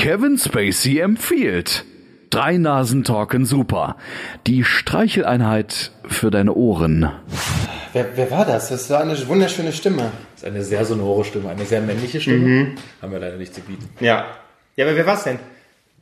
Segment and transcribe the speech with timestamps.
[0.00, 1.84] Kevin Spacey empfiehlt.
[2.30, 3.96] Drei Nasen talken super.
[4.46, 7.10] Die Streicheleinheit für deine Ohren.
[7.92, 8.70] Wer, wer war das?
[8.70, 10.10] Das war eine wunderschöne Stimme.
[10.32, 12.76] Das ist eine sehr sonore Stimme, eine sehr männliche Stimme.
[13.02, 13.90] Haben wir leider nicht zu bieten.
[14.00, 14.24] Ja.
[14.74, 15.38] Ja, aber wer war's denn?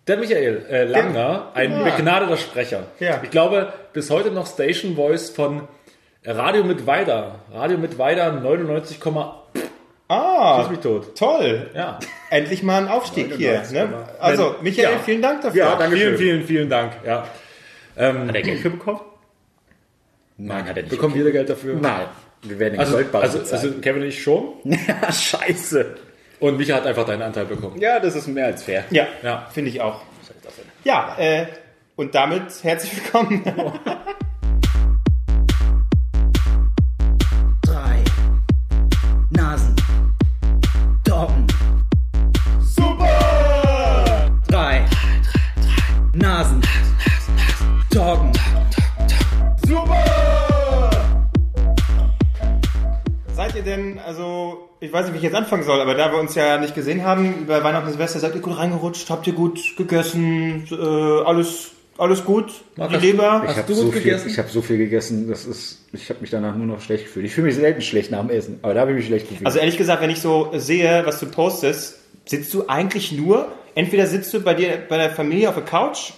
[0.06, 1.82] Der Michael äh, Langner, ein Ja.
[1.82, 2.84] begnadeter Sprecher.
[3.00, 3.20] Ja.
[3.24, 5.62] Ich glaube, bis heute noch Station Voice von
[6.24, 7.40] Radio mit Weider.
[7.52, 9.00] Radio mit Weider 99,
[10.08, 11.16] Ah, Schieß mich tot.
[11.16, 11.70] toll.
[11.74, 11.98] Ja.
[12.30, 13.52] Endlich mal ein Aufstieg hier.
[13.62, 13.86] 99, Ne?
[13.88, 14.08] genau.
[14.20, 14.98] Also, Michael, Ja.
[15.00, 15.58] vielen Dank dafür.
[15.64, 16.92] Ja, Danke vielen, vielen, vielen Dank.
[17.04, 17.26] Ja.
[17.96, 19.00] Ähm, Hat er Geld für bekommen?
[20.38, 20.90] nein, hat er nicht.
[20.90, 21.74] Bekommen wir Geld dafür?
[21.80, 22.06] Nein.
[22.42, 24.54] Wir werden den Also, also, also Kevin und ich schon.
[24.64, 25.96] ja, scheiße.
[26.40, 27.80] Und Micha hat einfach deinen Anteil bekommen.
[27.80, 28.84] Ja, das ist mehr als fair.
[28.90, 29.48] Ja, Ja.
[29.52, 30.02] finde ich auch.
[30.84, 31.46] Ja, äh,
[31.96, 33.42] und damit herzlich willkommen.
[54.80, 57.04] ich weiß nicht, wie ich jetzt anfangen soll, aber da wir uns ja nicht gesehen
[57.04, 59.10] haben, über Weihnachten und Silvester, seid ihr gut reingerutscht?
[59.10, 60.68] Habt ihr gut gegessen?
[60.70, 60.74] Äh,
[61.26, 62.52] alles, alles gut?
[62.76, 63.42] Die Markus, Leber?
[63.42, 64.28] Hast Ich habe du so, gut viel- gegessen?
[64.30, 67.26] ich hab so viel gegessen, das ist, ich habe mich danach nur noch schlecht gefühlt.
[67.26, 69.46] Ich fühle mich selten schlecht nach dem Essen, aber da habe ich mich schlecht gefühlt.
[69.46, 74.06] Also ehrlich gesagt, wenn ich so sehe, was du postest, sitzt du eigentlich nur, entweder
[74.06, 76.12] sitzt du bei dir, bei der Familie auf der Couch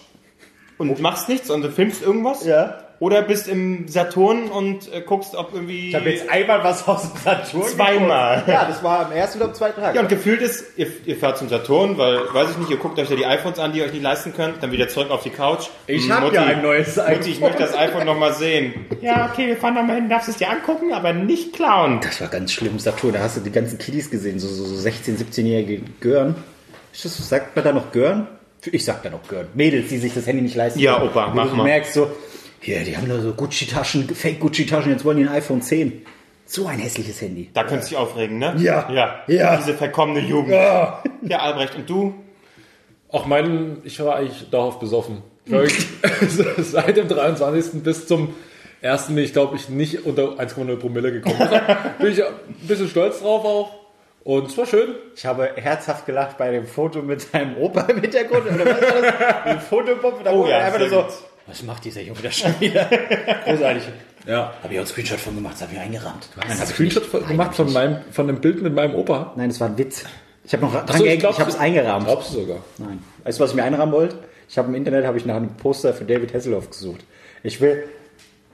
[0.77, 2.45] und machst nichts und du filmst irgendwas.
[2.45, 2.79] Ja.
[3.01, 5.89] Oder bist im Saturn und äh, guckst, ob irgendwie...
[5.89, 8.35] ich habe jetzt einmal was aus dem Saturn Zweimal.
[8.37, 8.49] geguckt.
[8.61, 9.95] Ja, das war am ersten oder am zweiten Tag.
[9.95, 12.99] Ja, und gefühlt ist, ihr, ihr fahrt zum Saturn, weil, weiß ich nicht, ihr guckt
[12.99, 15.23] euch ja die iPhones an, die ihr euch nicht leisten könnt, dann wieder zurück auf
[15.23, 15.69] die Couch.
[15.87, 17.41] Ich Hm, hab Mutti, ja ein neues Mutti, ich iPhone.
[17.49, 18.75] möchte das iPhone nochmal sehen.
[19.01, 22.01] Ja, okay, wir fahren nochmal hin, darfst es dir angucken, aber nicht klauen.
[22.03, 23.15] Das war ganz schlimm, Saturn.
[23.15, 26.35] Da hast du die ganzen Kiddies gesehen, so, so, so 16-, 17-jährige Gören.
[27.03, 28.27] Das, sagt man da noch Gören?
[28.73, 29.47] Ich sag da noch Gören.
[29.55, 31.03] Mädels, die sich das Handy nicht leisten Ja.
[31.03, 31.63] Opa, mach du mal.
[31.65, 32.11] merkst so,
[32.61, 36.05] hier, die haben da so Gucci-Taschen, Fake-Gucci-Taschen, jetzt wollen die ein iPhone 10.
[36.47, 37.49] So ein hässliches Handy.
[37.55, 38.55] Da könntest du dich aufregen, ne?
[38.59, 38.91] Ja.
[38.93, 39.21] Ja.
[39.29, 39.57] Ja.
[39.57, 40.53] Diese verkommene Jugend.
[40.53, 42.15] Ja, Albrecht, und du?
[43.09, 45.23] Auch mein, ich war eigentlich darauf besoffen.
[45.47, 45.87] Ich
[46.59, 47.83] seit dem 23.
[47.83, 48.35] bis zum
[48.83, 49.07] 1.
[49.09, 51.49] bin ich, glaube ich, nicht unter 1,0 Promille gekommen.
[51.99, 52.33] Bin ich ein
[52.63, 53.81] bisschen stolz drauf auch.
[54.23, 54.95] Und es war schön.
[55.17, 58.45] Ich habe herzhaft gelacht bei dem Foto mit seinem Opa im Hintergrund.
[58.47, 59.15] Oder was war das?
[59.45, 60.23] Ein Fotobob.
[60.25, 61.13] Da Oh wurde ja, einfach so, gut.
[61.51, 62.85] Was macht dieser Junge da schon wieder?
[63.45, 63.83] Großartig.
[64.27, 64.55] Ja.
[64.63, 66.29] Habe ich auch einen Screenshot von gemacht, das habe ich eingerahmt.
[66.37, 67.13] Nein, Hast du ich Screenshot nicht.
[67.15, 69.33] Nein, gemacht von ich meinem, von dem Bild mit meinem Opa?
[69.37, 70.05] Nein, das war ein Witz.
[70.45, 72.07] Ich habe noch dran so, ich gehängt, glaub, ich habe es du- eingerahmt.
[72.07, 72.59] Glaubst du sogar?
[72.79, 73.03] Nein.
[73.25, 74.17] Weißt du, was ich mir einrahmen wollte?
[74.49, 77.01] Ich habe im Internet habe ich nach einem Poster für David Hasselhoff gesucht.
[77.43, 77.85] Ich will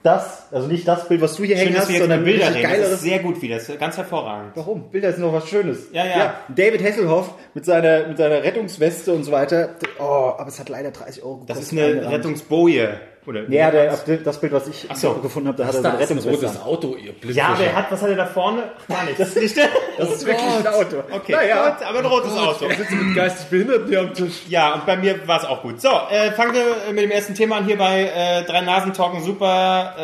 [0.07, 2.81] das, also nicht das Bild, was du hier Schön, hängen hast, sondern Bilder ein reden.
[2.81, 3.55] Das ist sehr gut wieder.
[3.55, 4.53] Das ist ganz hervorragend.
[4.55, 4.89] Warum?
[4.89, 5.87] Bilder sind noch was Schönes.
[5.91, 6.35] Ja, ja.
[6.47, 9.75] David Hasselhoff mit seiner, mit seiner Rettungsweste und so weiter.
[9.99, 11.57] Oh, aber es hat leider 30 Euro gekostet.
[11.57, 12.15] Das ist eine eingerahmt.
[12.15, 12.99] Rettungsboje.
[13.27, 15.13] Oder Ja, der, auf das Bild, was ich so.
[15.15, 16.45] gefunden habe, da hat Das er ist ein Rettungsweste.
[16.47, 16.61] rotes.
[16.61, 17.35] Auto, ihr Blitz.
[17.35, 18.63] Ja, aber er hat, was hat er da vorne?
[18.87, 19.19] Gar nichts.
[19.19, 19.67] Das ist nicht der.
[19.97, 20.97] Das ist wirklich ein Auto.
[21.11, 21.69] Okay, Naja.
[21.71, 22.67] gut, aber ein rotes Auto.
[22.67, 24.43] mit geistig Behinderten hier am Tisch.
[24.47, 25.81] Ja, und bei mir war es auch gut.
[25.81, 29.21] So, äh, fangen wir mit dem ersten Thema an hier bei äh, Drei Nasen Talken
[29.23, 29.95] Super.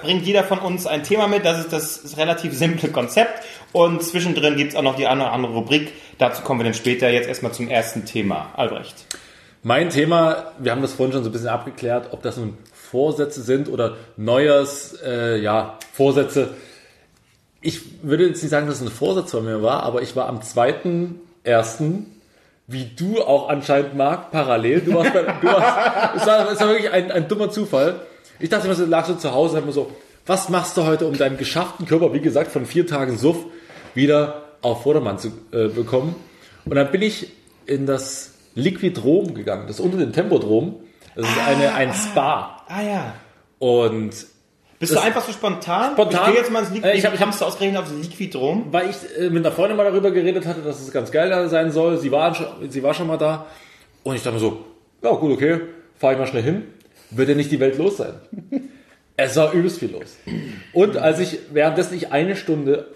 [0.00, 1.44] Äh, bringt jeder von uns ein Thema mit.
[1.44, 3.42] Das ist das relativ simple Konzept.
[3.72, 5.92] Und zwischendrin gibt's auch noch die eine oder andere Rubrik.
[6.18, 7.10] Dazu kommen wir dann später.
[7.10, 8.50] Jetzt erstmal zum ersten Thema.
[8.56, 8.94] Albrecht.
[9.62, 12.56] Mein Thema, wir haben das vorhin schon so ein bisschen abgeklärt, ob das nun
[12.90, 16.48] Vorsätze sind oder Neujahrs, äh, ja, Vorsätze.
[17.60, 20.28] Ich würde jetzt nicht sagen, dass es ein Vorsatz von mir war, aber ich war
[20.28, 22.04] am 2.1.,
[22.66, 24.80] wie du auch anscheinend, Marc, parallel.
[24.80, 28.00] Du warst bei, du warst, es, war, es war wirklich ein, ein dummer Zufall.
[28.38, 29.90] Ich dachte so, lag so zu Hause und hab mir so,
[30.26, 33.38] was machst du heute, um deinen geschafften Körper, wie gesagt, von vier Tagen Suff
[33.94, 36.14] wieder auf Vordermann zu äh, bekommen?
[36.64, 37.28] Und dann bin ich
[37.66, 40.76] in das Liquidrom gegangen, das unter dem Tempodrom.
[41.14, 42.59] Das ist eine, ein Spa.
[42.72, 43.14] Ah ja.
[43.58, 44.10] Und
[44.78, 45.92] Bist du einfach so spontan?
[45.92, 46.20] Spontan?
[46.26, 46.88] Ich gehe jetzt mal ins Liquid.
[46.92, 48.66] Äh, ich hab- kamst du ausgerechnet aufs Liquidrom?
[48.70, 51.72] weil ich äh, mit einer Freundin mal darüber geredet hatte, dass es ganz geil sein
[51.72, 51.98] soll.
[51.98, 53.46] Sie war, schon- sie war schon mal da.
[54.04, 54.64] Und ich dachte mir so,
[55.02, 55.60] ja gut, okay,
[55.98, 56.62] fahre ich mal schnell hin.
[57.10, 58.14] Wird ja nicht die Welt los sein.
[59.16, 60.16] es war übelst viel los.
[60.72, 62.88] Und als ich währenddessen ich eine Stunde,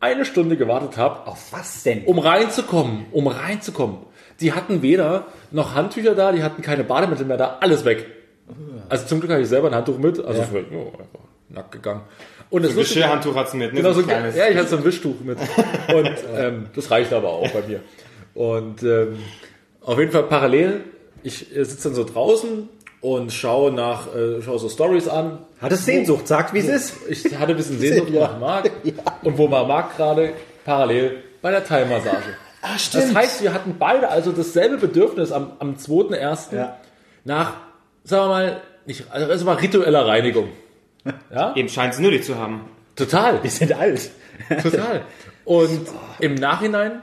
[0.00, 2.04] eine Stunde gewartet habe, Auf was denn?
[2.06, 3.98] um reinzukommen, um reinzukommen.
[4.40, 8.06] Die hatten weder noch Handtücher da, die hatten keine Bademittel mehr da, alles weg.
[8.88, 11.72] Also zum Glück habe ich selber ein Handtuch mit, also ich bin oh, einfach nackt
[11.72, 12.00] gegangen.
[12.50, 13.80] Und das Ein Lustige- Geschirrhandtuch hat's mit, ne?
[13.80, 14.36] Genau, so so, ein kleines.
[14.36, 15.38] ja, ich hatte so ein Wischtuch mit.
[15.94, 17.80] Und ähm, das reicht aber auch bei mir.
[18.34, 19.16] Und ähm,
[19.80, 20.80] auf jeden Fall parallel,
[21.22, 22.68] ich äh, sitze dann so draußen
[23.00, 25.38] und schaue nach, äh, schaue so Stories an.
[25.60, 26.94] Hattest Sehnsucht, sagt wie es ist.
[27.08, 28.20] Ich hatte ein bisschen Sehnsucht Ja.
[28.28, 28.70] nach Marc.
[29.22, 30.34] Und wo war Marc gerade?
[30.64, 32.36] Parallel bei der Thai-Massage.
[32.62, 36.54] Ah, Das heißt, wir hatten beide also dasselbe Bedürfnis am, am 2.1.
[36.54, 36.76] Ja.
[37.24, 37.54] nach,
[38.04, 40.48] sagen wir mal, nicht, also erstmal ritueller Reinigung.
[41.34, 41.52] Ja?
[41.56, 42.68] Eben scheint es nötig zu haben.
[42.94, 43.42] Total.
[43.42, 44.10] Wir sind alt.
[44.62, 45.02] Total.
[45.44, 45.88] Und
[46.20, 47.02] im Nachhinein,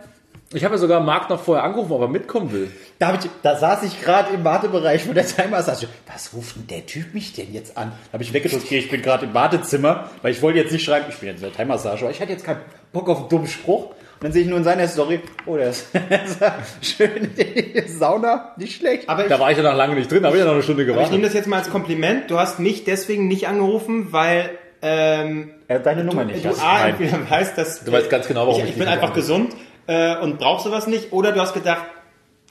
[0.54, 2.72] ich habe ja sogar Marc noch vorher angerufen, ob er mitkommen will.
[2.98, 5.88] Da, ich, da saß ich gerade im Wartebereich von der Timer-Massage.
[6.08, 7.92] Was ruft denn der Typ mich denn jetzt an?
[8.08, 10.86] Da habe ich weggedrückt, okay, ich bin gerade im Wartezimmer, weil ich wollte jetzt nicht
[10.86, 12.62] schreiben, ich bin jetzt in der Timer-Massage, aber ich hatte jetzt keinen
[12.92, 13.92] Bock auf einen dummen Spruch.
[14.20, 15.88] Und dann sehe ich nur in seiner Story, oh, der ist
[16.82, 19.08] schön in der Sauna, nicht schlecht.
[19.08, 20.64] Aber ich, Da war ich ja noch lange nicht drin, habe ich ja noch eine
[20.64, 21.26] Stunde aber ich nehme gewartet.
[21.26, 22.30] das jetzt mal als Kompliment.
[22.30, 24.50] Du hast mich deswegen nicht angerufen, weil
[24.82, 26.44] ähm, Er hat deine Nummer nicht.
[26.44, 26.62] du hast.
[26.62, 26.90] A, Nein.
[27.00, 29.54] entweder weißt, dass Du weißt ganz genau, warum ich, ich ich bin einfach gesund
[29.88, 31.14] äh, und brauch sowas nicht.
[31.14, 31.84] Oder du hast gedacht,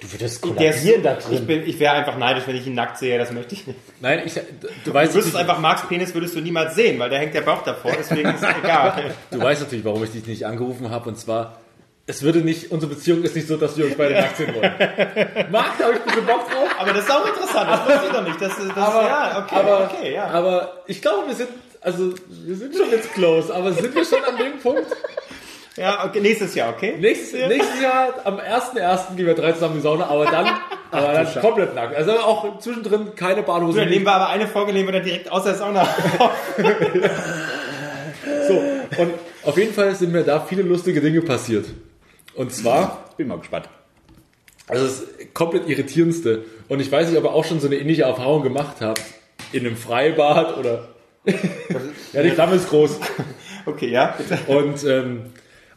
[0.00, 1.46] Du würdest der ist, kollabieren da ich, drin.
[1.46, 3.18] bin, ich wäre einfach neidisch, wenn ich ihn nackt sehe.
[3.18, 3.78] Das möchte ich nicht.
[4.00, 4.40] Nein, ich, du
[4.84, 7.40] Du weißt, wüsstest natürlich, einfach, Marks Penis würdest du niemals sehen, weil da hängt der
[7.40, 7.90] Bauch davor.
[7.98, 9.10] Deswegen ist es egal.
[9.32, 11.08] du weißt natürlich, warum ich dich nicht angerufen habe.
[11.08, 11.58] Und zwar,
[12.06, 14.72] es würde nicht, unsere Beziehung ist nicht so, dass wir uns beide nackt sehen wollen.
[15.50, 16.68] Marc, da habe ich ein bisschen Bock drauf.
[16.78, 17.68] Aber das ist auch interessant.
[17.68, 18.40] Das wusste ich doch nicht.
[18.40, 20.24] Das, ist- das, Aber, ja, okay, aber, okay, ja.
[20.28, 21.48] aber ich glaube, wir sind,
[21.80, 24.86] also, wir sind schon jetzt close, aber sind wir schon an dem Punkt?
[25.78, 26.96] Ja, okay, nächstes Jahr, okay?
[26.98, 29.14] Nächstes, nächstes Jahr, am 1.1.
[29.16, 30.46] gehen wir drei zusammen in die Sauna, aber dann,
[30.90, 31.94] aber dann komplett nackt.
[31.94, 33.78] Also auch zwischendrin keine Badhose.
[33.80, 35.88] Dann nehmen wir aber eine Folge, nehmen wir dann direkt aus der Sauna.
[38.48, 38.54] So,
[39.02, 39.12] und
[39.44, 41.66] auf jeden Fall sind mir da viele lustige Dinge passiert.
[42.34, 43.68] Und zwar, Bin mal gespannt.
[44.66, 45.04] also das
[45.34, 46.44] komplett irritierendste.
[46.68, 49.02] Und ich weiß nicht, ob ihr auch schon so eine ähnliche Erfahrung gemacht habt.
[49.52, 50.88] In einem Freibad oder.
[52.12, 52.98] ja, die Flamme ist groß.
[53.66, 54.38] Okay, ja, bitte.
[54.46, 55.26] Und ähm,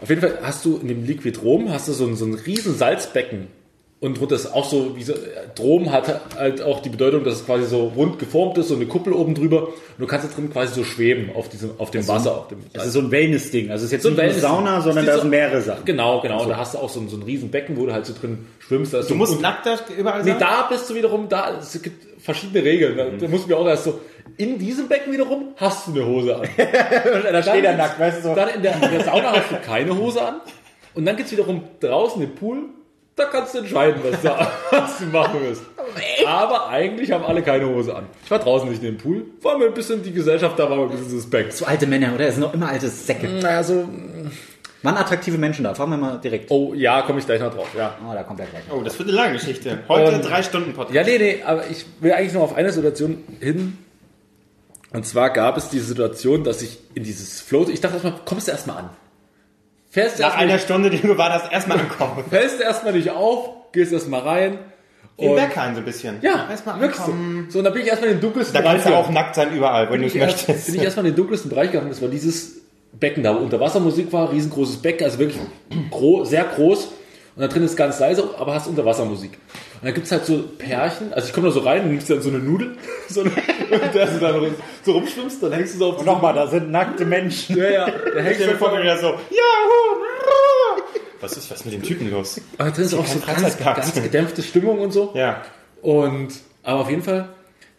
[0.02, 2.34] auf jeden Fall hast du in dem Liquid Rom hast du so ein, so ein
[2.34, 3.48] riesen Salzbecken.
[4.02, 5.14] Und drunter ist auch so, wie so,
[5.54, 8.88] Drom hat halt auch die Bedeutung, dass es quasi so rund geformt ist, so eine
[8.88, 9.68] Kuppel oben drüber.
[9.68, 12.62] Und du kannst da drin quasi so schweben auf diesem, auf dem Wasser, auf dem
[12.74, 13.70] Das ist so ein Wellness-Ding.
[13.70, 14.34] Also es ist jetzt So ein nicht eine.
[14.40, 15.86] Sauna, sondern da so- sind mehrere Sachen.
[15.86, 16.44] Genau, genau.
[16.46, 18.48] Da hast du auch so ein, so ein riesen Becken, wo du halt so drin
[18.58, 18.92] schwimmst.
[18.94, 20.40] Du so, musst und, nackt da überall Nee, sein?
[20.40, 22.98] da bist du wiederum, da, es gibt verschiedene Regeln.
[22.98, 24.00] Da, da musst du mir auch erst so,
[24.38, 26.48] in diesem Becken wiederum hast du eine Hose an.
[27.32, 28.34] da steht er nackt, weißt du so.
[28.36, 30.42] Dann in der, in der Sauna hast du keine Hose an.
[30.96, 32.64] Und dann geht's wiederum draußen im Pool.
[33.16, 35.62] Da kannst du entscheiden, was, da, was du machen willst.
[36.26, 38.06] Aber eigentlich haben alle keine Hose an.
[38.24, 39.26] Ich war draußen nicht in dem Pool.
[39.42, 41.54] War mir ein bisschen die Gesellschaft, da war ein bisschen suspekt.
[41.54, 42.28] So alte Männer, oder?
[42.28, 43.28] Es sind noch immer alte Säcke.
[43.28, 43.88] Naja, so,
[44.84, 45.76] Waren attraktive Menschen da?
[45.76, 46.50] Fragen wir mal direkt.
[46.50, 47.68] oh ja, komme ich gleich noch drauf.
[47.78, 47.98] Ja.
[48.10, 48.64] Oh, da kommt er gleich.
[48.74, 49.80] Oh, das wird eine lange Geschichte.
[49.88, 50.96] Heute Und- drei Stunden Podcast.
[50.96, 53.78] Ja, nee, nee, aber ich will eigentlich nur auf eine Situation hin.
[54.94, 58.48] Und zwar gab es die Situation, dass ich in dieses Float, ich dachte erstmal, kommst
[58.48, 58.90] du erstmal an.
[59.92, 62.24] Fährst Nach einer nicht, Stunde, die du war, das erstmal ankommen.
[62.30, 64.60] fällst du erstmal nicht auf, gehst erstmal rein.
[65.18, 66.18] In und- Bergheim so ein bisschen.
[66.22, 67.12] Ja, erstmal wirklich so.
[67.12, 67.48] ankommen.
[67.50, 69.54] So, und dann bin ich erstmal in den dunkelsten Da kannst du auch nackt sein
[69.54, 70.68] überall, wenn du es bin ich, erst, möchtest.
[70.68, 71.90] bin ich erstmal in den dunkelsten Bereich gegangen.
[71.90, 72.62] Das war dieses
[72.94, 75.40] Becken da, wo Unterwassermusik war, riesengroßes Becken, also wirklich
[75.92, 76.86] gro sehr groß.
[77.36, 79.38] Und da drin ist ganz leise, aber hast Unterwassermusik.
[79.82, 82.22] Und dann gibt's halt so Pärchen, also ich komme da so rein und nimmst dann
[82.22, 82.78] so eine Nudel,
[83.10, 86.46] so eine, und du dann so rumschwimmst, dann hängst du so auf Und nochmal, da
[86.46, 87.58] sind nackte Menschen.
[87.58, 87.86] Ja, ja,
[88.16, 90.02] da hängst du vor, wieder so, Yahoo!
[91.20, 92.40] Was ist was mit dem Typen los?
[92.60, 95.14] aber drin ist auch so ganz, ganz gedämpfte Stimmung und so.
[95.16, 95.42] Ja.
[95.82, 96.30] Und,
[96.62, 97.30] aber auf jeden Fall,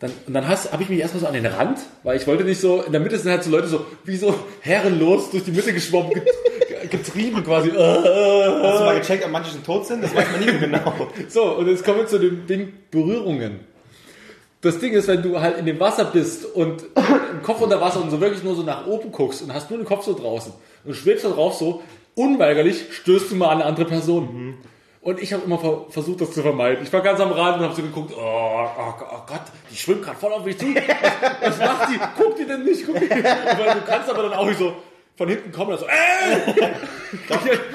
[0.00, 2.60] dann, und dann habe ich mich erstmal so an den Rand, weil ich wollte nicht
[2.60, 5.72] so, in der Mitte sind halt so Leute so, wie so herrenlos durch die Mitte
[5.72, 6.20] geschwommen,
[6.90, 7.70] getrieben quasi.
[7.70, 10.02] Hast du mal gecheckt, ob manche schon tot sind?
[10.02, 10.92] Das weiß man nie genau.
[11.28, 13.60] So, und jetzt kommen wir zu dem Ding Berührungen.
[14.60, 16.84] Das Ding ist, wenn du halt in dem Wasser bist und
[17.32, 19.78] im Kopf unter Wasser und so wirklich nur so nach oben guckst und hast nur
[19.78, 20.52] den Kopf so draußen
[20.84, 21.82] und schwebst da drauf so,
[22.14, 24.58] unweigerlich stößt du mal an eine andere Person.
[25.00, 26.84] Und ich habe immer ver versucht, das zu vermeiden.
[26.84, 30.04] Ich war ganz am Rand und habe so geguckt, oh, oh, oh Gott, die schwimmt
[30.04, 30.66] gerade voll auf mich zu.
[30.66, 32.22] Was, was macht die?
[32.22, 32.86] Guckt die denn nicht?
[32.86, 33.10] Guckt die?
[33.10, 33.20] Weil
[33.74, 34.72] du kannst aber dann auch nicht so
[35.16, 36.70] von hinten kommen und so, äh,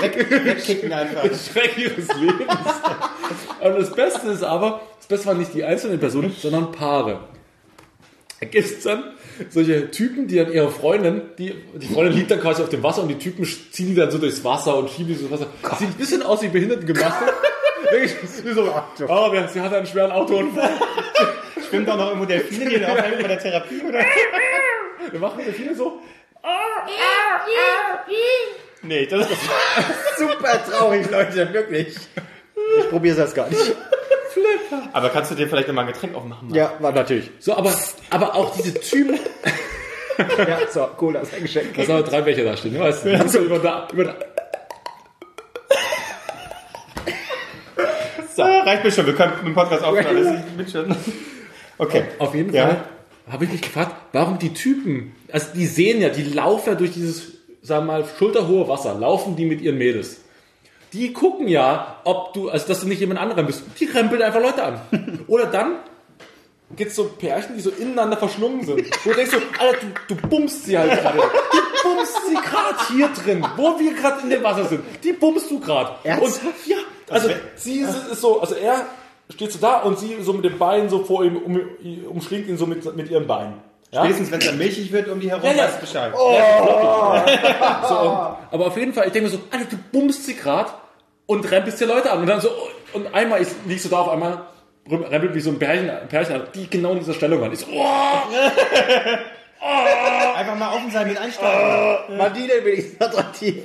[0.45, 1.23] Wegkicken einfach.
[1.23, 2.57] Schreck ihres Lebens.
[3.61, 7.21] Und das Beste ist aber, das Beste waren nicht die einzelnen Personen, sondern Paare.
[8.39, 9.03] Da gibt es dann
[9.49, 13.01] solche Typen, die dann ihre Freundin, die, die Freundin liegt dann quasi auf dem Wasser
[13.01, 15.77] und die Typen ziehen die dann so durchs Wasser und schieben die so durchs Wasser.
[15.77, 16.53] Sieht ein bisschen aus wie
[18.43, 18.73] wie so,
[19.07, 20.71] oh, sie hatte einen schweren Autounfall.
[21.69, 23.99] Schwimmt auch noch irgendwo Delfine, die dir aufhelfen bei der Therapie, oder?
[25.11, 26.01] Wir machen viele so.
[28.83, 29.39] Nee, das ist
[30.17, 31.95] Super traurig, Leute, wirklich.
[32.79, 33.75] Ich probiere das gar nicht.
[34.93, 36.53] Aber kannst du dir vielleicht nochmal ein Getränk aufmachen?
[36.53, 37.29] Ja, war natürlich.
[37.39, 37.73] So, aber,
[38.09, 39.19] aber auch diese Typen,
[40.37, 41.75] Ja, so, cool, das ist ein Geschenk.
[41.75, 43.29] da sind drei Becher da stehen, ne, weißt du?
[43.29, 44.15] So über da, über da.
[48.35, 49.05] So, reicht mir schon.
[49.07, 50.43] Wir können mit dem Podcast aufhören.
[50.57, 50.97] Das.
[51.79, 52.03] Okay.
[52.19, 52.83] Auf jeden Ja.
[53.29, 56.91] Habe ich mich gefragt, warum die Typen, also die sehen ja, die laufen ja durch
[56.91, 60.21] dieses, sagen wir mal, schulterhohe Wasser, laufen die mit ihren Mädels.
[60.93, 63.63] die gucken ja, ob du, also dass du nicht jemand anderem bist.
[63.79, 64.79] Die rempeln einfach Leute an.
[65.27, 65.75] Oder dann
[66.75, 68.85] gibt's so Pärchen, die so ineinander verschlungen sind.
[69.03, 71.17] Wo du denkst so, Alter, du, du bummst sie halt gerade.
[71.19, 74.83] Du bummst sie gerade hier drin, wo wir gerade in dem Wasser sind.
[75.03, 75.91] Die bummst du gerade.
[76.19, 76.77] Und ja,
[77.09, 78.85] also sie ist, ist so, also er
[79.29, 81.59] steht so da und sie so mit dem Bein so vor ihm, um,
[82.09, 83.53] umschlingt ihn so mit, mit ihrem Bein.
[83.91, 84.01] Ja?
[84.03, 85.63] Spätestens wenn es dann milchig wird um die herum, Ja, ja.
[85.63, 86.13] weißt du Bescheid.
[86.15, 88.17] So, und,
[88.51, 90.71] aber auf jeden Fall, ich denke mir so, Alter, du bummst sie gerade
[91.25, 92.19] und rempelst dir Leute an.
[92.19, 92.49] Und dann so,
[92.93, 94.41] und einmal ist, liegst du da auf einmal,
[94.89, 97.51] rempelt wie so ein Pärchen, Pärchen an, die genau in dieser Stellung waren.
[97.53, 97.83] Ich so, oh,
[100.35, 102.17] Einfach mal offen sein mit einsteigen.
[102.19, 103.55] War die denn wenigstens attraktiv?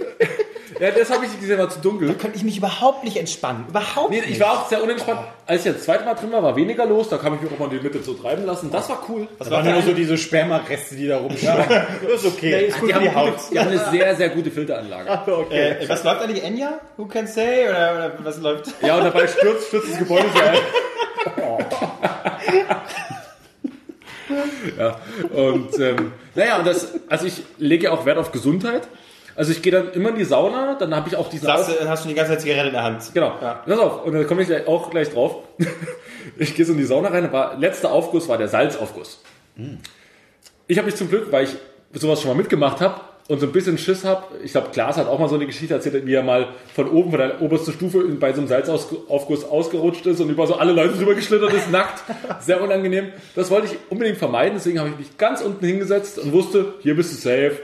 [0.81, 2.15] Ja, das habe ich nicht gesehen, war zu dunkel.
[2.15, 3.67] Könnte ich mich überhaupt nicht entspannen.
[3.69, 5.21] Überhaupt Nee, ich war auch sehr unentspannt.
[5.47, 7.09] Als ich das zweite Mal drin war, war weniger los.
[7.09, 8.71] Da kam ich mich auch mal in die Mitte so treiben lassen.
[8.71, 9.29] Das war cool.
[9.39, 11.87] Das waren nur so diese Spermareste, die da rumschlagen.
[12.03, 12.67] Das ist okay.
[12.67, 13.35] ist gut Die haben, die gute, Haut.
[13.53, 15.11] die haben eine sehr, sehr gute Filteranlage.
[15.51, 16.81] Äh, was läuft eigentlich Enya?
[16.97, 17.69] Who can say?
[17.69, 18.67] Oder, oder was läuft?
[18.83, 20.57] Ja, und dabei stürzt, stürzt das Gebäude so ein.
[24.79, 25.01] ja,
[25.33, 28.89] und ähm, naja, und das, also ich lege auch Wert auf Gesundheit.
[29.35, 31.73] Also ich gehe dann immer in die Sauna, dann habe ich auch diesen Sagst du,
[31.73, 33.03] dann hast du die ganze Zeit Zigarette in der Hand.
[33.15, 33.35] Genau.
[33.41, 33.63] Ja.
[33.67, 35.37] Pass auf, und da komme ich gleich, auch gleich drauf.
[36.39, 39.21] Ich gehe so in die Sauna rein, war, letzter Aufguss war der Salzaufguss.
[40.67, 41.57] Ich habe mich zum Glück, weil ich
[41.93, 45.07] sowas schon mal mitgemacht habe und so ein bisschen Schiss habe, ich glaube, Klaas hat
[45.07, 48.01] auch mal so eine Geschichte erzählt, wie er mal von oben, von der obersten Stufe
[48.21, 52.03] bei so einem Salzaufguss ausgerutscht ist und über so alle Leute drüber geschlittert ist, nackt.
[52.41, 53.09] Sehr unangenehm.
[53.35, 56.97] Das wollte ich unbedingt vermeiden, deswegen habe ich mich ganz unten hingesetzt und wusste, hier
[56.97, 57.59] bist du safe.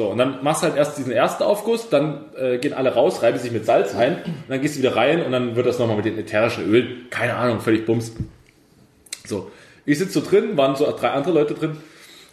[0.00, 3.22] So, und dann machst du halt erst diesen ersten Aufguss, dann äh, gehen alle raus,
[3.22, 4.16] reiben sich mit Salz ein,
[4.48, 7.34] dann gehst du wieder rein und dann wird das nochmal mit den ätherischen Ölen, keine
[7.34, 8.12] Ahnung, völlig bums.
[9.26, 9.50] So,
[9.84, 11.76] ich sitze so drin, waren so drei andere Leute drin.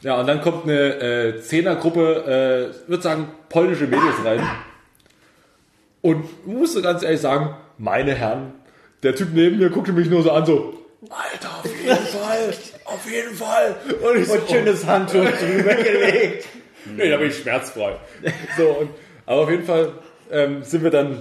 [0.02, 4.48] Ja, und dann kommt eine äh, Zehnergruppe, äh, würde sagen, polnische Mädels rein.
[6.02, 8.54] Und musste ganz ehrlich sagen, meine Herren,
[9.04, 10.74] der Typ neben mir guckte mich nur so an, so,
[11.10, 12.54] Alter, auf jeden Fall,
[12.86, 13.76] auf jeden Fall.
[14.10, 16.48] Und ich so, Und schönes Handtuch drüber gelegt.
[16.96, 17.96] Nee, da bin ich schmerzfrei.
[18.58, 18.90] So, und,
[19.26, 19.92] aber auf jeden Fall
[20.32, 21.18] ähm, sind wir dann,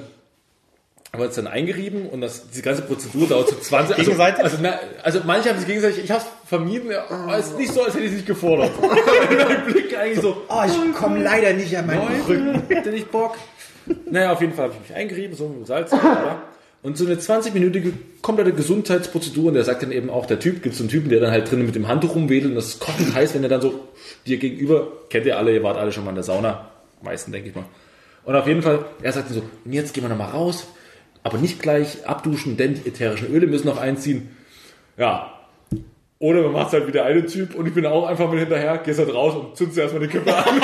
[1.13, 4.45] haben wir uns dann eingerieben und das, diese ganze Prozedur dauert so 20, also, Gegenseitig?
[4.45, 7.73] also, na, also manche haben sich gegenseitig, ich habe es vermieden, aber es ist nicht
[7.73, 8.71] so, als hätte ich es nicht gefordert.
[8.81, 12.47] mein Blick eigentlich so, Oh, ich komme leider nicht an meinen Rücken.
[12.47, 13.37] Leute, habt ihr nicht Bock?
[14.11, 15.91] Naja, auf jeden Fall habe ich mich eingerieben, so mit Salz.
[15.91, 16.43] bla.
[16.87, 19.49] Und so eine 20-minütige komplette Gesundheitsprozedur.
[19.49, 21.51] Und der sagt dann eben auch, der Typ, gibt so einen Typen, der dann halt
[21.51, 23.89] drinnen mit dem Handtuch rumwedelt und das kochend heiß, wenn er dann so
[24.25, 26.71] dir gegenüber, kennt ihr alle, ihr wart alle schon mal in der Sauna,
[27.03, 27.65] meisten denke ich mal.
[28.25, 30.69] Und auf jeden Fall, er sagt dann so, und jetzt gehen wir nochmal raus,
[31.25, 34.29] aber nicht gleich abduschen, denn die ätherischen Öle müssen noch einziehen.
[34.97, 35.36] Ja,
[36.19, 38.79] oder man macht halt wie der eine Typ und ich bin auch einfach mit hinterher,
[38.79, 40.45] gehst halt raus und zündest dir erstmal eine Kippe an.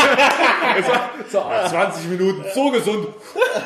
[0.79, 3.07] Es so, ah, 20 Minuten, so gesund,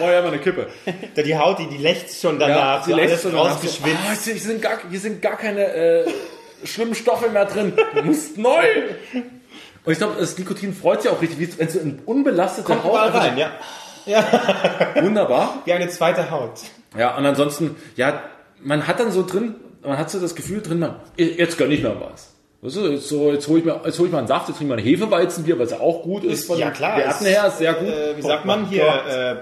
[0.01, 0.67] war ja immer eine Kippe.
[1.15, 2.85] Da die Haut, die, die lächzt schon danach.
[2.85, 3.97] lässt alles so danach so, rausgeschwitzt.
[4.11, 6.05] ah, hier, sind gar, hier sind gar keine äh,
[6.65, 7.75] schlimmen Stoffe mehr drin.
[7.95, 8.59] Du musst neu.
[9.85, 12.85] Und ich glaube, das Nikotin freut sich auch richtig, wie wenn so ein unbelasteter Kommt
[12.85, 13.53] überall einfach so- rein, ja.
[15.01, 15.63] Wunderbar.
[15.65, 16.61] Wie eine zweite Haut.
[16.99, 18.23] Ja, und ansonsten, ja,
[18.63, 19.55] man hat dann so drin,
[19.87, 22.33] man hat so das Gefühl drin, man, jetzt gönn ich mir was.
[22.63, 24.57] Weißt du, jetzt, so, jetzt hole ich, mir- jetzt hol ich mal einen Saft, jetzt
[24.59, 26.47] trinke ich mal ein Hefeweizenbier, weil es ja auch gut ist.
[26.47, 26.97] Von ja klar.
[26.99, 27.89] Werten her ist sehr gut.
[27.89, 28.85] Äh, wie sagt man hier?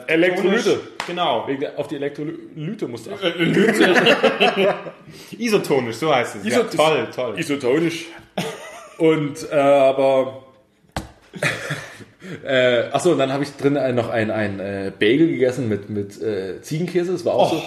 [0.08, 0.80] Äh, Elektrolyte.
[1.06, 1.44] Genau.
[1.46, 3.54] Wegen auf die Elektrolyte musst du achten.
[5.38, 6.44] Isotonisch, so heißt es.
[6.52, 7.38] Ja, Isot- toll, toll.
[7.38, 8.06] Isotonisch.
[8.98, 10.42] Und, äh, aber,
[12.44, 15.90] äh, achso, und dann habe ich drin äh, noch ein, ein äh, Bagel gegessen mit,
[15.90, 17.62] mit äh, Ziegenkäse, das war auch so.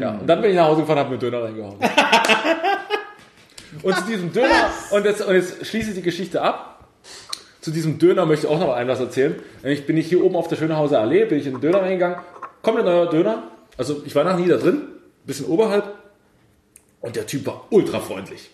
[0.00, 1.78] Ja, und dann bin ich nach Hause gefahren und habe mir Döner reingehauen.
[3.82, 6.88] und zu diesem Döner, und jetzt, und jetzt schließe ich die Geschichte ab.
[7.60, 9.36] Zu diesem Döner möchte ich auch noch ein was erzählen.
[9.62, 12.18] Nämlich bin ich hier oben auf der Schönhauser Allee, bin ich in den Döner reingegangen.
[12.60, 13.44] Komplett neuer Döner.
[13.76, 14.82] Also ich war noch nie da drin,
[15.24, 15.94] bisschen oberhalb.
[17.00, 18.50] Und der Typ war ultra freundlich.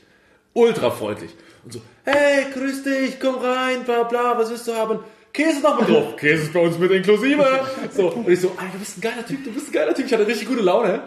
[0.53, 1.31] Ultra freundlich.
[1.65, 5.01] Und so, hey, grüß dich, komm rein, bla bla, was willst du haben?
[5.39, 6.17] Käse noch mit drauf.
[6.17, 7.47] Käse ist bei uns mit inklusive.
[7.95, 10.07] So, und ich so, Alter, du bist ein geiler Typ, du bist ein geiler Typ.
[10.07, 11.03] Ich hatte richtig gute Laune,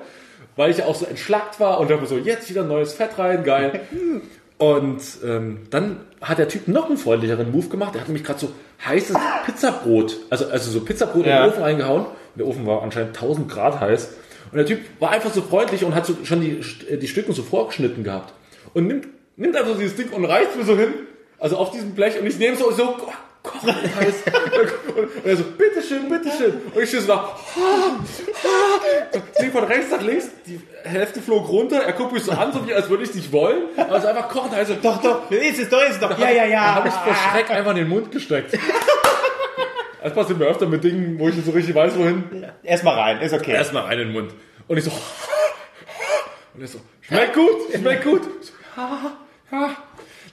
[0.55, 3.43] weil ich ja auch so entschlackt war und dann so, jetzt wieder neues Fett rein,
[3.43, 3.81] geil.
[4.57, 7.95] Und ähm, dann hat der Typ noch einen freundlicheren Move gemacht.
[7.95, 8.51] Er hat nämlich gerade so
[8.85, 11.41] heißes Pizzabrot, also, also so Pizzabrot in Ja.
[11.47, 12.05] den Ofen reingehauen.
[12.35, 14.09] Der Ofen war anscheinend 1000 Grad heiß.
[14.51, 17.33] Und der Typ war einfach so freundlich und hat so schon die, äh, die Stücken
[17.33, 18.35] so vorgeschnitten gehabt.
[18.75, 20.93] Und nimmt, nimmt einfach dieses Ding und reißt mir so hin,
[21.39, 22.19] also auf diesem Blech.
[22.19, 22.97] Und ich nehme so, so
[23.43, 24.15] ko- kochend heiß.
[24.95, 26.61] und er so, bitteschön, bitteschön.
[26.73, 27.35] Und ich stehe so da,
[29.11, 31.77] das Ding von rechts nach links, die Hälfte flog runter.
[31.83, 33.69] Er guckt mich so an, so wie als würde ich es nicht wollen.
[33.75, 34.69] Ist einfach kochend heiß.
[34.71, 36.17] Und Doch, doch, ist es doch, ist es doch.
[36.17, 36.93] Ja, ja, da habe ja.
[36.95, 38.57] ich vor Schreck einfach in den Mund gesteckt.
[40.03, 42.45] Das passiert mir öfter mit Dingen, wo ich nicht so richtig weiß, wohin.
[42.63, 43.51] Erstmal rein, ist okay.
[43.51, 44.33] Erstmal rein in den Mund.
[44.67, 44.91] Und ich so.
[46.53, 48.21] Und ich so, schmeckt gut, schmeckt gut.
[48.75, 49.11] Ja,
[49.51, 49.69] ja.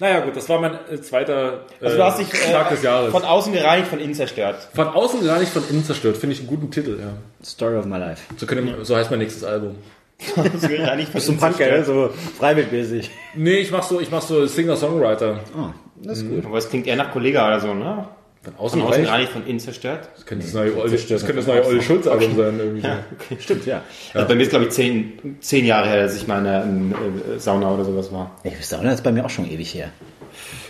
[0.00, 2.84] Naja, gut, das war mein äh, zweiter äh, Also du hast dich Tag des äh,
[2.84, 3.10] Jahres.
[3.10, 4.68] von außen gereinigt, von innen zerstört.
[4.74, 6.16] Von außen nicht, von innen zerstört.
[6.16, 7.12] Finde ich einen guten Titel, ja.
[7.44, 8.22] Story of my life.
[8.36, 9.76] So, können, so heißt mein nächstes Album.
[10.68, 11.84] gereinigt von So ein innen Punker, ne?
[11.84, 13.10] so freiwilligmäßig.
[13.34, 15.40] Nee, ich mach so, ich mach so Singer-Songwriter.
[15.56, 15.68] Oh,
[16.02, 16.44] das ist gut.
[16.44, 18.08] Aber es klingt eher nach Kollega oder so, ne?
[18.48, 19.06] Von außen, Von außen reicht.
[19.06, 20.08] gereinigt, von innen zerstört.
[20.14, 22.58] Das könnte das neue Olli, das könnte das neue Olli Schulz-Album sein.
[22.58, 23.36] Irgendwie so.
[23.40, 23.82] Stimmt, ja.
[24.14, 27.38] Also bei mir ist, glaube ich, zehn, zehn Jahre her, dass ich mal in äh,
[27.38, 28.30] Sauna oder sowas war.
[28.44, 29.90] Ich wüsste auch, nicht, das ist bei mir auch schon ewig her.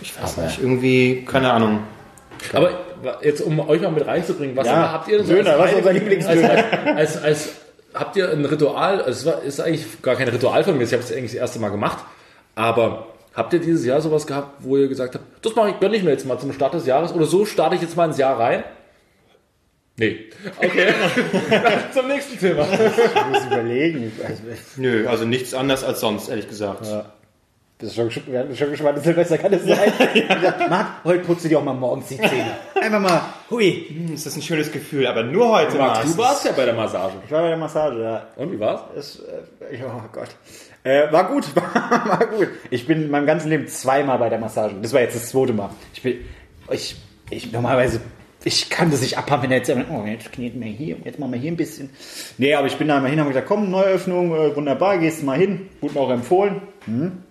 [0.01, 1.79] Ich weiß nicht, irgendwie, keine Ahnung.
[2.53, 2.71] Aber
[3.21, 5.71] jetzt, um euch mal mit reinzubringen, was Ja, habt ihr denn so Döner, als was
[5.71, 6.49] ist unser Lieblingsdöner?
[6.49, 7.49] Als, als, als,
[7.93, 10.93] habt ihr ein Ritual, also es war, ist eigentlich gar kein Ritual von mir, ich
[10.93, 11.99] habe es eigentlich das erste Mal gemacht,
[12.55, 13.07] aber
[13.39, 16.03] habt ihr dieses Jahr sowas gehabt, wo ihr gesagt habt, das mache ich, gönne ich
[16.03, 18.39] mir jetzt mal zum Start des Jahres oder so starte ich jetzt mal ins Jahr
[18.39, 18.63] rein?
[19.97, 20.29] Nee.
[20.57, 20.93] Okay.
[21.93, 22.65] zum nächsten Thema.
[22.71, 24.11] Ich muss überlegen.
[24.25, 24.43] Also,
[24.77, 26.85] Nö, also nichts anders als sonst, ehrlich gesagt.
[27.79, 29.93] Das ist schon, wir hatten schon gespannt, Silvester kann es sein.
[30.13, 30.67] ja.
[30.69, 32.57] Marc, heute putzt du dir auch mal morgens die Zähne.
[32.75, 33.85] Einfach mal, hui.
[33.87, 36.03] Hm, Ist das ein schönes Gefühl, aber nur heute mal.
[36.03, 37.15] Du warst ja bei der Massage.
[37.25, 38.27] Ich war bei der Massage, ja.
[38.35, 38.81] Und wie war's?
[38.93, 40.27] Das, äh, oh Gott.
[40.83, 41.73] Äh, war gut, war,
[42.07, 42.47] war gut.
[42.69, 44.75] Ich bin in meinem ganzen Leben zweimal bei der Massage.
[44.81, 45.69] Das war jetzt das zweite Mal.
[45.93, 46.17] Ich bin,
[46.71, 46.95] ich,
[47.29, 47.99] ich normalerweise,
[48.43, 51.33] ich kann das nicht abhaben, wenn er jetzt, oh, jetzt kneten wir hier, jetzt machen
[51.33, 51.89] wir hier ein bisschen.
[52.37, 55.25] Nee, aber ich bin da mal hin, habe gesagt, komm, Neuöffnung, äh, wunderbar, gehst du
[55.25, 55.69] mal hin.
[55.81, 56.61] Wurde mir auch empfohlen.
[56.85, 57.23] Hm.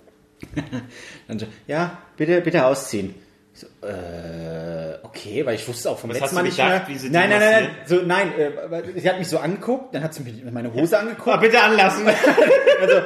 [1.29, 3.15] Dann so, ja, bitte, bitte ausziehen.
[3.55, 6.95] So, äh, okay, weil ich wusste auch vom Was letzten hast Mal nicht gedacht, mehr.
[6.95, 10.05] wie sie nein, nein, nein, nein, so, nein, äh, sie hat mich so angeguckt, dann
[10.05, 11.29] hat sie mir meine Hose angeguckt.
[11.29, 12.07] Ah, bitte anlassen.
[12.81, 13.01] Also,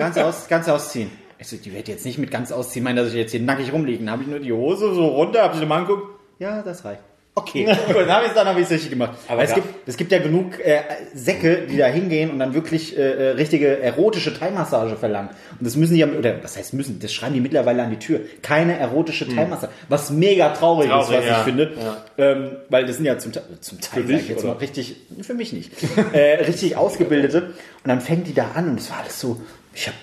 [0.00, 1.10] ganz, aus, ganz ausziehen.
[1.38, 3.72] Ich so, die wird jetzt nicht mit ganz ausziehen, meinen, dass ich jetzt hier nackig
[3.72, 3.98] rumliege.
[3.98, 6.20] Dann habe ich nur die Hose so runter, habe sie nochmal angeguckt.
[6.38, 7.00] Ja, das reicht.
[7.32, 9.12] Okay, gut, dann habe ich es dann habe ich richtig gemacht.
[9.28, 10.80] Aber es gibt, es gibt ja genug äh,
[11.14, 15.30] Säcke, die da hingehen und dann wirklich äh, äh, richtige erotische Thai-Massage verlangen.
[15.58, 17.98] Und das müssen die ja, oder was heißt müssen, das schreiben die mittlerweile an die
[17.98, 18.20] Tür.
[18.42, 19.72] Keine erotische Thai-Massage.
[19.88, 21.38] Was mega traurig, ist, Traurig, was ja.
[21.38, 21.72] ich finde.
[22.18, 24.54] Ähm, weil das sind ja zum, zum Teil, Für sag ich jetzt oder?
[24.54, 25.72] mal, richtig, für mich nicht,
[26.12, 27.42] äh, richtig ausgebildete.
[27.42, 29.40] Und dann fängt die da an und es war alles so,
[29.80, 29.96] ich habe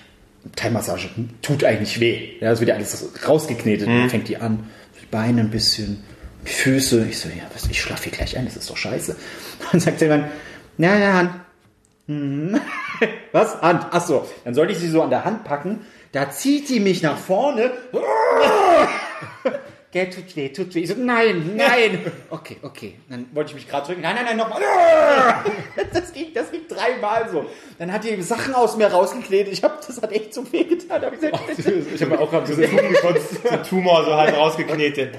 [0.55, 1.09] Thai-Massage
[1.43, 2.31] tut eigentlich weh.
[2.39, 3.87] Ja, es wird ja alles rausgeknetet.
[3.87, 3.99] Mhm.
[3.99, 4.67] Dann fängt die an,
[4.99, 6.03] die Beine ein bisschen,
[6.43, 7.05] die Füße.
[7.07, 9.15] Ich so, ja, was, ich schlafe hier gleich ein, das ist doch scheiße.
[9.71, 10.31] Dann sagt jemand,
[10.77, 11.31] na, ja, Hand.
[12.07, 12.59] Hm.
[13.31, 13.61] Was?
[13.61, 13.85] Hand.
[13.91, 14.27] Ach so.
[14.45, 15.81] Dann sollte ich sie so an der Hand packen.
[16.11, 17.71] Da zieht die mich nach vorne.
[19.89, 20.81] Gell, tut weh, tut weh.
[20.81, 21.99] Ich so, nein, nein.
[22.29, 22.95] Okay, okay.
[23.09, 24.01] Dann wollte ich mich gerade drücken.
[24.01, 24.61] Nein, nein, nein, nochmal.
[25.93, 27.45] Das ging, das ging dreimal so.
[27.79, 29.53] Dann hat die Sachen aus mir rausgeknetet.
[29.53, 31.01] Ich hab, das hat echt so weh getan.
[31.01, 31.39] Hab ich gesagt,
[31.95, 33.47] Ich habe mir auch gerade so den Fugen gekotzt.
[33.49, 35.15] Ein Tumor so halb rausgeknetet.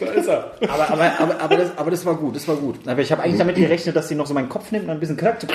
[0.00, 0.52] Da ist er.
[0.68, 2.86] aber, aber, aber, aber, das, aber das war gut, das war gut.
[2.86, 5.00] Aber ich habe eigentlich damit gerechnet, dass sie noch so meinen Kopf nimmt und ein
[5.00, 5.46] bisschen knackt.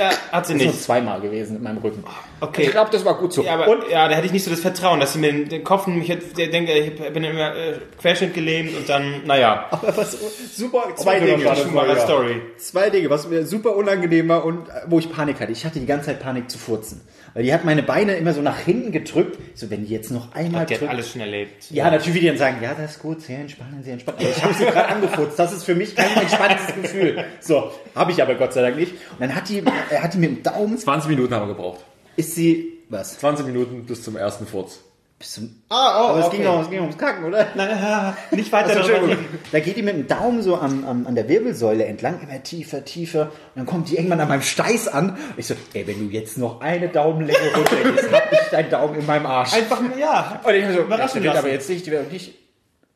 [0.00, 0.82] Ja, hat sie Das ist nur nicht.
[0.82, 2.02] zweimal gewesen in meinem Rücken.
[2.40, 2.62] Okay.
[2.62, 3.42] Ich glaube, das war gut so.
[3.42, 5.62] Ja, aber und ja, da hätte ich nicht so das Vertrauen, dass sie mir den,
[5.62, 6.02] Kopf nimmt.
[6.02, 9.66] Ich hätte- der denke, ich bin immer äh, Querschnitt gelähmt und dann, naja.
[9.70, 10.16] aber was
[10.56, 11.44] super, zwei Aber Dinge.
[11.44, 11.96] war.
[11.98, 12.40] Story.
[12.56, 15.52] Zwei Dinge, was mir super unangenehm war und äh, wo ich Panik hatte.
[15.52, 17.02] Ich hatte die ganze Zeit Panik zu furzen.
[17.34, 19.38] Weil die hat meine Beine immer so nach hinten gedrückt.
[19.54, 20.92] So, wenn die jetzt noch einmal Der hat drückt.
[20.92, 21.70] alles schon erlebt.
[21.70, 24.20] Ja, natürlich will die dann sagen, ja, das ist gut, sehr entspannen, sehr entspannen.
[24.20, 25.38] Aber ich habe sie gerade angefurzt.
[25.38, 27.24] Das ist für mich kein entspanntes Gefühl.
[27.40, 28.92] So, habe ich aber Gott sei Dank nicht.
[28.92, 31.80] Und dann hat die, äh, hat die mit dem Daumen, 20 Minuten haben wir gebraucht.
[32.16, 33.18] ist sie, was?
[33.18, 34.80] 20 Minuten bis zum ersten Furz.
[35.20, 36.36] Bis zum, Ah, oh, aber es okay.
[36.38, 37.46] ging noch, es ging ums Kacken, oder?
[38.30, 39.26] Nicht weiter Also, Entschuldigung.
[39.52, 42.86] Da geht die mit dem Daumen so am, am, an der Wirbelsäule entlang, immer tiefer,
[42.86, 43.24] tiefer.
[43.24, 45.18] Und dann kommt die irgendwann an meinem Steiß an.
[45.36, 49.04] Ich so, ey, wenn du jetzt noch eine Daumenlänge runtergehst, hab ich deinen Daumen in
[49.04, 49.52] meinem Arsch.
[49.52, 50.40] Einfach, ja.
[50.42, 51.38] Und ich so, Überraschen das wird lassen.
[51.38, 52.39] aber jetzt nicht, die wird nicht.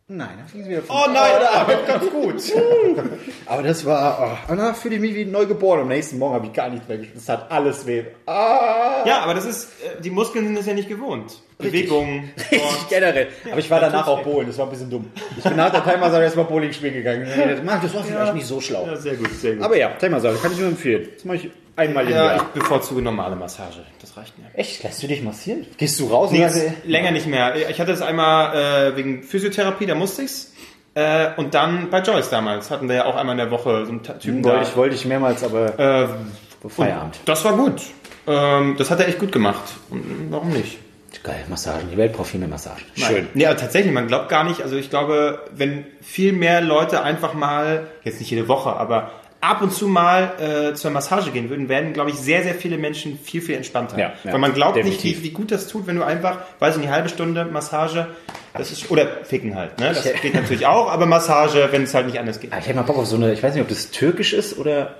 [0.07, 2.53] Nein, dann fing sie wieder von Oh nein, aber ganz gut.
[3.47, 5.81] Aber das war, oh, und danach fühlte ich mich wie neugeboren.
[5.81, 7.17] Am nächsten Morgen habe ich gar nichts mehr gespürt.
[7.23, 8.05] Es hat alles weh.
[8.27, 11.41] Ah, Ja, aber das ist, äh, die Muskeln sind es ja nicht gewohnt.
[11.57, 12.29] Bewegung.
[12.51, 13.29] richtig generell.
[13.51, 15.11] Aber ich war danach auch Bowlen, das war ein bisschen dumm.
[15.39, 17.27] Ich bin nach der Timer-Sache erstmal Bowling spielen gegangen.
[17.65, 18.87] Mann, das war vielleicht nicht so schlau.
[18.87, 19.65] Ja, sehr gut, sehr gut.
[19.65, 21.09] Aber ja, Timer-Sache kann ich nur empfehlen.
[21.15, 22.51] Das mache ich einmal im ja, ich Jahr.
[22.55, 23.81] bevorzuge normale Massage.
[24.01, 24.47] Das reicht mir.
[24.55, 24.83] Echt?
[24.83, 25.67] Lässt du dich massieren?
[25.77, 26.31] Gehst du raus?
[26.31, 26.39] Und-
[26.85, 27.69] länger nicht mehr.
[27.71, 30.53] Ich hatte es einmal äh, wegen Physiotherapie, da musste ich's.
[30.95, 33.91] Äh, und dann bei Joyce damals hatten wir ja auch einmal in der Woche so
[33.93, 34.63] einen Typen Wollte da.
[34.63, 37.19] ich, wollte ich mehrmals, aber Äh, Feierabend.
[37.25, 37.83] das war gut.
[38.27, 39.65] Ähm, das hat er echt gut gemacht.
[39.91, 40.79] Und warum nicht?
[41.23, 41.89] Geil, Massagen.
[41.91, 42.83] Die Welt braucht viel mehr Massagen.
[42.97, 43.29] Nein.
[43.35, 44.61] Nee, aber tatsächlich, man glaubt gar nicht.
[44.63, 49.11] Also ich glaube, wenn viel mehr Leute einfach mal, jetzt nicht jede Woche, aber
[49.51, 50.33] ab und zu mal
[50.71, 53.99] äh, zur Massage gehen würden, werden, glaube ich, sehr, sehr viele Menschen viel, viel entspannter.
[53.99, 55.05] Ja, ja, Weil man glaubt definitiv.
[55.05, 57.45] nicht, wie, wie gut das tut, wenn du einfach, weiß ich nicht, eine halbe Stunde
[57.45, 58.07] Massage,
[58.55, 59.89] das ist, oder Ficken halt, ne?
[59.95, 62.53] Das geht natürlich auch, aber Massage, wenn es halt nicht anders geht.
[62.53, 64.57] Ah, Ich hätte mal Bock auf so eine, ich weiß nicht, ob das türkisch ist
[64.59, 64.95] oder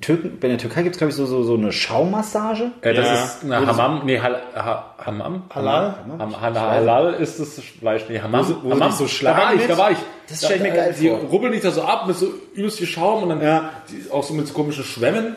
[0.00, 2.70] Türken, bei der Türkei gibt es, glaube ich, so, so, so eine Schaumassage.
[2.80, 3.24] Äh, das Ja.
[3.24, 5.42] ist eine Hammam, nee, Hal, ha, Hammam?
[5.54, 5.94] Halal?
[6.18, 8.46] Ham, Hal- Halal ist das Fleisch, nee, Hammam.
[8.62, 8.90] Wo wo Hammam.
[8.92, 9.98] so da war ich, da war ich.
[10.28, 11.18] Das stell ich mir geil Die vor.
[11.18, 13.70] rubbeln dich da so ab mit so übelst viel Schaum und dann Ja.
[13.90, 15.36] die, auch so mit so komischen Schwämmen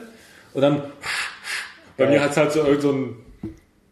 [0.53, 0.81] und dann
[1.97, 3.15] bei mir hat es halt so irgend so ein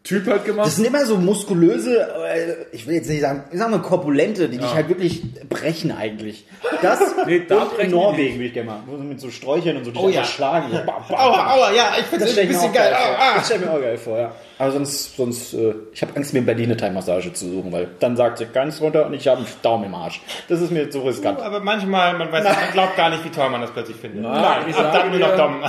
[0.06, 0.68] Typ halt gemacht.
[0.68, 4.48] Das sind immer so muskulöse, äh, ich will jetzt nicht sagen, ich sag mal korpulente,
[4.48, 6.46] die dich halt wirklich brechen eigentlich.
[6.82, 8.80] Das Nee, da und in die Norwegen würde ich gerne mal.
[8.86, 10.24] Wo sie mit so Sträuchern und so dich Oh ja.
[10.24, 10.68] schlagen.
[10.72, 12.94] So, bam, bam, Aua, aua, ja, ich finde Das das ein ich bisschen geil geil.
[12.94, 13.34] Ah, ah.
[13.38, 14.32] Das stelle ich mir auch geil vor, ja.
[14.58, 17.88] Aber sonst, sonst äh, ich habe Angst, mir in Berlin eine Thai-Massage zu suchen, weil
[18.00, 20.22] dann sagt sie ganz runter und ich habe einen Daumen im Arsch.
[20.48, 21.40] Das ist mir zu riskant.
[21.42, 24.22] Aber manchmal, man weiß, man glaubt gar nicht, wie toll man das plötzlich findet.
[24.22, 25.64] Nein, ich ab sage dann nur noch Daumen.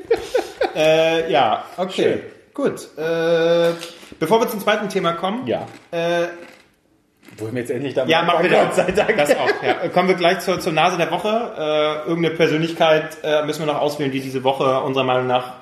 [0.76, 2.20] äh, ja, okay.
[2.54, 2.88] Gut.
[2.98, 3.72] Äh,
[4.20, 5.46] bevor wir zum zweiten Thema kommen.
[5.46, 5.66] Ja.
[5.90, 6.26] Äh,
[7.38, 8.76] Wo ich mir jetzt endlich damit ja, machen wir das.
[8.76, 9.48] Das auch.
[9.62, 9.88] Ja.
[9.88, 11.28] Kommen wir gleich zur, zur Nase der Woche.
[11.56, 15.54] Äh, irgendeine Persönlichkeit äh, müssen wir noch auswählen, die diese Woche unserer Meinung nach,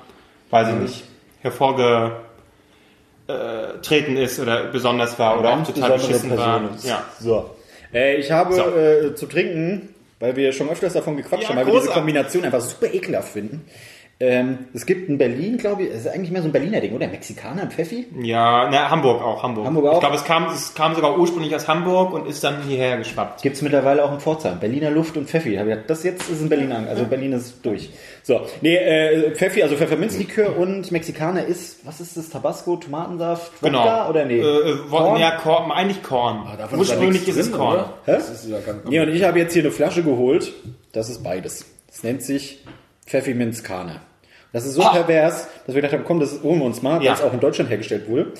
[0.49, 1.03] weiß ich nicht,
[1.41, 6.61] hervorgetreten ist oder besonders war oder auch total beschissen war.
[6.83, 7.03] Ja.
[7.19, 7.55] So.
[7.93, 8.61] Äh, ich habe So.
[8.77, 12.01] äh, zu trinken, weil wir schon öfters davon gequatscht Ja, haben, weil wir diese großartig.
[12.01, 13.65] Kombination einfach super ekelhaft finden.
[14.21, 16.93] Ähm, es gibt in Berlin, glaube ich, es ist eigentlich mehr so ein Berliner Ding,
[16.93, 17.07] oder?
[17.07, 18.05] Mexikaner Pfeffi?
[18.21, 19.65] Ja, na, Hamburg auch, Hamburg.
[19.65, 19.93] Hamburg auch?
[19.95, 23.41] Ich glaube, es kam, es kam sogar ursprünglich aus Hamburg und ist dann hierher geschwappt.
[23.41, 24.59] Gibt es mittlerweile auch in Pforzheim.
[24.59, 25.59] Berliner Luft und Pfeffi.
[25.87, 26.87] Das jetzt ist in Berlin an.
[26.87, 27.89] Also Berlin ist durch.
[28.21, 28.41] So.
[28.61, 32.29] Nee, äh, Pfeffi, also Pfefferminzlikör und Mexikaner ist, was ist das?
[32.29, 33.69] Tabasco, Tomatensaft, Wodka
[34.05, 34.09] Genau.
[34.09, 34.39] oder nee?
[34.39, 35.19] Äh, äh, Korn?
[35.19, 36.43] Ja, Korn, eigentlich Korn.
[36.53, 37.73] Ist ja Ursprünglich nichts ist es Korn.
[37.73, 37.93] oder?
[38.05, 38.11] Hä?
[38.13, 40.53] Das ist ja ganz Nee, und ich habe jetzt hier eine Flasche geholt.
[40.91, 41.65] Das ist beides.
[41.87, 42.63] Das nennt sich
[43.07, 44.01] Pfefferminzkane.
[44.53, 47.05] Das ist so pervers, dass wir gedacht haben, komm, das holen wir uns mal, weil
[47.05, 47.13] Ja.
[47.13, 48.33] es auch in Deutschland hergestellt wurde.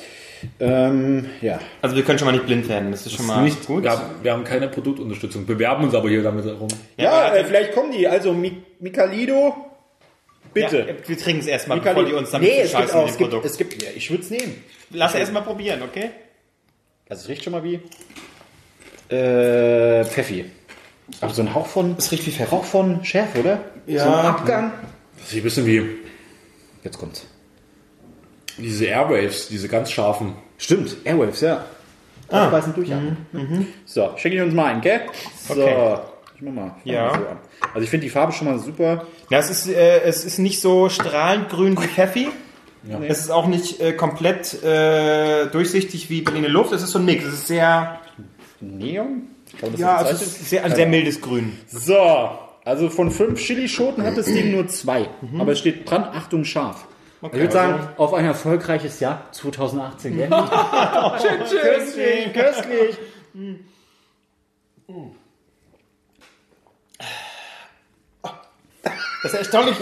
[0.59, 1.59] Ähm, ja.
[1.81, 3.83] Also wir können schon mal nicht blind werden, das ist schon mal nicht gut.
[3.83, 6.67] Wir haben, wir haben keine Produktunterstützung, bewerben uns aber hier damit herum.
[6.97, 8.07] Ja, aber- äh, vielleicht kommen die.
[8.07, 9.55] Also Mi Mikalido,
[10.53, 10.79] bitte.
[10.79, 12.15] Ja, wir trinken es erstmal, bevor Mikalido.
[12.17, 13.45] die uns damit nee, es gibt auch, es gibt, Produkt.
[13.45, 14.63] es gibt, ja, ich würde es nehmen.
[14.89, 16.09] Lass erst mal probieren, okay?
[17.07, 17.75] Also es riecht schon mal wie
[19.15, 20.45] äh, Pfeffi.
[21.19, 22.51] Aber so ein Hauch von, Es riecht wie Pfeffi.
[22.51, 23.59] Hauch von Schärfe, oder?
[23.85, 24.03] Ja.
[24.05, 24.71] So ein Abgang.
[25.19, 25.87] Das ist ein bisschen wie
[26.83, 27.25] Jetzt kommt's.
[28.57, 30.33] diese Airwaves, diese ganz scharfen.
[30.57, 31.65] Stimmt, Airwaves, ja.
[32.29, 32.47] Ah.
[32.49, 32.89] Beißen durch
[33.85, 35.01] So, schenke ich uns mal ein, gell?
[35.47, 35.97] So, Okay.
[36.35, 36.75] ich mach mal.
[36.83, 37.07] Ja.
[37.07, 37.25] mal so.
[37.73, 39.05] Also ich finde die Farbe schon mal super.
[39.29, 42.29] Ja, es ist, äh, es ist nicht so strahlend grün wie Pfeffi.
[43.07, 46.71] Es ist auch nicht äh, komplett äh, durchsichtig wie Berliner Luft.
[46.71, 47.23] Es ist so ein Mix.
[47.25, 47.99] Es ist sehr,
[48.59, 49.27] Neon?
[49.59, 51.57] Das ja, so es ist sehr, ein sehr mildes Grün.
[51.67, 52.29] So,
[52.65, 55.07] also von fünf Chilischoten hat das Ding nur zwei.
[55.21, 55.41] Mhm.
[55.41, 56.85] Aber es steht dran, Achtung, scharf.
[57.23, 60.29] ich würde sagen, auf ein erfolgreiches Jahr 2018, gell?
[61.49, 62.97] köstlich, köstlich.
[69.23, 69.75] Das ist erstaunlich.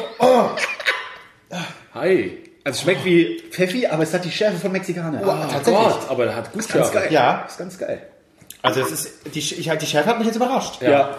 [1.93, 2.43] Hi.
[2.63, 5.21] Also es schmeckt wie Pfeffi, aber es hat die Schärfe von Mexikaner.
[5.23, 6.93] Oh Gott, aber der hat gut Ganz Schärfe.
[6.93, 7.07] geil.
[7.11, 7.41] Ja.
[7.43, 8.07] Das ist ganz geil.
[8.61, 10.81] Also es ist, die, ich, halt, die Schärfe hat mich jetzt überrascht.
[10.81, 11.17] Ja.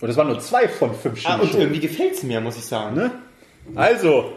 [0.00, 2.64] Und das waren nur zwei von fünf Ah, und irgendwie gefällt es mir, muss ich
[2.64, 2.94] sagen.
[2.94, 3.10] Ne?
[3.74, 4.32] Also,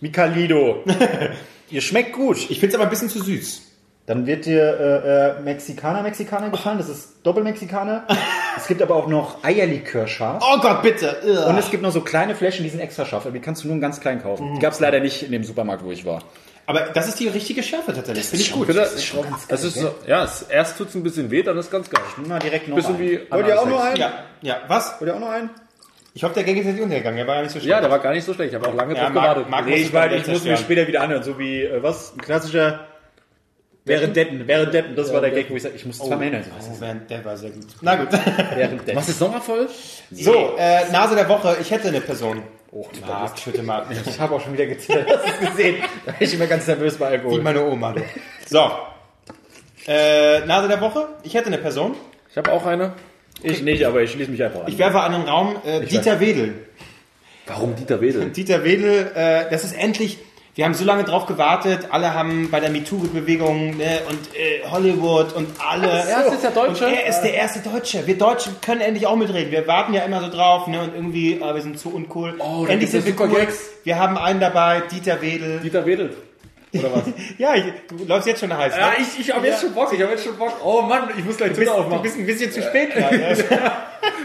[0.00, 0.84] Mikalido.
[1.70, 2.36] Ihr schmeckt gut.
[2.50, 3.62] Ich finde es aber ein bisschen zu süß.
[4.06, 6.76] Dann wird dir äh, äh, Mexikaner, Mexikaner gefallen.
[6.76, 8.06] Das ist Doppelmexikaner.
[8.56, 10.44] es gibt aber auch noch Eierlikör scharf.
[10.46, 11.16] Oh Gott, bitte.
[11.24, 11.48] Ugh.
[11.48, 13.24] Und es gibt noch so kleine Fläschchen, die sind extra scharf.
[13.24, 14.54] Aber die kannst du nur ganz klein kaufen.
[14.56, 16.22] Die gab es leider nicht in dem Supermarkt, wo ich war.
[16.66, 18.26] Aber das ist die richtige Schärfe tatsächlich.
[18.26, 18.68] Finde ich gut.
[18.74, 19.14] Das ist,
[19.48, 22.02] das ist so, ja, es, erst tut es ein bisschen weh, dann ist ganz geil.
[22.16, 23.04] Nimm mal direkt noch Bisschen einen.
[23.04, 23.96] wie Wollt ihr auch noch einen?
[23.96, 24.56] Ja, ja.
[24.68, 24.98] Was?
[25.00, 25.50] Wollt ihr auch noch einen?
[26.14, 27.16] Ich hoffe, der Gang ist jetzt nicht untergegangen.
[27.18, 27.70] Der war ja nicht so schlecht.
[27.70, 28.52] Ja, der war gar nicht so schlecht.
[28.52, 29.50] Ich habe auch lange Ja, drauf Marc- gewartet.
[29.50, 30.56] Marc- Nee, ich, es war, dann ich muss mir zerstören.
[30.58, 31.22] später wieder anhören.
[31.22, 32.14] So wie, äh, was?
[32.14, 32.86] Ein klassischer...
[33.86, 34.46] Währenddetten.
[34.46, 34.96] Währenddetten.
[34.96, 36.44] Das war der Gag, wo ich sag, ich muss zweimal erinnern.
[36.58, 37.66] Oh, während- der war sehr gut.
[37.82, 38.08] Na gut.
[38.54, 38.96] Währenddetten.
[38.96, 39.68] Was ist nochmal voll?
[40.10, 41.58] So, äh, Nase der Woche.
[41.60, 42.42] Ich hätte eine Person.
[42.76, 43.86] Oh, Marc, schütte mal.
[44.06, 45.08] ich habe auch schon wieder gezittert.
[45.08, 45.76] Hast du es gesehen?
[46.04, 47.40] Da bin ich immer ganz nervös bei Wie Alkohol.
[47.40, 47.92] meine Oma.
[47.92, 48.02] Du.
[48.46, 48.68] So.
[49.86, 51.06] Äh, Nase der Woche.
[51.22, 51.94] Ich hätte eine Person.
[52.30, 52.94] Ich habe auch eine.
[53.44, 54.66] Ich nicht, aber ich schließe mich einfach an.
[54.66, 56.66] Ich werfe an den Raum äh, Dieter Wedel.
[57.46, 58.30] Warum Dieter Wedel?
[58.30, 60.18] Dieter Wedel, äh, das ist endlich.
[60.56, 61.88] Wir haben so lange drauf gewartet.
[61.90, 65.88] Alle haben bei der MeToo-Bewegung ne, und äh, Hollywood und alle.
[65.88, 66.86] Er ist der Deutsche.
[66.86, 68.06] Und er ist der erste Deutsche.
[68.06, 69.50] Wir Deutschen können endlich auch mitreden.
[69.50, 70.80] Wir warten ja immer so drauf, ne?
[70.80, 72.34] Und irgendwie, ah, wir sind zu uncool.
[72.38, 73.34] Oh, endlich sind wir cool.
[73.34, 73.58] Gags.
[73.82, 75.58] Wir haben einen dabei, Dieter Wedel.
[75.58, 76.16] Dieter Wedel.
[76.72, 77.02] Oder was?
[77.38, 78.74] Ja, ich, du läufst jetzt schon heiß.
[78.74, 78.80] Ne?
[78.80, 79.92] ja, ich, ich habe jetzt schon Bock.
[79.92, 80.52] Ich habe jetzt schon Bock.
[80.64, 82.02] Oh Mann, ich muss gleich du, bist, Twitter du aufmachen.
[82.02, 83.36] bist ein bisschen zu spät ne?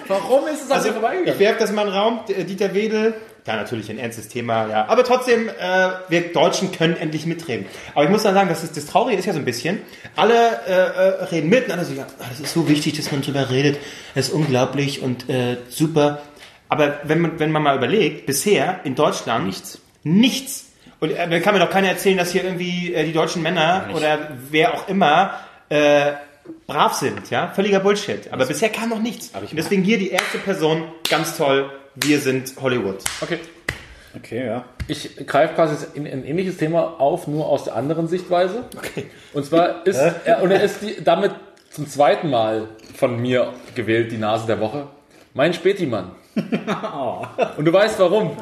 [0.07, 1.39] Warum ist es Also, dir ich vorbeigegangen?
[1.39, 2.19] werfe das mal in den Raum.
[2.27, 3.13] D- Dieter Wedel,
[3.47, 4.87] ja, natürlich ein ernstes Thema, ja.
[4.87, 7.65] Aber trotzdem, äh, wir Deutschen können endlich mitreden.
[7.95, 9.79] Aber ich muss dann sagen, das, ist, das Traurige ist ja so ein bisschen,
[10.15, 13.11] alle äh, äh, reden mit und alle so, ja, ah, das ist so wichtig, dass
[13.11, 13.77] man drüber redet.
[14.15, 16.21] Das ist unglaublich und äh, super.
[16.67, 19.79] Aber wenn man, wenn man mal überlegt, bisher in Deutschland nichts.
[20.03, 20.65] Nichts.
[20.99, 23.87] Und äh, dann kann mir doch keiner erzählen, dass hier irgendwie äh, die deutschen Männer
[23.93, 26.13] oder wer auch immer äh,
[26.67, 27.47] brav sind, ja?
[27.49, 28.31] Völliger Bullshit.
[28.31, 29.31] Aber bisher kam noch nichts.
[29.33, 31.71] Und deswegen hier die erste Person, ganz toll,
[32.01, 33.03] wir sind Hollywood.
[33.21, 33.39] Okay.
[34.15, 34.65] Okay, ja.
[34.87, 38.63] Ich greife quasi in ein ähnliches Thema auf, nur aus der anderen Sichtweise.
[38.75, 39.05] Okay.
[39.33, 41.31] Und zwar ist er, und er ist die, damit
[41.69, 44.87] zum zweiten Mal von mir gewählt, die Nase der Woche.
[45.33, 46.11] Mein Spätimann.
[47.57, 48.35] Und du weißt warum.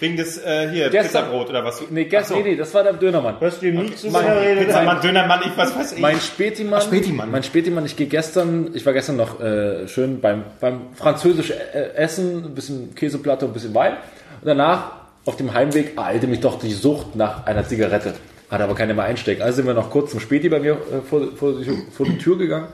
[0.00, 1.82] Wegen des äh, hier Gestern- Pizzabrot oder was?
[1.90, 3.40] Nee, gestern, nee, nee, das war der Dönermann.
[3.40, 4.66] Hörst du ihm nie zu, Mein- wenn er redet?
[4.66, 5.98] Pizzamann, Dönermann, ich was weiß ich.
[6.00, 7.30] Mein Spätimann, Ach, Spätimann.
[7.30, 11.94] mein Spätimann, ich gehe gestern, ich war gestern noch äh, schön beim, beim französisch äh,
[11.96, 13.92] Essen, ein bisschen Käseplatte und ein bisschen Wein.
[14.40, 14.92] Und danach,
[15.26, 18.14] auf dem Heimweg, ereilte mich doch die Sucht nach einer Zigarette.
[18.50, 19.42] Hat aber keiner mehr einstecken.
[19.42, 22.18] Also sind wir noch kurz zum Späti bei mir äh, vor, vor, die- vor die
[22.18, 22.68] Tür gegangen.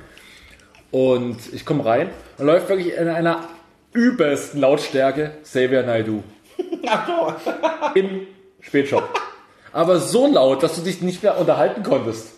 [0.91, 3.45] Und ich komme rein und läuft wirklich in einer
[3.93, 5.85] übelsten Lautstärke Xavier
[6.85, 7.33] Naidoo.
[7.95, 8.27] Im
[8.61, 9.09] Spätshop.
[9.73, 12.29] Aber so laut, dass du dich nicht mehr unterhalten konntest.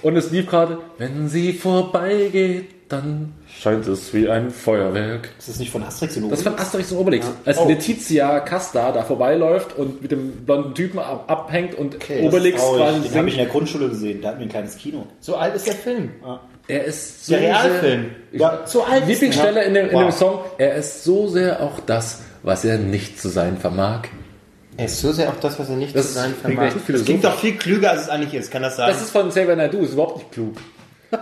[0.00, 5.28] Und es lief gerade, wenn sie vorbeigeht, dann scheint es wie ein Feuerwerk.
[5.38, 6.56] Ist das nicht von Asterix und Das ist Obelix?
[6.56, 7.26] von Asterix und Obelix.
[7.44, 12.80] Als Letizia Casta da vorbeiläuft und mit dem blonden Typen ab, abhängt und Obelix Traurig.
[12.80, 14.22] quasi Den habe ich in der Grundschule gesehen.
[14.22, 15.04] Da hatten wir ein kleines Kino.
[15.20, 16.12] so alt ist der Film.
[16.68, 18.06] Er ist so Der Realfilm.
[18.32, 20.16] Ja, So alt ist Lieblingsstelle in, dem, in dem Wow.
[20.16, 24.02] Song, er ist so sehr auch das, was er nicht zu sein vermag.
[24.76, 26.72] Er ist so sehr auch das, was er nicht Das zu sein vermag.
[26.86, 28.50] Das klingt doch viel klüger, als es eigentlich ist.
[28.50, 28.88] Kann das sein?
[28.88, 30.56] Das ist von Xavier Naidoo, ist überhaupt nicht klug.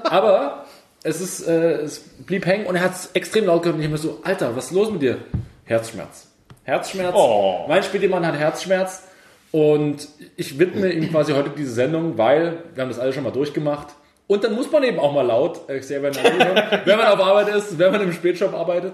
[0.04, 0.66] Aber
[1.02, 3.88] es, ist, äh, es blieb hängen und er hat es extrem laut gehört und ich
[3.88, 5.18] mir so, Alter, was ist los mit dir?
[5.64, 6.26] Herzschmerz.
[6.64, 7.14] Herzschmerz.
[7.16, 7.64] Oh.
[7.68, 9.04] Mein Spielmann hat Herzschmerz
[9.52, 13.32] und ich widme ihm quasi heute diese Sendung, weil wir haben das alle schon mal
[13.32, 13.88] durchgemacht.
[14.26, 17.20] Und dann muss man eben auch mal laut äh, Xavier Naidoo hören, wenn man auf
[17.20, 18.92] Arbeit ist, wenn man im Spätshop arbeitet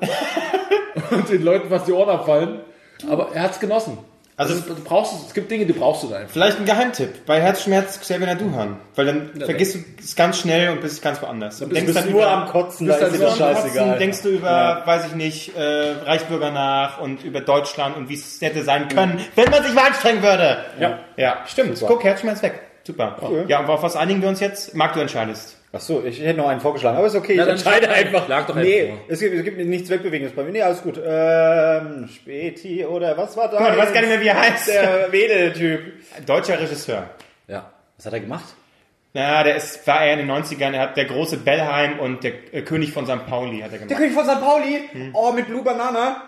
[1.11, 2.61] und den Leuten fast die Ohren abfallen.
[3.11, 3.99] Aber er hat es genossen.
[4.37, 6.33] Also- Also, du brauchst es, gibt Dinge, die brauchst du da einfach.
[6.33, 7.27] Vielleicht ein Geheimtipp.
[7.27, 8.77] Bei Herzschmerz Xavier Naidoo hören.
[8.97, 11.61] Weil dann vergisst du es ganz schnell und bist ganz woanders.
[11.61, 13.85] Und Du bist nur am Kotzen, da bist ist dir das scheißegal.
[13.85, 18.15] Kotzen, denkst du über, weiß ich nicht, äh, Reichsbürger nach und über Deutschland und wie
[18.15, 20.65] es hätte sein können, wenn man sich mal anstrengen würde.
[20.81, 20.99] Ja.
[21.17, 21.79] Ja, stimmt.
[21.87, 22.59] Guck, Herzschmerz weg.
[22.85, 23.19] Super.
[23.49, 24.75] Ja, und auf was einigen wir uns jetzt?
[24.75, 25.57] Marc, du entscheidest.
[25.75, 28.27] Ach so, ich hätte noch einen vorgeschlagen, aber ist okay, Na, ich dann entscheide einfach.
[28.27, 30.53] schlag doch nee, es gibt, es gibt nichts Wegbewegendes bei mir.
[30.53, 31.01] Nee, alles gut.
[31.03, 33.71] Ähm, Späti oder was war da?
[33.71, 34.69] Du weißt gar nicht mehr, wie er heißt.
[34.69, 35.81] Der Wedel-Typ.
[36.27, 37.09] Deutscher Regisseur.
[37.49, 37.71] Ja.
[37.97, 38.45] Was hat er gemacht?
[39.15, 42.33] Na, der ist, war er in den 90ern, er hat der große Bellheim und der
[42.53, 43.27] äh, König von St.
[43.27, 43.97] Pauli hat er Der gemacht.
[43.99, 44.41] König von St.
[44.41, 44.89] Pauli?
[45.15, 46.23] Oh, mit Blue Banana?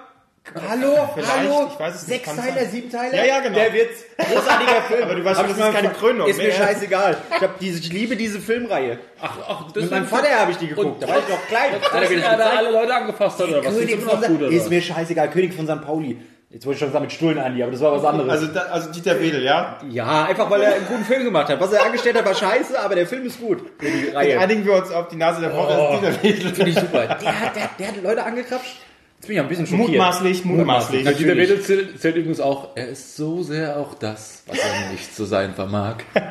[0.68, 2.70] Hallo, Vielleicht, hallo, ich weiß es nicht, sechs kann Teile, sein.
[2.70, 3.16] sieben Teile?
[3.16, 3.54] Ja, ja, genau.
[3.58, 4.04] Der wird's.
[4.18, 5.02] Großartiger Film.
[5.04, 6.28] Aber du weißt schon, ich das ist keine Krönung.
[6.28, 7.16] Ist mir Mehr- scheißegal.
[7.34, 8.98] Ich, hab diese, ich liebe diese Filmreihe.
[9.22, 11.02] Ach, ach, Mit meinem Vater habe ich die geguckt.
[11.02, 11.72] Da war ich noch klein.
[11.72, 13.74] Hat er mir das er da alle Leute angefasst hat, oder was?
[13.74, 14.48] König von gut, oder?
[14.48, 15.30] Ist mir scheißegal.
[15.30, 15.80] König von St.
[15.82, 16.18] Pauli.
[16.50, 18.30] Jetzt wollte ich schon sagen mit Stullen, Andi, aber das war was anderes.
[18.30, 19.78] Also, da, also Dieter Wedel, ja?
[19.90, 21.58] ja, einfach weil er einen guten Film gemacht hat.
[21.58, 23.60] Was er angestellt hat, war scheiße, aber der Film ist gut.
[23.80, 24.38] Die Jetzt Reihe.
[24.38, 25.76] einigen wir uns auf die Nase der Woche.
[25.76, 25.94] Oh.
[25.94, 26.54] ist Dieter Wedel.
[26.54, 27.06] Finde ich super.
[27.06, 28.76] Der, der, der hat Leute angekrapscht.
[29.24, 29.88] Jetzt bin ich ein bisschen schockiert.
[29.88, 30.98] Mutmaßlich, mutmaßlich.
[30.98, 31.48] Dieter Natürlich.
[31.48, 35.24] Wedel zählt, zählt übrigens auch, er ist so sehr auch das, was er nicht zu
[35.24, 35.96] sein vermag.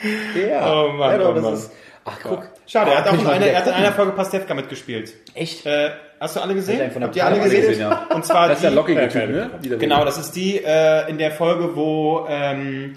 [0.00, 0.84] Ja.
[0.84, 1.54] Oh Mann, ja, doch, oh das Mann.
[1.54, 1.72] ist.
[2.04, 2.48] Ach, guck.
[2.68, 5.12] Schade, er hat, auch in einer, er hat in einer Folge Pastewka mitgespielt.
[5.34, 5.66] Echt?
[5.66, 6.80] Äh, hast du alle gesehen?
[6.80, 7.66] Hat von der Habt ihr alle Alle gesehen?
[7.68, 8.06] gesehen, ja.
[8.14, 9.50] Und zwar Das ist der die, lockige Typ, ne?
[9.80, 12.96] Genau, das ist die äh, in der Folge, wo ähm,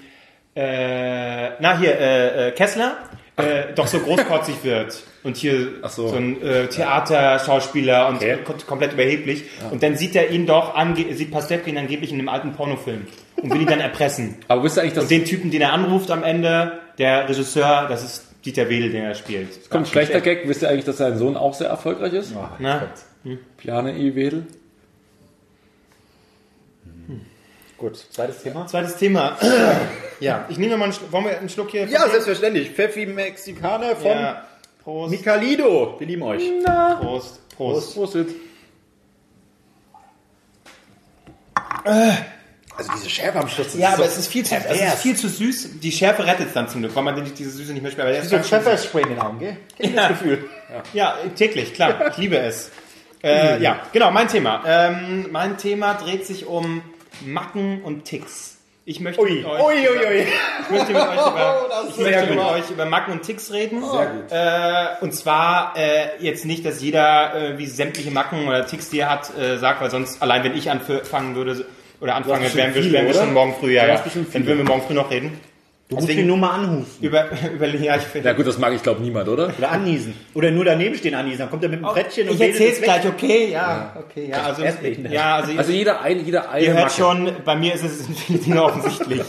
[0.55, 2.97] äh, na hier äh, äh, Kessler
[3.37, 6.07] äh, doch so großkotzig wird und hier Ach so.
[6.07, 8.37] so ein äh, Theaterschauspieler und Okay.
[8.43, 12.19] kom komplett überheblich und dann sieht er ihn doch ange sieht Pastewka ihn angeblich in
[12.19, 13.05] einem alten Pornofilm
[13.37, 14.37] und will ihn dann erpressen.
[14.47, 17.87] Aber wisst ihr eigentlich, dass Und den Typen, den er anruft am Ende, der Regisseur,
[17.89, 19.69] das ist Dieter Wedel, den er spielt.
[19.69, 22.33] kommt ein schlechter Gag, wisst ihr eigentlich, dass sein Sohn auch sehr erfolgreich ist?
[22.59, 22.87] Na?
[23.57, 24.15] Piane I.
[24.15, 24.47] Wedel.
[27.77, 28.67] Gut, zweites Thema.
[28.67, 29.37] Zweites Thema.
[30.19, 31.11] ja, ich nehme mal einen Schluck.
[31.11, 31.85] Wollen wir einen Schluck hier?
[31.87, 32.69] Ja, selbstverständlich.
[32.71, 34.45] Pfeffi Mexikaner von Ja.
[34.83, 35.11] Prost.
[35.11, 35.95] Micalido.
[35.99, 36.43] Wir lieben euch.
[36.99, 37.39] Prost.
[37.55, 37.93] Prost.
[37.95, 38.17] Prost.
[42.77, 43.75] Also diese Schärfe am Schluss.
[43.75, 45.79] Ja, aber es ist viel zu, es ist viel zu süß.
[45.81, 48.01] Die Schärfe rettet es dann zum Glück, weil man die- diese Süße nicht mehr schmeckt.
[48.03, 48.47] Aber der ist so süß.
[48.47, 49.57] Pfefferspray in den Augen, gell?
[49.77, 50.49] Kennt ihr das Gefühl?
[50.93, 52.07] Ja, täglich, klar.
[52.11, 52.71] Ich liebe es.
[53.23, 54.63] Äh, ja, genau, mein Thema.
[54.65, 56.81] Ähm, mein Thema dreht sich um
[57.23, 58.57] Macken und Ticks.
[58.83, 60.25] Ich möchte Ui, mit euch, ui, ui.
[60.63, 62.51] Ich möchte mit euch über, ist ich sehr möchte mit gut.
[62.51, 63.83] euch über Macken und Ticks reden.
[64.29, 68.99] Äh, und zwar äh, jetzt nicht, dass jeder äh, wie sämtliche Macken oder Ticks, die
[68.99, 71.63] er hat, äh, sagt, weil sonst allein wenn ich anfangen würde
[71.99, 74.03] oder anfange, bestimmt wären wir, wären wir schon morgen früh, ja, ja.
[74.33, 75.39] Dann würden wir morgen früh noch reden.
[75.91, 77.05] Du musst ihn nur mal anhusten.
[77.05, 78.29] Über, über ja, ich finde.
[78.29, 79.53] Ja gut, das mag ich glaube niemand, oder?
[79.57, 80.13] Oder anniesen.
[80.33, 81.39] Oder nur daneben stehen anniesen.
[81.39, 84.63] Dann kommt er mit dem Brettchen und ich erzähl's gleich, okay, ja, okay, ja, also,
[84.63, 86.93] ja, also, Also jeder eine, jeder eine Ihr hört Macke.
[86.95, 89.21] schon, bei mir ist es in vielen Dingen offensichtlich.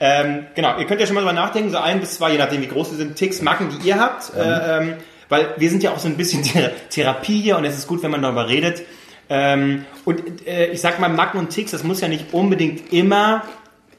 [0.00, 2.62] ähm, genau, ihr könnt ja schon mal drüber nachdenken, so ein bis zwei, je nachdem
[2.62, 4.32] wie groß sie sind, Ticks, Macken, die ihr habt.
[4.36, 4.94] Äh, ähm,
[5.28, 8.02] weil wir sind ja auch so ein bisschen Thera- Therapie hier und es ist gut,
[8.04, 8.82] wenn man darüber redet.
[9.28, 13.42] Ähm, und äh, ich sag mal, Macken und Ticks, das muss ja nicht unbedingt immer,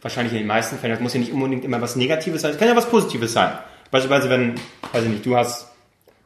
[0.02, 2.58] wahrscheinlich in den meisten Fällen, das muss ja nicht unbedingt immer was Negatives sein, es
[2.58, 3.58] kann ja was Positives sein.
[3.92, 4.56] Beispielsweise, wenn,
[4.92, 5.68] weiß ich nicht, du hast,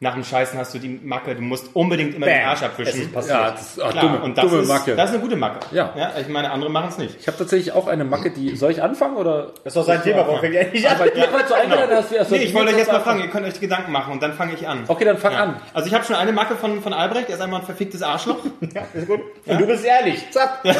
[0.02, 2.48] nach dem Scheißen hast du die Macke, du musst unbedingt immer den Bam.
[2.48, 3.02] Arsch Es abwischen.
[3.02, 3.38] ist passiert.
[3.38, 4.96] Ja, das ist Klar, dumme, und das dumme ist, Macke.
[4.96, 5.60] Das ist eine gute Macke.
[5.70, 5.94] Ja.
[5.96, 7.16] ja ich meine, andere machen es nicht.
[7.20, 8.56] ich habe tatsächlich auch eine Macke, die.
[8.56, 9.52] Soll ich anfangen oder?
[9.62, 10.26] Das ist doch sein Thema.
[10.26, 10.96] Warum fängt er nicht an?
[10.96, 13.28] Aber ja, weil du eingeladen hast, erst Nee, ich wollte euch jetzt mal fragen, ihr
[13.28, 14.82] könnt euch Gedanken machen und dann fange ich an.
[14.88, 15.42] Okay, dann fang Ja.
[15.44, 15.60] an.
[15.72, 18.38] Also ich habe schon eine Macke von, von Albrecht, er ist einmal ein verficktes Arschloch.
[18.74, 19.20] Ja, ist gut.
[19.46, 20.30] Und du bist ehrlich.
[20.32, 20.62] Zack.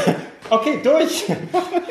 [0.51, 1.25] Okay, durch.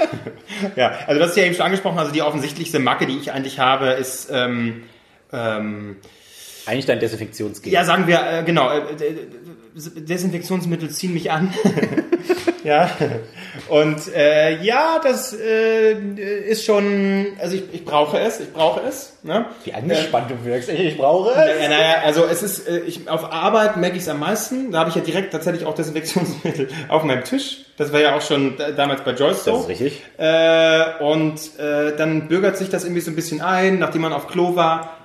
[0.75, 3.59] ja, also das ist ja eben schon angesprochen, also die offensichtlichste Macke, die ich eigentlich
[3.59, 4.83] habe, ist, ähm,
[5.31, 5.95] ähm,
[6.71, 7.71] Eigentlich dein Desinfektionsgel.
[7.71, 9.15] ja, sagen wir, äh, genau, äh, äh,
[9.75, 11.53] Desinfektionsmittel ziehen mich an.
[12.63, 12.89] ja,
[13.69, 15.93] und äh, ja, das äh,
[16.49, 19.17] ist schon, also ich, ich brauche es, ich brauche es.
[19.23, 19.45] Ne?
[19.63, 20.69] Wie angespannt du wirkst.
[20.69, 21.61] Ich, ich brauche es.
[21.61, 24.71] Ja, naja, also es ist, äh, ich, auf Arbeit merke ich es am meisten.
[24.71, 27.65] Da habe ich ja direkt tatsächlich auch Desinfektionsmittel auf meinem Tisch.
[27.77, 29.51] Das war ja auch schon da- damals bei Joyce so.
[29.51, 30.03] Das ist richtig.
[30.17, 34.27] Äh, und äh, dann bürgert sich das irgendwie so ein bisschen ein, nachdem man auf
[34.27, 34.97] Klo war.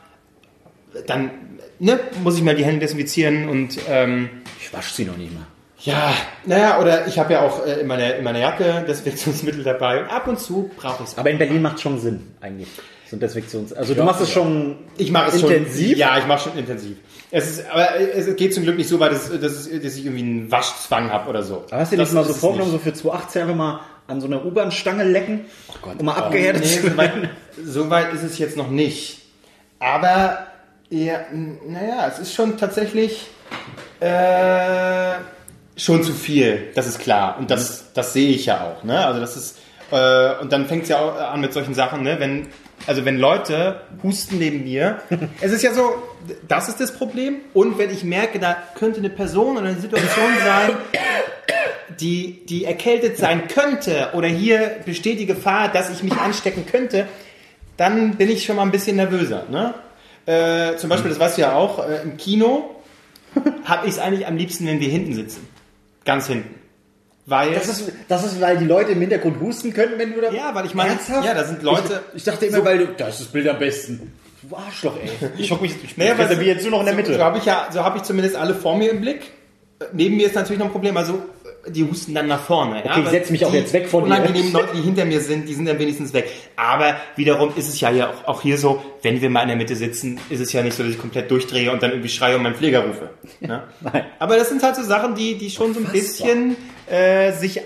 [1.07, 1.31] Dann
[1.79, 4.29] ne, muss ich mal die Hände desinfizieren und ähm,
[4.61, 5.47] Ich wasche sie noch nicht mal.
[5.81, 6.13] ja,
[6.45, 10.03] naja, oder ich habe ja auch äh, in, meiner, in meiner Jacke Desinfektionsmittel dabei.
[10.03, 11.19] Und ab und zu brauche ich es.
[11.19, 12.69] Aber in Berlin macht schon Sinn, eigentlich.
[13.09, 13.73] So ein Desinfektions...
[13.73, 15.91] Also du machst es schon Ich mache es intensiv.
[15.91, 15.99] schon.
[15.99, 16.97] Ja, ich mache schon intensiv.
[17.31, 20.05] Es ist, aber es geht zum Glück nicht so weit, dass, dass, es- dass ich
[20.07, 21.65] irgendwie einen Waschzwang habe oder so.
[21.71, 24.21] Aber hast du dir Das mal so es vorgenommen, so für 2018 einfach mal an
[24.21, 25.45] so einer U-Bahn-Stange lecken,
[25.99, 27.31] um mal abgehärtet Nee, zu so, weit, werden?
[27.65, 29.21] so weit ist es jetzt noch nicht.
[29.79, 30.47] Aber,
[30.89, 31.21] ja,
[31.67, 33.27] naja, es ist schon tatsächlich
[34.01, 35.15] äh,
[35.77, 37.37] schon zu viel, das ist klar.
[37.39, 38.85] Und das, das sehe ich ja auch.
[38.85, 39.05] Ne?
[39.05, 39.59] Also das ist,
[39.91, 42.19] äh, und dann fängt es ja auch an mit solchen Sachen, ne?
[42.19, 42.49] wenn,
[42.87, 45.01] also wenn Leute husten neben mir,
[45.41, 45.95] es ist ja so,
[46.47, 47.41] das ist das Problem.
[47.53, 50.77] Und wenn ich merke, da könnte eine Person oder eine Situation sein,
[52.01, 57.07] die, die erkältet sein könnte oder hier besteht die Gefahr, dass ich mich anstecken könnte,
[57.77, 59.45] dann bin ich schon mal ein bisschen nervöser.
[59.51, 59.75] Ne?
[60.27, 62.77] Äh, zum Beispiel, das weißt du ja auch, äh, im Kino
[63.65, 65.47] habe ich es eigentlich am liebsten, wenn wir hinten sitzen.
[66.05, 66.55] Ganz hinten.
[67.27, 70.31] Weil, Das ist, das ist, weil die Leute im Hintergrund husten können, wenn du da...
[70.31, 72.03] ja, weil ich meine, ja, da sind Leute.
[72.15, 72.87] Ich dachte immer, weil du...
[72.97, 74.13] Das ist das Bild am besten.
[74.49, 75.31] Du Arschloch, ey.
[75.39, 75.75] Ich hock mich...
[75.83, 77.13] Ich Naja, was- jetzt nur noch in der Mitte.
[77.13, 79.23] So, so habe ich ja, so habe ich zumindest alle vor mir im Blick.
[79.93, 81.21] Neben mir ist natürlich noch ein Problem, also
[81.69, 82.83] die husten dann nach vorne.
[82.85, 84.07] Okay, ich setz mich auch jetzt weg von dir.
[84.07, 86.31] Unangenehmen Leute, die hinter mir sind, die sind dann wenigstens weg.
[86.57, 89.57] Aber wiederum ist es ja hier auch, auch hier so, wenn wir mal in der
[89.57, 92.37] Mitte sitzen, ist es ja nicht so, dass ich komplett durchdrehe und dann irgendwie schreie
[92.37, 93.11] und meinen Pfleger rufe.
[93.41, 93.65] Ne?
[93.81, 94.05] Nein.
[94.19, 97.63] Aber das sind halt so Sachen, die, die schon so ein bisschen äh, sich äh,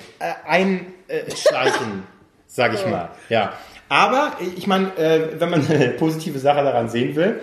[0.47, 2.05] einschleichen,
[2.47, 3.11] sag ich mal.
[3.29, 3.53] Ja.
[3.89, 7.41] Aber ich meine, äh, wenn man eine positive Sache daran sehen will,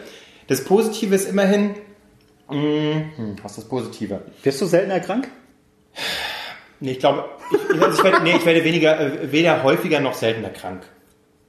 [0.47, 1.75] das Positive ist immerhin,
[2.49, 2.55] mh,
[3.17, 4.21] hm, was ist das Positive?
[4.43, 5.29] Wirst du seltener krank?
[6.79, 9.99] Nee, ich glaube, ich, ich, also ich, werde, nee, ich werde weniger, äh, weder häufiger
[9.99, 10.83] noch seltener krank.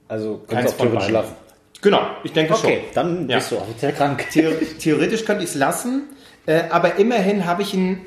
[0.07, 1.35] Also kannst du auch lassen.
[1.81, 2.93] Genau, ich denke Okay, schon.
[2.95, 3.37] dann Ja.
[3.37, 4.25] bist du offiziell krank.
[4.31, 6.03] Theor theoretisch könnte ich es lassen,
[6.45, 8.01] äh, aber immerhin habe ich ein,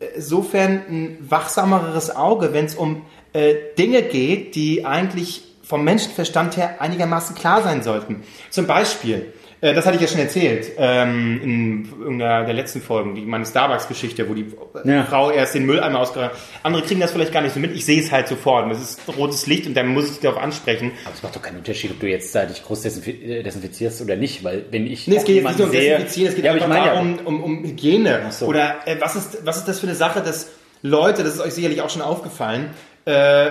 [0.00, 6.56] äh, insofern ein wachsameres Auge, wenn es um äh, Dinge geht, die eigentlich vom Menschenverstand
[6.56, 8.24] her einigermaßen klar sein sollten.
[8.50, 13.14] Zum Beispiel, äh, das hatte ich ja schon erzählt, ähm, in irgendeiner der letzten Folgen,
[13.14, 14.46] die meine Starbucks-Geschichte, wo die
[14.84, 15.04] Ja.
[15.04, 17.74] Frau erst den Mülleimer ausgeräumt Andere kriegen das vielleicht gar nicht so mit.
[17.74, 18.64] Ich sehe es halt sofort.
[18.64, 20.92] Und es ist rotes Licht und dann muss ich darauf ansprechen.
[21.04, 24.16] Aber es macht doch keinen Unterschied, ob du jetzt da dich groß äh, desinfizierst oder
[24.16, 26.44] nicht, weil wenn ich Nee, es geht jetzt nicht jemanden um sehe- Desinfizieren, es geht
[26.44, 28.20] ja, aber ich einfach meine ja, darum, um, um Hygiene.
[28.30, 28.46] so.
[28.46, 30.50] Oder äh, was, ist, was ist das für eine Sache, dass
[30.82, 32.70] Leute, das ist euch sicherlich auch schon aufgefallen,
[33.04, 33.50] äh,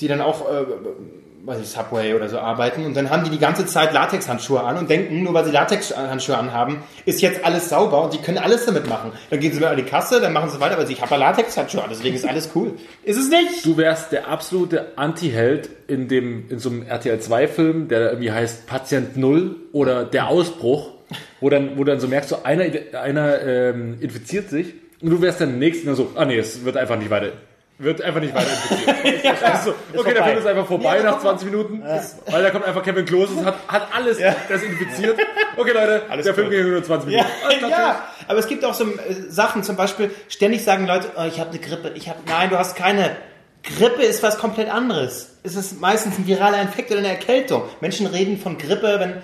[0.00, 0.64] die dann auch, äh,
[1.44, 4.76] weiß ich, Subway oder so arbeiten und dann haben die die ganze Zeit Latexhandschuhe an
[4.76, 8.66] und denken, nur weil sie Latexhandschuhe anhaben, ist jetzt alles sauber und die können alles
[8.66, 9.12] damit machen.
[9.30, 11.16] Dann gehen sie mal an die Kasse, dann machen sie weiter, aber ich habe ja
[11.16, 12.72] Latexhandschuhe an, deswegen ist alles cool.
[13.04, 13.64] Ist es nicht?
[13.64, 18.32] Du wärst der absolute Anti-Held in dem in so einem RTL 2 Film, der irgendwie
[18.32, 20.90] heißt Patient Null oder der Ausbruch,
[21.40, 22.64] wo dann wo dann so merkst du einer
[23.00, 26.64] einer ähm, infiziert sich und du wärst dann der nächste der so ah nee, es
[26.64, 27.32] wird einfach nicht weiter.
[27.80, 29.42] Wird einfach nicht weiter infiziert.
[29.42, 31.82] Also, okay, der Film ist einfach vorbei nach 20 Minuten,
[32.26, 34.18] weil da kommt einfach Kevin Klose und hat, hat alles
[34.48, 35.18] desinfiziert.
[35.56, 37.28] Okay, Leute, Alles der Film ging nur 20 Minuten.
[37.62, 41.24] Ja, ja, aber es gibt auch so äh, Sachen, zum Beispiel, ständig sagen Leute, oh,
[41.24, 43.16] ich habe eine Grippe, ich habe, nein, du hast keine.
[43.62, 45.36] Grippe ist was komplett anderes.
[45.42, 47.64] Es ist meistens ein viraler Infekt oder eine Erkältung.
[47.80, 49.22] Menschen reden von Grippe, wenn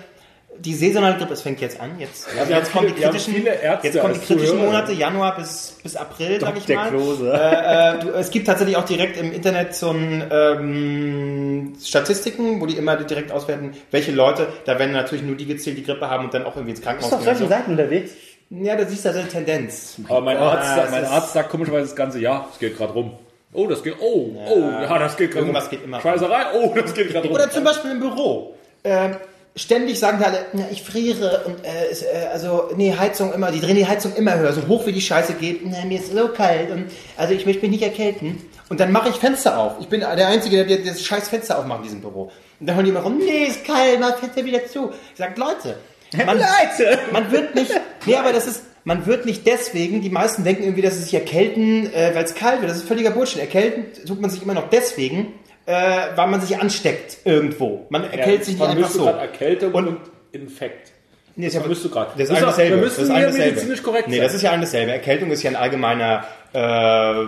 [0.59, 3.45] die saisonale Grippe, es fängt jetzt an, jetzt, haben jetzt kommen die viele- kritischen,
[3.83, 4.57] jetzt kommen die kritischen.
[4.57, 6.89] Monate, Januar bis, bis April, sag ich der mal.
[6.89, 7.31] Klose.
[7.31, 12.65] Äh, äh, du, es gibt tatsächlich auch direkt im Internet so ein ähm, Statistiken, wo
[12.65, 16.25] die immer direkt auswerten, welche Leute, da werden natürlich nur die gezählt, die Grippe haben
[16.25, 17.47] und dann auch irgendwie ins Krankenhaus Bist du auf gehen.
[17.47, 18.11] solchen Seiten unterwegs?
[18.49, 19.95] Ja, da siehst du also eine Tendenz.
[20.07, 22.93] Aber mein, Arzt, das mein ist- Arzt sagt komischerweise das ganze Jahr, es geht gerade
[22.93, 23.11] rum.
[23.53, 25.49] Oh, das geht, oh, oh, ja, das geht gerade rum.
[25.55, 26.11] Irgendwas geht immer rum.
[26.11, 27.35] Scheißerei, oh, das geht gerade rum.
[27.35, 28.53] Oder zum Beispiel im Büro.
[28.83, 29.15] Ähm,
[29.57, 33.59] ständig sagen alle, na, ich friere und äh, es, äh, also nee, Heizung immer, die
[33.59, 35.61] drehen die Heizung immer höher, so hoch wie die Scheiße geht.
[35.65, 36.85] Na, mir ist so kalt und
[37.17, 38.41] also ich möchte mich nicht erkälten.
[38.69, 39.73] Und dann mache ich Fenster auf.
[39.79, 42.31] Ich bin der Einzige, der das scheiß Fenster aufmacht in diesem Büro.
[42.59, 44.91] Und dann hören die immer rum, nee, ist kalt, mach Fenster wieder zu.
[45.11, 45.77] Ich sag, Leute,
[46.25, 46.99] man, Leute!
[47.11, 47.71] man wird nicht,
[48.05, 51.13] nee, aber das ist, man wird nicht deswegen, die meisten denken irgendwie, dass sie sich
[51.13, 52.69] erkälten, äh, weil es kalt wird.
[52.69, 53.39] Das ist völliger Bullshit.
[53.39, 55.33] Erkälten tut man sich immer noch deswegen,
[55.67, 57.85] äh, weil man sich ansteckt irgendwo.
[57.89, 59.05] Man erkältet sich nicht einfach so.
[59.05, 59.99] Erkältung und, Und-
[60.31, 60.91] Infekt.
[61.35, 62.11] Nee, ist ja, Das du gerade.
[62.17, 62.77] Das ist Das alles ist- wir dasselbe.
[62.77, 63.49] müssen das ist hier dasselbe.
[63.51, 64.91] medizinisch korrekt Nee, das ist ja alles dasselbe.
[64.93, 67.27] Erkältung ist ja ein allgemeiner äh, äh,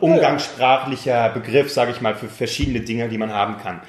[0.00, 3.80] umgangssprachlicher Begriff, sage ich mal, für verschiedene Dinge, die man haben kann.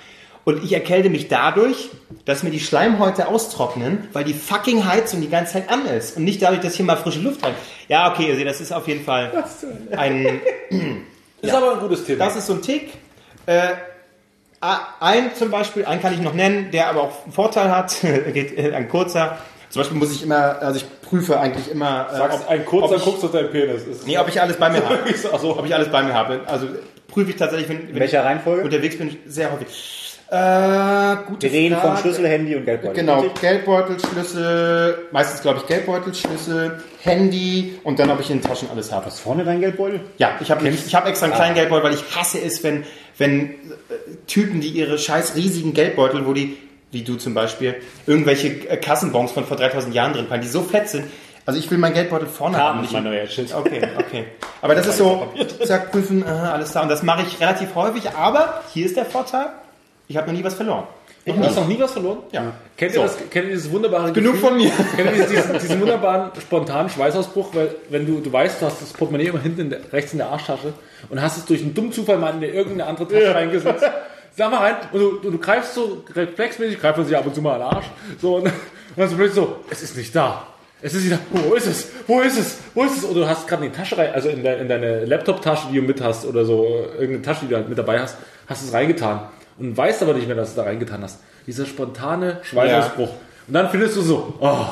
[0.46, 1.90] Und ich erkälte mich dadurch,
[2.24, 6.18] dass mir die Schleimhäute austrocknen, weil die fucking Heizung die ganze Zeit an ist.
[6.18, 7.56] Und nicht dadurch, dass hier mal frische Luft rein.
[7.88, 9.44] Ja, okay, ihr seht, das ist auf jeden Fall
[9.98, 10.40] ein,
[11.42, 12.26] Ist aber ein gutes Thema.
[12.26, 12.94] das ist so ein Tick.
[13.46, 13.70] Äh,
[15.00, 17.96] ein zum Beispiel, einen kann ich noch nennen, der aber auch einen Vorteil hat,
[18.34, 19.38] geht äh, ein kurzer.
[19.70, 22.92] Zum Beispiel muss ich immer, also ich prüfe eigentlich immer, äh, Sagst ob, ein kurzer,
[22.92, 23.84] ob ich, guckst auf deinen Penis.
[23.84, 25.00] Ist nee, ob ich alles bei mir habe.
[25.34, 25.58] Ach so.
[25.58, 26.42] Ob ich alles bei mir habe.
[26.48, 26.68] Also
[27.08, 28.64] prüfe ich tatsächlich, wenn, wenn welcher ich Reihenfolge?
[28.64, 29.68] unterwegs bin, sehr häufig.
[30.28, 31.88] Äh, gute Wir reden Frage.
[31.88, 32.96] von Schlüssel, Handy und Geldbeutel.
[32.96, 38.48] Genau, Geldbeutel, Schlüssel, meistens glaube ich Geldbeutel, Schlüssel, Handy und dann ob ich in den
[38.48, 39.08] Taschen alles habe.
[39.08, 40.00] Ist vorne dein Geldbeutel?
[40.18, 42.86] Ja, ich habe ich hab extra einen kleinen Geldbeutel, weil ich hasse es, wenn,
[43.20, 43.54] wenn äh,
[44.26, 46.58] Typen, die ihre scheiß riesigen Geldbeutel, wo die,
[46.92, 47.76] wie du zum Beispiel,
[48.08, 51.06] irgendwelche äh, Kassenbons von vor 3000 Jahren drin fallen, die so fett sind.
[51.46, 52.82] Also ich will meinen Geldbeutel vorne haben.
[52.82, 53.54] Nicht mein neuer Shit.
[53.54, 54.26] Okay, okay.
[54.64, 55.32] Aber das ist so,
[55.64, 56.82] zack, prüfen, aha, alles da.
[56.82, 58.10] Und das mache ich relativ häufig.
[58.18, 59.50] Aber hier ist der Vorteil,
[60.08, 60.86] ich habe noch nie was verloren.
[61.26, 62.20] Du hast noch nie was verloren?
[62.32, 62.54] Ja.
[62.78, 63.00] Kennt So.
[63.00, 64.50] ihr das, kennt ihr dieses wunderbare Genug Gefühl?
[64.50, 64.72] von mir.
[64.96, 68.94] Kennt ihr diesen, diesen wunderbaren, spontanen Schweißausbruch, weil, wenn du, du weißt, du hast das
[68.94, 70.74] Portemonnaie immer hinten in der, rechts in der Arschtasche
[71.10, 73.84] und hast es durch einen dummen Zufall mal in irgendeine andere Tasche reingesetzt.
[74.38, 77.42] Sag mal rein, und du, du, greifst so reflexmäßig, greift man sich ab und zu
[77.42, 77.86] mal an den Arsch.
[78.22, 78.52] So, und, und
[78.98, 80.46] dann so plötzlich so, es ist nicht da.
[80.82, 81.88] Es ist wieder, wo ist es?
[82.06, 82.60] Wo ist es?
[82.76, 83.06] Wo ist es?
[83.06, 85.78] Oder du hast gerade in die Tasche rein, also in, de, in deine Laptop-Tasche, die
[85.78, 86.68] du mit hast, oder so,
[87.00, 89.22] irgendeine Tasche, die du halt mit dabei hast, hast es reingetan.
[89.58, 91.20] Und weißt aber nicht mehr, dass du da reingetan hast.
[91.48, 93.10] Dieser spontane Schweißausbruch.
[93.48, 94.66] Und dann findest du so, oh,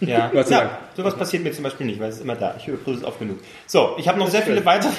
[0.00, 0.70] Ja, Gott sei ja Dank.
[0.96, 2.54] sowas passiert mir zum Beispiel nicht, weil es ist immer da.
[2.58, 3.38] Ich überprüfe es oft genug.
[3.66, 4.90] So, ich habe noch sehr viele weitere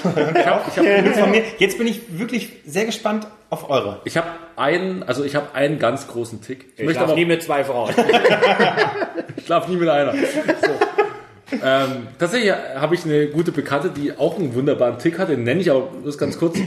[0.45, 1.43] hab- ich hab- Genug von mir.
[1.59, 4.01] Jetzt bin ich wirklich sehr gespannt auf eure.
[4.05, 6.65] Ich habe einen, also ich habe einen ganz großen Tick.
[6.75, 7.93] Ich, Ich möchte aber, nie mit zwei Frauen.
[9.37, 10.13] ich schlaf nie mit einer.
[10.13, 11.57] So.
[11.63, 15.29] ähm, tatsächlich habe ich eine gute Bekannte, die auch einen wunderbaren Tick hat.
[15.29, 16.57] Den nenne ich aber bloß ganz kurz.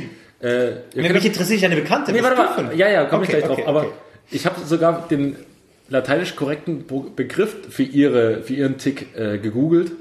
[0.40, 2.12] Äh, kennt- Mich interessiert deine Bekannte.
[2.12, 2.76] nee, warte mal.
[2.76, 3.58] Ja, ja, komme ich Okay, gleich drauf.
[3.58, 3.92] okay, aber okay.
[4.30, 5.36] ich habe sogar den
[5.88, 6.84] lateinisch korrekten
[7.14, 9.92] Begriff für, ihre, für ihren Tick äh, gegoogelt.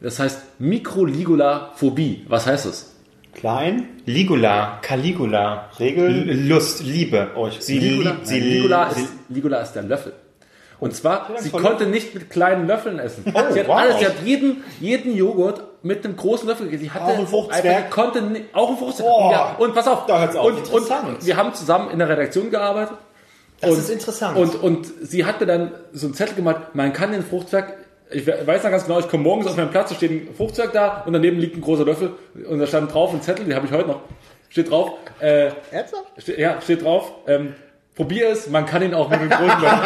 [0.00, 2.24] Das heißt Mikroligulaphobie.
[2.28, 2.92] Was heißt das?
[3.34, 3.88] Klein?
[4.06, 7.28] Ligula, Caligula, Regel, Lust, Liebe.
[7.36, 10.12] Oh, ich, sie Ligula, liebt, sie Ligula, ist, Ligula ist der Löffel.
[10.78, 13.24] Und zwar, sie konnte nicht mit kleinen Löffeln essen.
[13.24, 13.76] sie hat wow.
[13.76, 16.84] alles, sie hat jeden, jeden Joghurt mit einem großen Löffel gegessen.
[16.84, 17.64] Sie hatte Auch ein Fruchtzwerg?
[17.76, 18.22] einfach- konnte
[18.52, 19.08] auch ein Fruchtzwerg.
[19.10, 20.46] Oh, ja, und pass auf, da hört's auf.
[20.46, 22.96] Und, und wir haben zusammen in der Redaktion gearbeitet.
[23.60, 24.36] Das und, ist interessant.
[24.36, 27.72] Und, und sie hat mir dann so einen Zettel gemacht, man kann den Fruchtzwerg,
[28.10, 30.28] ich we- weiß noch ganz genau, ich komme morgens auf meinen Platz, da steht ein
[30.36, 32.12] Fruchtzwerg da und daneben liegt ein großer Löffel
[32.48, 34.00] und da stand drauf ein Zettel, den habe ich heute noch,
[34.50, 36.04] steht drauf, äh, Ernsthaft?
[36.18, 37.10] Ste ja, steht drauf.
[37.26, 37.54] Ähm,
[37.96, 39.78] probier es, man kann ihn auch mit dem großen Löffel.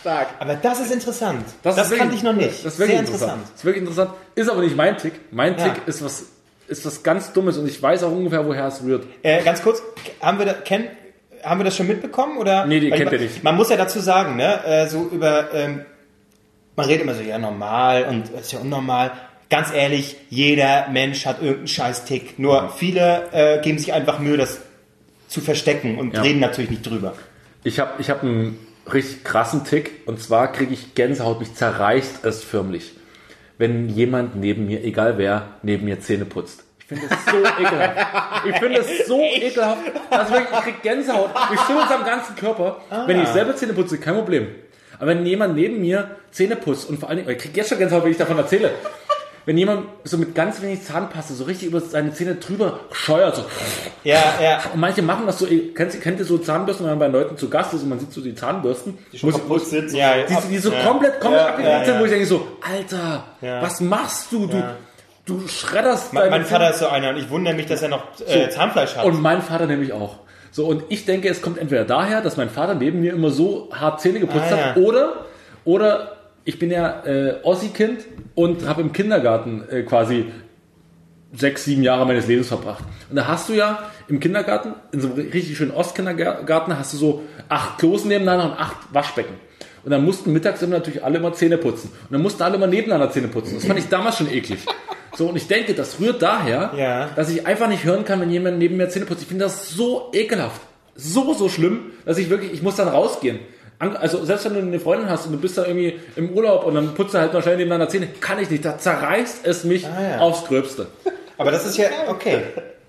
[0.00, 0.26] Stark.
[0.40, 1.44] Aber das ist interessant.
[1.62, 2.64] Das, ist wirklich- kannte ich noch nicht.
[2.64, 3.32] Das ist wirklich Sehr interessant.
[3.32, 3.42] interessant.
[3.52, 4.10] Das ist wirklich interessant.
[4.34, 5.12] Ist aber nicht mein Tick.
[5.30, 5.64] Mein Ja.
[5.68, 6.24] Tick ist was,
[6.68, 9.04] ist was ganz Dummes und ich weiß auch ungefähr, woher es rührt.
[9.22, 9.82] Äh, ganz kurz,
[10.20, 10.88] haben wir, da, kenn,
[11.44, 12.38] haben wir das schon mitbekommen?
[12.38, 12.66] Oder?
[12.66, 13.42] Nee, die Weil kennt ihr nicht.
[13.44, 15.84] Man muss ja dazu sagen, ne, äh, so über, ähm,
[16.74, 19.12] man redet immer so, ja, normal und das ist ja unnormal.
[19.48, 22.36] Ganz ehrlich, jeder Mensch hat irgendeinen Scheiß-Tick.
[22.40, 24.58] Nur viele äh, geben sich einfach Mühe, das
[25.36, 26.22] zu verstecken und Ja.
[26.22, 27.12] reden natürlich nicht drüber.
[27.62, 28.58] Ich habe ich hab einen
[28.92, 32.92] richtig krassen Tick und zwar kriege ich Gänsehaut, mich zerreißt es förmlich.
[33.58, 36.64] wenn jemand neben mir, egal wer, neben mir Zähne putzt.
[36.78, 38.46] Ich finde das so ekelhaft.
[38.46, 39.80] Ich finde das so ekelhaft.
[40.10, 41.30] dass wirklich, ich krieg Gänsehaut.
[41.54, 42.80] Ich stimme es am ganzen Körper.
[43.06, 44.48] Wenn ich selber Zähne putze, kein Problem.
[44.98, 47.78] Aber wenn jemand neben mir Zähne putzt und vor allen Dingen, ich krieg jetzt schon
[47.78, 48.70] Gänsehaut, wenn ich davon erzähle.
[49.46, 53.44] Wenn jemand so mit ganz wenig Zahnpaste so richtig über seine Zähne drüber scheuert, so.
[54.02, 54.60] Ja, ja.
[54.74, 57.36] Und manche machen das so, kennt, ihr- kennt ihr so Zahnbürsten, wenn man bei Leuten
[57.38, 59.92] zu Gast ist und man sieht so die Zahnbürsten, die, schon kaputt sind.
[59.92, 60.82] Ja, die, die so ja.
[60.82, 62.00] komplett, komplett Ja, abgeknickt ja, sind, ja.
[62.00, 63.62] wo ich denke so, Alter, Ja.
[63.62, 64.46] was machst du?
[64.48, 64.62] Du,
[65.26, 68.02] du schredderst Mein, mein Vater ist so einer und ich wundere mich, dass er noch
[68.26, 69.04] äh, Zahnfleisch hat.
[69.04, 70.16] Und mein Vater nämlich auch.
[70.50, 73.68] So, und ich denke, es kommt entweder daher, dass mein Vater neben mir immer so
[73.72, 74.82] hart Zähne geputzt Ah, hat, ja.
[74.82, 75.26] oder,
[75.64, 76.15] oder
[76.46, 80.26] ich bin ja äh, Ossi-Kind und habe im Kindergarten äh, quasi
[81.34, 82.84] sechs, sieben Jahre meines Lebens verbracht.
[83.10, 86.96] Und da hast du ja im Kindergarten, in so einem richtig schönen Ostkindergarten, hast du
[86.96, 89.34] so acht Klos nebeneinander und acht Waschbecken.
[89.84, 91.90] Und dann mussten mittags immer natürlich alle immer Zähne putzen.
[92.04, 93.54] Und dann mussten alle immer nebeneinander Zähne putzen.
[93.56, 94.60] Das fand ich damals schon eklig.
[95.16, 97.08] So, und ich denke, das rührt daher, Ja.
[97.16, 99.22] dass ich einfach nicht hören kann, wenn jemand neben mir Zähne putzt.
[99.22, 100.60] Ich finde das so ekelhaft.
[100.94, 103.38] So, so schlimm, dass ich wirklich, ich muss dann rausgehen.
[103.78, 106.74] Also selbst wenn du eine Freundin hast und du bist da irgendwie im Urlaub und
[106.74, 108.64] dann putzt du halt noch schnell nebeneinander Zähne, kann ich nicht.
[108.64, 110.18] Da zerreißt es mich Ah, ja.
[110.20, 110.86] aufs Gröbste.
[111.38, 112.40] Aber das ist ja okay.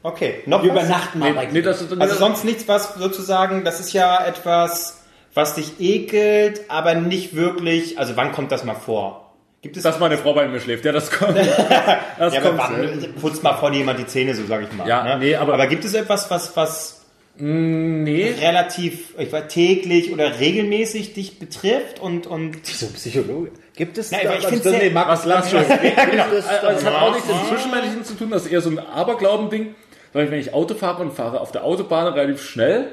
[0.03, 0.35] Okay.
[0.45, 0.83] Noch Wir was?
[0.85, 5.01] übernachten mal bei Nee, das ist, Also sonst nichts, was sozusagen, das ist ja etwas,
[5.33, 7.99] was dich ekelt, aber nicht wirklich.
[7.99, 9.33] Also wann kommt das mal vor?
[9.61, 10.85] Gibt es dass meine Frau bei mir schläft.
[10.85, 11.35] Ja, das kommt.
[12.19, 14.77] Das ja, aber kommt wann putzt mal vor dir jemand die Zähne, so sage ich
[14.77, 14.87] mal.
[14.87, 15.17] Ja, ne?
[15.19, 16.96] nee, aber- gibt es etwas, was, was
[17.39, 18.33] Nee.
[18.39, 23.51] relativ, ich weiß, täglich oder regelmäßig dich betrifft und, und So Psychologe.
[23.75, 25.25] Gibt es Nein, da aber ich find's nee, Markus?
[25.25, 28.69] Lanz- Gibt es Also, hat auch nichts mit Zwischenmenschlichen zu tun, das ist eher so
[28.71, 29.75] ein Aberglauben-Ding.
[30.13, 32.87] Weil wenn ich Auto fahre und fahre auf der Autobahn relativ schnell,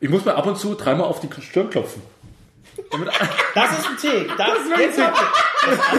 [0.00, 2.02] ich muss mir ab und zu dreimal auf die Stirn klopfen.
[3.54, 4.36] das ist ein Tick.
[4.36, 5.04] Das, jetzt Tick.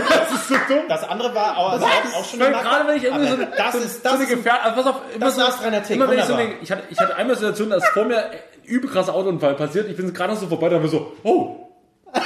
[0.09, 0.83] das ist so dumm.
[0.89, 3.71] Das andere war auch, also auch, auch schon gerade wenn ich irgendwie so, Aber das
[3.73, 5.83] so, ist, so das eine ist, Gefähr also pass auf, immer das so, ist ein
[5.83, 7.87] Tick, immer wenn ich so eine, ich hatte, ich hatte einmal so eine Situation, dass
[7.89, 10.89] vor mir ein übel krasser Autounfall passiert, ich bin gerade noch so vorbei, da wir
[10.89, 11.69] so, oh,
[12.13, 12.23] what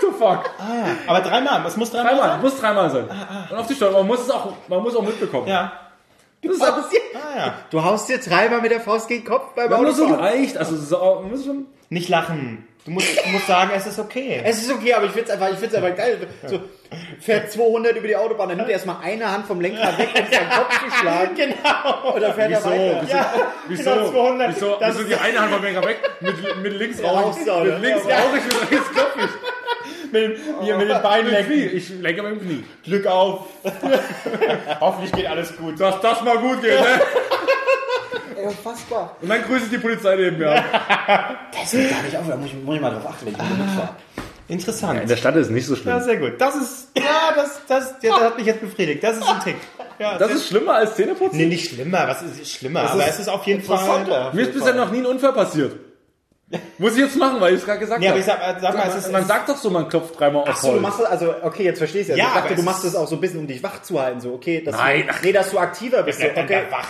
[0.00, 0.50] the fuck?
[1.08, 2.40] aber dreimal, es muss dreimal, Dreimal, sein.
[2.40, 3.08] muss dreimal sein.
[3.50, 5.48] Und auf die Steuer, man muss es auch, man muss auch mitbekommen.
[5.48, 5.72] Ja.
[6.42, 6.84] Das ist einfach,
[7.14, 7.54] Ah, ja.
[7.70, 10.32] Du haust dir dreimal mit der Faust gegen den Kopf beim haben nur so Autofahren.
[10.32, 12.66] gereicht, also ist man muss schon, Nicht lachen.
[12.84, 14.42] Du musst, du musst sagen, es ist okay.
[14.44, 16.18] Es ist okay, aber ich find's einfach, ich find's einfach geil.
[16.46, 16.60] So,
[17.18, 20.30] fährt 200 über die Autobahn, dann nimmt er erstmal eine Hand vom Lenkrad weg, um
[20.30, 21.34] seinen Kopf zu schlagen.
[21.36, 22.12] genau.
[22.14, 23.00] Und dann fährt er weiter.
[23.00, 23.18] Wieso?
[23.68, 23.90] Wieso?
[23.94, 24.54] Genau, 200.
[24.54, 24.76] Wieso?
[24.78, 25.98] Das wieso ist- die eine Hand von mir weg?
[26.20, 27.46] Mit, mit links Ja, rauche ich.
[27.46, 28.18] Mit links Ja.
[28.18, 30.12] rauche ich, mit rechts klopfe ich.
[30.12, 31.60] Mit, hier mit den Beinen Mit dem Knie.
[31.62, 31.76] lenken.
[31.78, 32.64] Ich lenke mit dem Knie.
[32.84, 33.46] Glück auf.
[34.80, 35.80] Hoffentlich geht alles gut.
[35.80, 36.86] Dass das mal gut geht, ne?
[38.48, 39.16] Unfassbar.
[39.20, 40.54] Und dann grüße ich die Polizei neben mir.
[41.52, 43.38] Das geht gar nicht auf, da muss ich, muss ich mal drauf achten, wenn ich
[43.38, 43.88] mitfahre.
[44.46, 45.08] Interessant.
[45.08, 46.00] der Stadt ist nicht so Ja, schlimm.
[46.02, 46.32] sehr gut.
[46.38, 47.02] Das ist, ja,
[47.34, 49.02] das, das, ja, das hat mich jetzt befriedigt.
[49.02, 49.56] Das ist ein Tick.
[49.98, 51.38] Ja, Das ist schlimmer als Zähneputzen?
[51.38, 52.06] nee, nicht schlimmer.
[52.08, 52.80] Was ist schlimmer?
[52.90, 53.78] aber ist es ist auf jeden Fall.
[53.78, 54.30] Interessanter.
[54.34, 55.76] Mir ist bisher noch nie ein Unfall passiert.
[56.78, 58.20] Muss ich jetzt machen, weil ich es gerade gesagt Nee, aber habe.
[58.20, 60.56] ich sag, sag mal, es ist, man sagt doch so, man klopft dreimal auf Ach
[60.56, 60.82] so, du Holz.
[60.82, 62.16] machst das, also, okay, jetzt verstehe ich es.
[62.18, 63.98] Ja, ich dachte, aber du machst das auch so ein bisschen, um dich wach zu
[63.98, 65.22] halten, so, okay, dass Nein, du, ach.
[65.22, 66.42] nee, dass du aktiver bist, so, okay.
[66.44, 66.62] okay.
[66.70, 66.86] wach.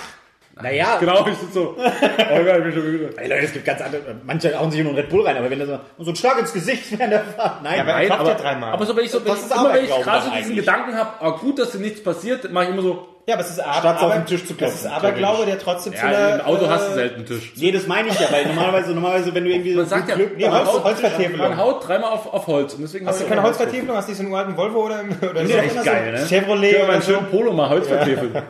[0.63, 1.77] Naja, Genau, ich sitze so.
[1.77, 3.11] Oh Gott, ich bin schon müde.
[3.17, 5.51] Ey, Leute, es gibt ganz andere, manche hauen sich in einen Red Bull rein, aber
[5.51, 8.11] wenn das so, so ein Schlag ins Gesicht während der Fahrt, nein, Ja, aber- Nein,
[8.13, 8.73] aber, ja dreimal.
[8.73, 10.57] aber so, wenn ich so, wenn ich, immer wenn ich gerade so diesen.
[10.57, 13.51] Gedanken habe, oh, gut, dass dir nichts passiert, mache ich immer so, Ja, aber es
[13.51, 15.99] ist aber, Statt auf aber, den Tisch zu Das ist klopfen, Aberglaube, der trotzdem zu
[15.99, 17.53] ja, einer, im Auto äh, hast du selten einen Tisch.
[17.57, 20.47] Nee, das meine ich ja, weil normalerweise, normalerweise, wenn du irgendwie Man sagt ja, Nee,
[20.47, 21.49] Holz, Holzvertäfelung.
[21.49, 22.75] man haut dreimal auf, auf Holz.
[22.75, 23.97] Und deswegen Hast du keine Holzvertäfelung?
[23.97, 25.59] Hast du nicht so einen alten Volvo oder, oder Nee, so?
[25.59, 26.27] echt geil, ne?
[26.27, 27.13] Chevrolet oder mein so?
[27.13, 28.35] schönen Polo mal Holz vertäfeln.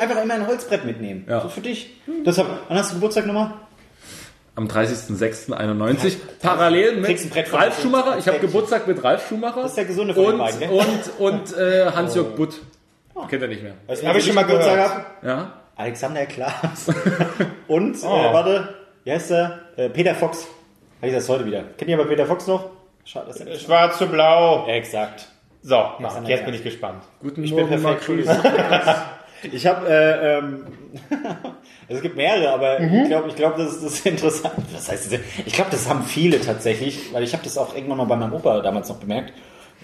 [0.00, 1.24] einfach immer ein Holzbrett mitnehmen.
[1.26, 1.40] Ja.
[1.40, 1.94] So für dich.
[2.26, 3.52] Deshalb, wann hast du Geburtstag nochmal?
[4.56, 6.16] Am 30.06.91.
[6.42, 7.80] Parallel mit Ralf.
[7.80, 8.18] Schumacher.
[8.18, 8.40] Ich habe.
[8.40, 9.62] Geburtstag mit Ralf Schumacher.
[9.62, 12.60] Das ist der Gesunde von und, beiden, und, und äh, Hans-Jörg Butt.
[13.28, 13.74] Kennt er nicht mehr.
[13.86, 14.90] Das habe ich schon mal gehört.
[14.90, 15.24] hab?
[15.24, 15.52] Ja?
[15.76, 16.88] Alexander Klaas.
[17.68, 18.06] Und, Oh.
[18.06, 19.58] äh, warte, wie heißt der?
[19.76, 20.46] Äh, Peter Fox.
[20.98, 21.62] Habe ich das heute wieder.
[21.78, 22.70] Kennt ihr aber Peter Fox noch?
[23.04, 24.66] Schade, dass er nicht Schwarz zu blau.
[24.66, 25.26] Exakt.
[25.62, 27.02] So, Marc, jetzt bin ich gespannt.
[27.20, 28.26] Guten Ich bin Morgen, perfekt.
[28.26, 28.96] Marc.
[29.52, 30.66] Ich habe, äh, ähm,
[31.88, 32.94] es gibt mehrere, aber Mhm.
[33.04, 34.52] ich glaube, ich glaube, das, ist- das ist interessant.
[34.74, 35.20] Was heißt das?
[35.46, 38.34] Ich glaube, das haben viele tatsächlich, weil ich habe das auch irgendwann mal bei meinem
[38.34, 39.32] Opa damals noch bemerkt.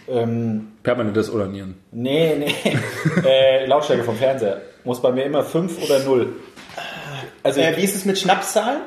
[0.09, 1.75] Ähm, Permanentes Onanieren.
[1.91, 2.55] nee, nee,
[3.29, 6.29] äh, Lautstärke vom Fernseher muss bei mir immer 5 oder 0.
[7.43, 8.81] Also Äh, wie ist es mit Schnapszahlen?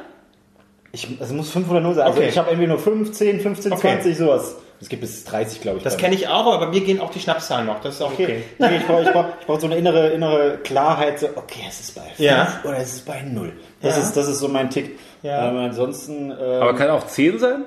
[0.92, 2.08] ich, es muss 5 oder 0 sein.
[2.08, 2.30] Also Okay.
[2.30, 3.82] ich habe irgendwie nur 5, 10, 15, Okay.
[3.82, 4.56] 20, sowas.
[4.82, 5.84] Es gibt bis 30, glaube ich.
[5.84, 7.82] Das kenne ich auch, aber bei mir gehen auch die Schnapszahlen noch.
[7.82, 8.24] Das ist auch Okay.
[8.24, 8.44] okay.
[8.60, 11.20] Nee, ich brauche brauch, brauch so eine innere, innere Klarheit.
[11.20, 12.62] So, okay, es ist bei 5 Ja.
[12.64, 13.52] oder es ist bei 0.
[13.82, 14.04] Das, Ja.
[14.04, 14.98] ist, das ist so mein Tick.
[15.22, 15.40] Ja.
[15.40, 16.32] Aber ansonsten.
[16.32, 17.66] Ähm, Aber kann auch 10 sein?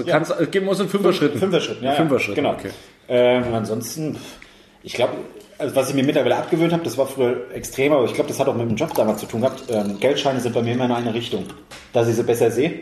[0.00, 1.38] Also kann's, es geben uns in Fünfer-Schritten.
[1.38, 1.92] Fünfer-Schritten, ja.
[1.92, 2.52] Fünfer-Schritten, Genau.
[2.54, 2.70] okay.
[3.08, 4.16] Ähm, ansonsten.
[4.82, 5.12] Ich glaube,
[5.58, 8.40] also was ich mir mittlerweile abgewöhnt habe, das war früher extremer, aber ich glaube, das
[8.40, 9.62] hat auch mit dem Job damals zu tun gehabt.
[9.68, 11.44] Ähm, Geldscheine sind bei mir immer in eine Richtung,
[11.92, 12.80] dass ich sie besser sehe.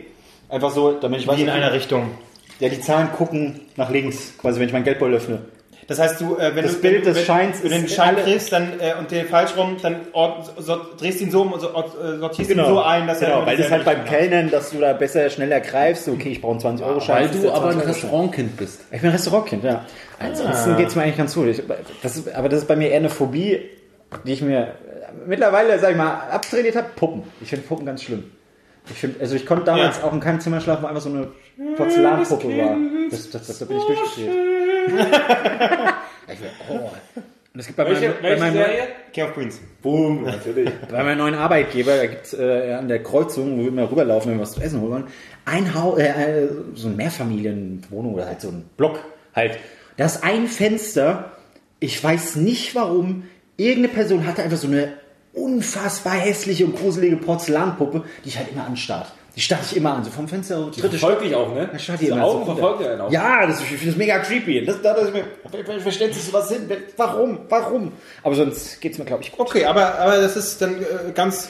[0.49, 2.11] Einfach so, damit ich weiß, Wie in einer Richtung.
[2.59, 5.39] ja, die Zahlen gucken nach links, quasi wenn ich meinen Geldbeutel öffne.
[5.87, 7.87] Das heißt, du, äh, wenn Das du Bild wenn, des wenn, Scheins wenn du den
[7.87, 11.53] Schein kriegst dann, äh, und den falsch rum, dann ort, so, drehst ihn so um
[11.53, 13.71] und so, ort, äh, sortierst Genau, ihn so ein, dass er genau immer weil das
[13.71, 14.05] halt beim.
[14.05, 16.05] Kellnern, dass du da besser, schneller greifst.
[16.05, 17.15] So, Okay, ich brauche einen 20-Euro-Schein.
[17.15, 17.87] Weil das ist du aber ein 20-Euro-Schein.
[17.93, 18.81] Restaurantkind bist.
[18.91, 19.85] Ich bin Restaurantkind, ja.
[20.19, 21.47] Ansonsten geht's mir eigentlich ganz gut.
[21.47, 21.63] Ich,
[22.03, 23.59] das ist, aber das ist bei mir eher eine Phobie,
[24.25, 24.75] die ich mir
[25.25, 26.87] mittlerweile, sag ich mal, abtrainiert habe.
[26.95, 27.23] Puppen.
[27.41, 28.23] Ich finde Puppen ganz schlimm.
[28.91, 30.03] Ich finde, also ich konnte damals Ja.
[30.03, 31.27] auch in keinem Zimmer schlafen, wo einfach so eine
[31.75, 32.77] Porzellanpuppe war.
[33.09, 34.29] Das, das, das, da bin ich durchgedreht.
[36.33, 36.89] ich will, oh.
[37.53, 38.63] Und es gibt bei meinem, bei, meinem,
[39.11, 39.59] King of Queens.
[39.81, 40.69] Boom, natürlich.
[40.89, 44.37] bei meinem neuen Arbeitgeber, da gibt's äh, an der Kreuzung, wo wir immer rüberlaufen, wenn
[44.37, 45.07] wir was zu essen holen wollen,
[45.43, 48.99] ein Haus, äh, äh, so eine Mehrfamilienwohnung oder halt so ein Block
[49.35, 49.57] halt.
[49.97, 51.33] Da ist ein Fenster,
[51.81, 53.23] ich weiß nicht warum,
[53.57, 54.93] irgendeine Person hatte einfach so eine
[55.33, 59.11] unfassbar hässliche und gruselige Porzellanpuppe, die ich halt immer anstarrt.
[59.35, 61.69] Die starrt ich immer an, so vom Fenster, so dritte Verfolgt dich auch, ne?
[61.77, 63.11] Starrt die immer Augen so verfolgt er einen auch.
[63.11, 64.65] Ja, das, ich finde das mega creepy.
[64.65, 65.23] Das, da, das ist mir,
[65.79, 66.69] verständlich so was hin.
[66.97, 67.39] Warum?
[67.47, 67.93] Warum?
[68.23, 69.47] Aber sonst geht's mir, glaube ich, gut.
[69.47, 71.49] Okay, aber, aber das ist dann äh, ganz,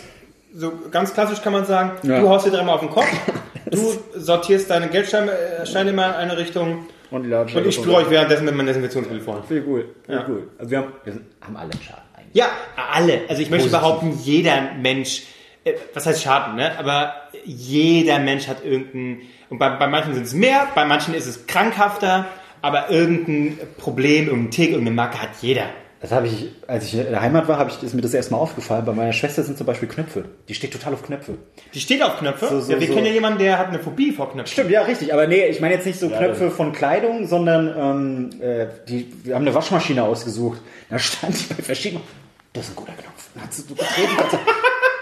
[0.53, 2.19] so ganz klassisch kann man sagen, Ja.
[2.19, 3.07] du haust dir dreimal auf den Kopf,
[3.71, 7.95] du sortierst deine Geldscheine äh, Scheine immer in eine Richtung Und, die und ich spüre
[7.95, 9.43] euch währenddessen mit meinem Desinfektionsmittel vor.
[9.47, 9.63] Viel.
[9.63, 10.21] Viel Ja.
[10.21, 10.43] gut.
[10.59, 12.03] Also wir haben, wir sind, haben alle einen Schaden.
[12.34, 12.49] Ja,
[12.91, 13.21] alle.
[13.27, 15.23] Also ich möchte behaupten, jeder Mensch,
[15.63, 16.77] äh, was heißt Schaden, ne?
[16.77, 17.13] Aber
[17.45, 21.47] jeder Mensch hat irgendein, und bei, bei manchen sind es mehr, bei manchen ist es
[21.47, 22.27] krankhafter,
[22.61, 25.65] aber irgendein Problem, irgendein Tick, irgendeine Marke hat jeder.
[26.01, 28.39] Das habe ich, als ich in der Heimat war, habe ich, ist mir das erstmal
[28.39, 28.84] aufgefallen.
[28.86, 30.25] Bei meiner Schwester sind zum Beispiel Knöpfe.
[30.49, 31.38] Die steht total auf Knöpfe.
[31.75, 32.47] Die steht auf Knöpfe.
[32.47, 32.93] So, so, ja, wir so.
[32.95, 34.51] kennen ja jemanden, der hat eine Phobie vor Knöpfen.
[34.51, 35.13] Stimmt, ja, richtig.
[35.13, 39.36] Aber nee, ich meine jetzt nicht so Knöpfe von Kleidung, sondern ähm, äh, die, wir
[39.36, 40.59] haben eine Waschmaschine ausgesucht.
[40.89, 42.01] Da stand die bei verschiedenen.
[42.53, 43.29] Das ist ein guter Knopf.
[43.33, 44.47] Dann hast du so getreten und gesagt,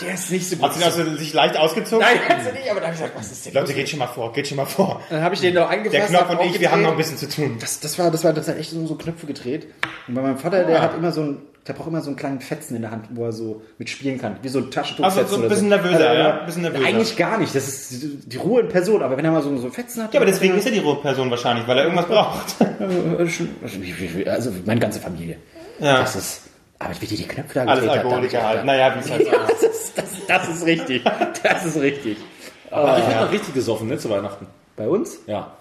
[0.01, 0.65] der ist nicht so gut.
[0.65, 2.05] Hat sie also sich leicht ausgezogen?
[2.05, 3.53] Nein, kannst du nicht, aber dann habe ich gesagt, was ist denn?
[3.53, 5.01] Leute, geht schon mal vor, geht schon mal vor.
[5.09, 5.93] Dann habe ich den noch angefasst.
[5.93, 7.57] Der Knopf und ich, wir haben noch ein bisschen zu tun.
[7.59, 9.67] Das, das war, das war, das hat echt so, so Knöpfe gedreht.
[10.07, 11.37] Und bei meinem Vater, der hat immer so ein,
[11.67, 14.37] der braucht immer so einen kleinen Fetzen in der Hand, wo er so mitspielen kann.
[14.41, 15.03] Wie so ein Taschentuch.
[15.03, 16.39] Also so ein bisschen nervöser, ja?
[16.39, 16.85] Ein bisschen nervöser.
[16.85, 17.53] Eigentlich gar nicht.
[17.53, 19.03] Das ist die, Ruhe in Person.
[19.03, 20.13] Aber wenn er mal so, so einen Fetzen hat.
[20.13, 22.55] Ja, aber deswegen ist er die Person wahrscheinlich, weil er irgendwas braucht.
[22.59, 24.33] er.
[24.33, 25.37] Also meine ganze Familie.
[25.79, 25.99] Ja.
[25.99, 26.41] Das ist.
[26.79, 28.65] Aber wie die die Knöpfe da Alles ich Alkoholiker halt.
[28.65, 29.63] Naja, wie es halt so ist.
[29.63, 31.03] das, ist- das, das ist richtig.
[31.43, 32.17] Das ist richtig.
[32.71, 34.47] Aber ich hab noch richtig gesoffen, ne, zu Weihnachten.
[34.77, 35.19] Bei uns?
[35.27, 35.51] Ja.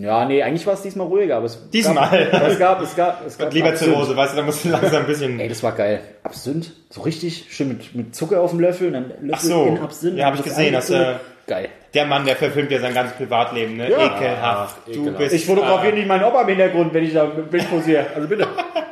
[0.00, 1.36] Ja, nee, eigentlich war es diesmal ruhiger.
[1.38, 2.28] Aber es Diesmal.
[2.30, 3.74] Gab, es gab, es gab, es gab Lieber.
[3.74, 5.40] Zirrhose, weißt du, da musst du langsam ein bisschen...
[5.40, 6.00] Ey, das war geil.
[6.22, 9.64] Absinth, so richtig, schön mit, mit Zucker auf dem Löffel und dann Löffel Ach so.
[9.66, 10.18] in Absinth.
[10.18, 11.14] Ja, hab ich gesehen, dass, äh,
[11.46, 11.68] Geil.
[11.94, 13.86] Der Mann, der verfilmt ja sein ganzes Privatleben, ne?
[13.88, 14.76] Ekelhaft.
[14.86, 15.18] Du ekelhaft.
[15.18, 15.34] bist...
[15.34, 18.06] Ich fotografiere nicht meinen Opa im Hintergrund, wenn ich da mit Bild posiere.
[18.14, 18.46] Also bitte.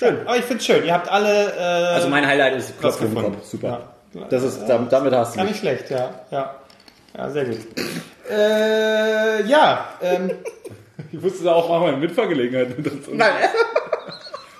[0.00, 0.26] Schön.
[0.26, 0.82] Aber ich find's schön.
[0.82, 1.52] Ihr habt alle...
[1.52, 3.36] Äh, Also mein Highlight ist Klopfen im gefunden.
[3.36, 3.46] Kopf.
[3.46, 3.80] Super.
[4.14, 4.24] Ja.
[4.30, 5.52] Das ist, damit, damit hast du Gar mich.
[5.52, 6.08] nicht schlecht, ja.
[6.30, 6.54] Ja,
[7.16, 7.58] ja sehr gut.
[8.30, 10.30] äh, ja, ähm,
[11.12, 12.76] Ich wusste da auch machen wir eine Mitfahrgelegenheit.
[13.12, 13.30] Nein,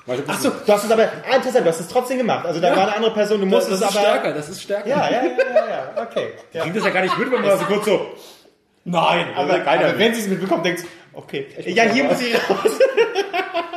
[0.27, 2.45] achso, du hast es aber, ah, interessant, du hast es trotzdem gemacht.
[2.45, 4.07] Also da war eine andere Person, du musstest das ist aber...
[4.07, 4.89] stärker, das ist stärker.
[4.89, 6.33] Ja, ja, ja, ja, ja, okay.
[6.53, 6.65] Ja.
[6.65, 8.07] Ging das ja gar nicht mit, wenn man so kurz so.
[8.85, 12.79] Nein, Aber, aber wenn sie es mitbekommt, denkst du, okay, ja, hier muss ich raus.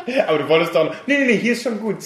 [0.27, 1.97] aber du wolltest doch, nee, nee, nee, hier ist schon gut.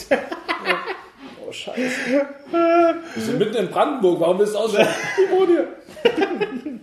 [3.16, 4.88] Wir sind mitten in Brandenburg, warum willst du ausschauen?
[5.24, 5.68] Ich wohne hier.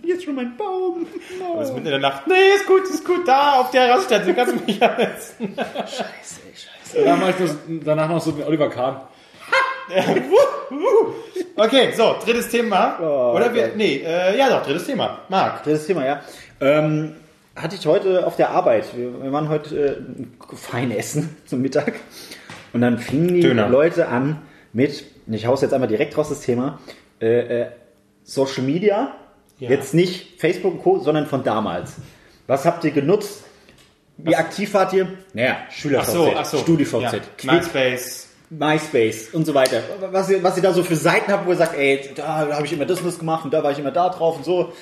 [0.03, 1.07] Jetzt schon mein Baum.
[1.41, 3.89] Aber es ist mitten in der Nacht, nee, ist gut, ist gut, da auf der
[3.89, 5.55] Raststätte, kannst du mich ersetzen.
[6.93, 9.01] Danach, mach ich das, danach noch so den Oliver Kahn.
[11.55, 12.99] Okay, so, drittes Thema.
[13.33, 15.19] Oder wir, nee, äh, ja doch, drittes Thema.
[15.29, 15.63] Marc.
[15.63, 16.21] Drittes Thema, ja.
[16.59, 17.15] Ähm,
[17.55, 18.85] hatte ich heute auf der Arbeit.
[18.95, 20.05] Wir, wir waren heute
[20.51, 21.93] äh, fein essen zum Mittag.
[22.73, 23.69] Und dann fingen die Döner.
[23.69, 24.41] Leute an
[24.73, 26.79] mit, ich hau's jetzt einmal direkt raus das Thema,
[27.21, 27.67] äh, äh,
[28.23, 29.15] Social Media.
[29.57, 29.69] Ja.
[29.69, 31.93] Jetzt nicht Facebook und Co., sondern von damals.
[32.47, 33.45] Was habt ihr genutzt?
[34.17, 35.07] Wie aktiv wart ihr?
[35.33, 36.57] Naja, SchülerVZ, so, so.
[36.57, 37.53] StudiVZ, Ja.
[37.53, 38.29] MySpace.
[38.49, 39.81] MySpace und so weiter.
[40.11, 42.55] Was ihr, was ihr da so für Seiten habt, wo ihr sagt, ey, da, da
[42.55, 44.45] habe ich immer das und das gemacht und da war ich immer da drauf und
[44.45, 44.73] so.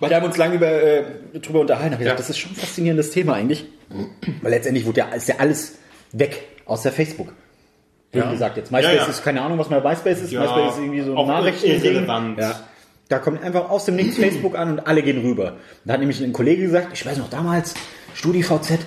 [0.00, 1.02] Weil wir haben uns lange über, äh,
[1.42, 1.92] drüber unterhalten.
[1.94, 2.22] Hab ich gesagt, Ja.
[2.22, 3.66] das ist schon ein faszinierendes Thema eigentlich.
[4.42, 5.78] Weil letztendlich wurde ja, ist ja alles
[6.12, 7.32] weg, außer Facebook.
[8.12, 9.06] Wie gesagt, jetzt MySpace Ja, ja.
[9.08, 10.32] ist keine Ahnung, was mal MySpace ist.
[10.32, 11.66] Ja, MySpace ist irgendwie so ein auch Nachrichten.
[11.66, 12.38] irrelevant.
[12.38, 12.60] Ja.
[13.08, 15.56] Da kommt einfach aus dem Nichts Facebook an und alle gehen rüber.
[15.84, 17.74] Da hat nämlich ein Kollege gesagt, ich weiß noch damals,
[18.14, 18.78] StudiVZ,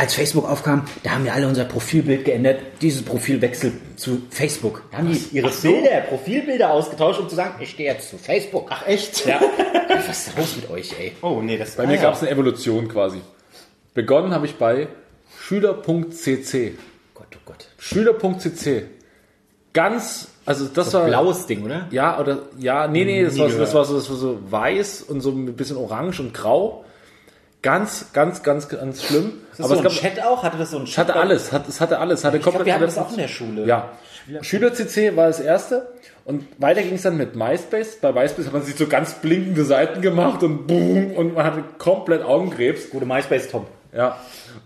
[0.00, 2.60] als Facebook aufkam, da haben wir alle unser Profilbild geändert.
[2.80, 4.82] Dieses Profil wechselt zu Facebook.
[4.90, 8.68] Da haben die ihre Bilder, Profilbilder ausgetauscht, um zu sagen, ich stehe jetzt zu Facebook.
[8.70, 9.26] Ach, echt?
[9.26, 9.40] Ja.
[9.88, 11.12] Was ist los mit euch, ey?
[11.20, 13.20] Oh, nee, das Bei mir gab es eine Evolution quasi.
[13.92, 14.88] Begonnen habe ich bei
[15.38, 16.72] Schüler.cc.
[17.14, 17.68] Gott, oh Gott.
[17.78, 18.84] Schüler.cc.
[19.72, 21.06] Ganz, also das war.
[21.06, 21.86] Blaues Ding, oder?
[21.90, 25.02] Ja, oder, ja, nee, nee, das, war, so- das, war so, das war so weiß
[25.02, 26.84] und so ein bisschen orange und grau.
[27.62, 29.32] Ganz, ganz, ganz, ganz schlimm.
[29.56, 30.42] Das so ein Chat auch?
[30.42, 31.08] Hatte das so ein es Chat?
[31.08, 32.24] hatte alles, hat, es hatte alles.
[32.24, 33.66] Hatte Ich glaube, wir hatten das auch in der Schule.
[33.66, 33.90] Ja.
[34.40, 35.88] Schüler-CC war das erste.
[36.24, 37.96] Und weiter ging es dann mit MySpace.
[38.00, 41.64] Bei MySpace hat man sich so ganz blinkende Seiten gemacht und boom, und man hatte
[41.78, 42.90] komplett Augenkrebs.
[42.90, 43.66] Gute MySpace Tom.
[43.92, 44.16] Ja.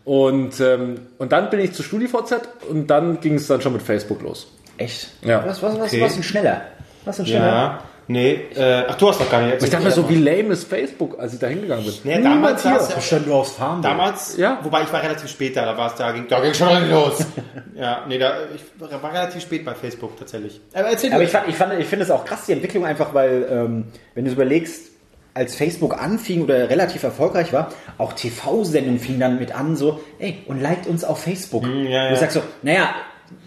[0.05, 3.83] Und, ähm, und dann bin ich zu StudiVZ und dann ging es dann schon mit
[3.83, 4.53] Facebook los.
[4.77, 5.09] Echt?
[5.23, 5.45] Ja.
[5.47, 6.03] Was, was, was, Okay.
[6.03, 6.63] was denn schneller?
[7.05, 7.47] Was denn schneller?
[7.47, 7.83] Ja.
[8.07, 10.69] Nee, äh, ach, du hast doch gar nicht Ich dachte mir so, wie lame ist
[10.69, 11.95] Facebook, als ich da hingegangen bin.
[12.05, 12.71] Nee, Niemand damals hier.
[12.73, 13.81] war's ja- Stand nur aufs Farm.
[13.83, 14.59] Damals, Ja.
[14.63, 17.25] wobei ich war relativ spät da, da war es da, ging, da ging schon los.
[17.75, 20.61] ja, nee, da, ich war relativ spät bei Facebook tatsächlich.
[20.75, 21.25] Aber erzähl Aber du.
[21.25, 23.85] ich, fand, ich, fand, ich finde es auch krass, die Entwicklung einfach, weil, ähm,
[24.15, 24.91] wenn du es überlegst,
[25.33, 30.43] als Facebook anfing oder relativ erfolgreich war, auch TV-Sendungen fingen dann mit an, so, ey,
[30.47, 31.65] und liked uns auf Facebook.
[31.65, 32.21] Hm, ja, Du ja.
[32.21, 32.91] sagst so, naja,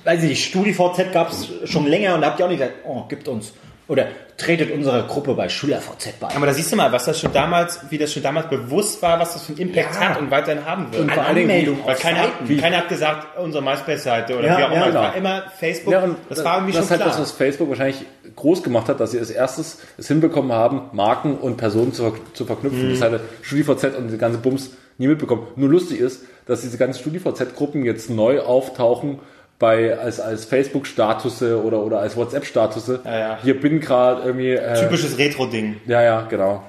[0.03, 2.79] weiß ich nicht, StudiVZ gab es schon länger und da habt ihr auch nicht gesagt,
[2.85, 3.53] oh, gibt uns,
[3.87, 4.07] oder
[4.37, 6.27] tretet unserer Gruppe bei SchülerVZ bei.
[6.35, 9.19] Aber da siehst du mal, was das schon damals, wie das schon damals bewusst war,
[9.19, 10.09] was das für einen Impact Ja.
[10.09, 11.03] hat und weiterhin haben wird.
[11.03, 12.57] Und vor allen Dingen, Anmeldung, weil keiner, Seiten.
[12.57, 14.81] keiner hat gesagt, unsere MySpace-Seite oder Ja, wie auch ja, immer.
[14.85, 15.01] Es genau.
[15.01, 15.93] war immer Facebook.
[15.93, 17.09] Ja, und das war irgendwie das schon halt klar.
[17.11, 21.35] das, was Facebook wahrscheinlich groß gemacht hat, dass sie als erstes es hinbekommen haben, Marken
[21.37, 22.87] und Personen zu, zu verknüpfen.
[22.89, 22.91] Mhm.
[22.91, 25.47] Das hatte StudiVZ und diese ganze Bums nie mitbekommen.
[25.55, 29.19] Nur lustig ist, dass diese ganzen StudiVZ-Gruppen jetzt neu auftauchen
[29.59, 33.01] bei als, als Facebook-Statusse oder, oder als WhatsApp-Statusse.
[33.03, 33.37] Ja, ja.
[33.43, 34.51] Hier bin gerade irgendwie.
[34.51, 35.77] Äh, Typisches Retro-Ding.
[35.87, 36.63] Ja, ja, genau.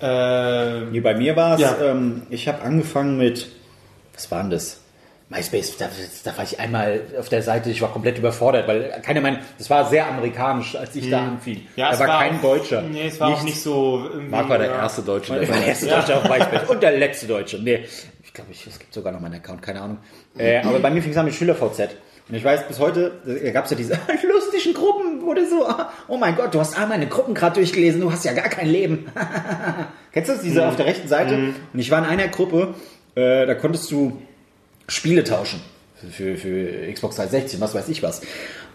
[0.00, 1.76] Äh, Nee, bei mir war es, Ja.
[1.82, 3.48] ähm, ich habe angefangen mit,
[4.14, 4.80] was war denn das?
[5.28, 5.88] MySpace, da,
[6.22, 9.68] da war ich einmal auf der Seite, ich war komplett überfordert, weil keiner meint, das
[9.68, 11.56] war sehr amerikanisch, als ich da anfing.
[11.56, 11.62] Hm.
[11.74, 12.82] ja, da es war, kein auch, Deutscher.
[12.82, 13.40] Nee, es war Nichts.
[13.42, 14.08] auch nicht so.
[14.12, 14.76] irgendwie, Marc war der ja.
[14.82, 15.34] erste Deutsche.
[15.34, 17.58] Der war der erste Deutsche auf MySpace und der letzte Deutsche.
[17.58, 17.84] Nee,
[18.22, 19.98] ich glaube, ich, es gibt sogar noch meinen Account, keine Ahnung.
[20.38, 21.88] Äh, aber bei mir fing es an mit SchülerVZ.
[22.28, 23.94] Und ich weiß bis heute, da gab es ja diese
[24.28, 27.54] lustigen Gruppen, wo du so, ah, oh mein Gott, du hast all meine Gruppen gerade
[27.54, 29.06] durchgelesen, du hast ja gar kein Leben.
[30.12, 31.36] Kennst du das, diese auf der rechten Seite?
[31.72, 32.74] Und ich war in einer Gruppe,
[33.14, 34.20] äh, da konntest du
[34.88, 35.60] Spiele tauschen.
[36.10, 38.20] Für, für, Xbox 360, was weiß ich was.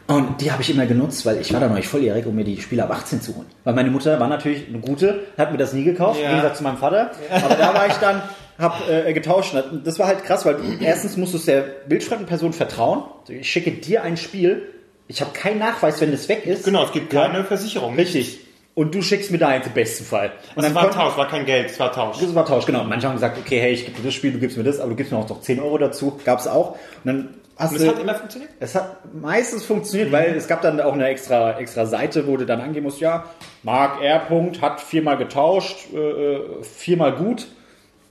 [0.07, 2.43] Und die habe ich immer genutzt, weil ich war da noch nicht volljährig, um mir
[2.43, 3.45] die Spiele ab 18 zu holen.
[3.63, 6.25] Weil meine Mutter war natürlich eine gute, hat mir das nie gekauft, Ja.
[6.29, 7.11] im Gegensatz zu meinem Vater.
[7.29, 8.21] Aber da war ich dann,
[8.61, 9.55] hab äh, getauscht.
[9.83, 13.03] Das war halt krass, weil erstens musstest du der bildschreibenden Person vertrauen.
[13.27, 14.69] Ich schicke dir ein Spiel,
[15.07, 16.63] ich habe keinen Nachweis, wenn es weg ist.
[16.63, 17.95] Genau, es gibt keine Versicherung.
[17.95, 18.39] Richtig.
[18.73, 20.31] Und du schickst mir deins im besten Fall.
[20.55, 22.19] Und Es war konnten- Tausch, war kein Geld, es war Tausch.
[22.19, 22.85] das war Tausch, genau.
[22.85, 24.91] Manche haben gesagt, okay, hey, ich gebe dir das Spiel, du gibst mir das, aber
[24.91, 26.17] du gibst mir auch noch 10 Euro dazu.
[26.23, 26.71] Gab's auch.
[26.71, 28.51] Und dann hast Und du, es hat immer funktioniert?
[28.61, 32.45] es hat meistens funktioniert, weil es gab dann auch eine extra, extra Seite, wo du
[32.45, 33.25] dann angehen musst, ja,
[33.63, 34.19] Mark R.
[34.19, 37.47] Punkt hat viermal getauscht, äh, äh, viermal gut,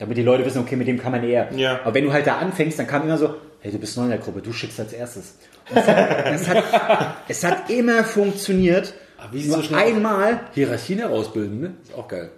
[0.01, 1.48] damit die Leute wissen, okay, mit dem kann man eher.
[1.55, 1.78] Ja.
[1.84, 4.11] Aber wenn du halt da anfängst, dann kam immer so, hey, du bist neu in
[4.11, 5.34] der Gruppe, du schickst als erstes.
[5.70, 8.92] Und es, hat, es, hat, es hat immer funktioniert.
[9.30, 11.70] wie sie Nur so schnell- einmal Hierarchien herausbilden, ne?
[11.84, 12.30] Ist auch geil.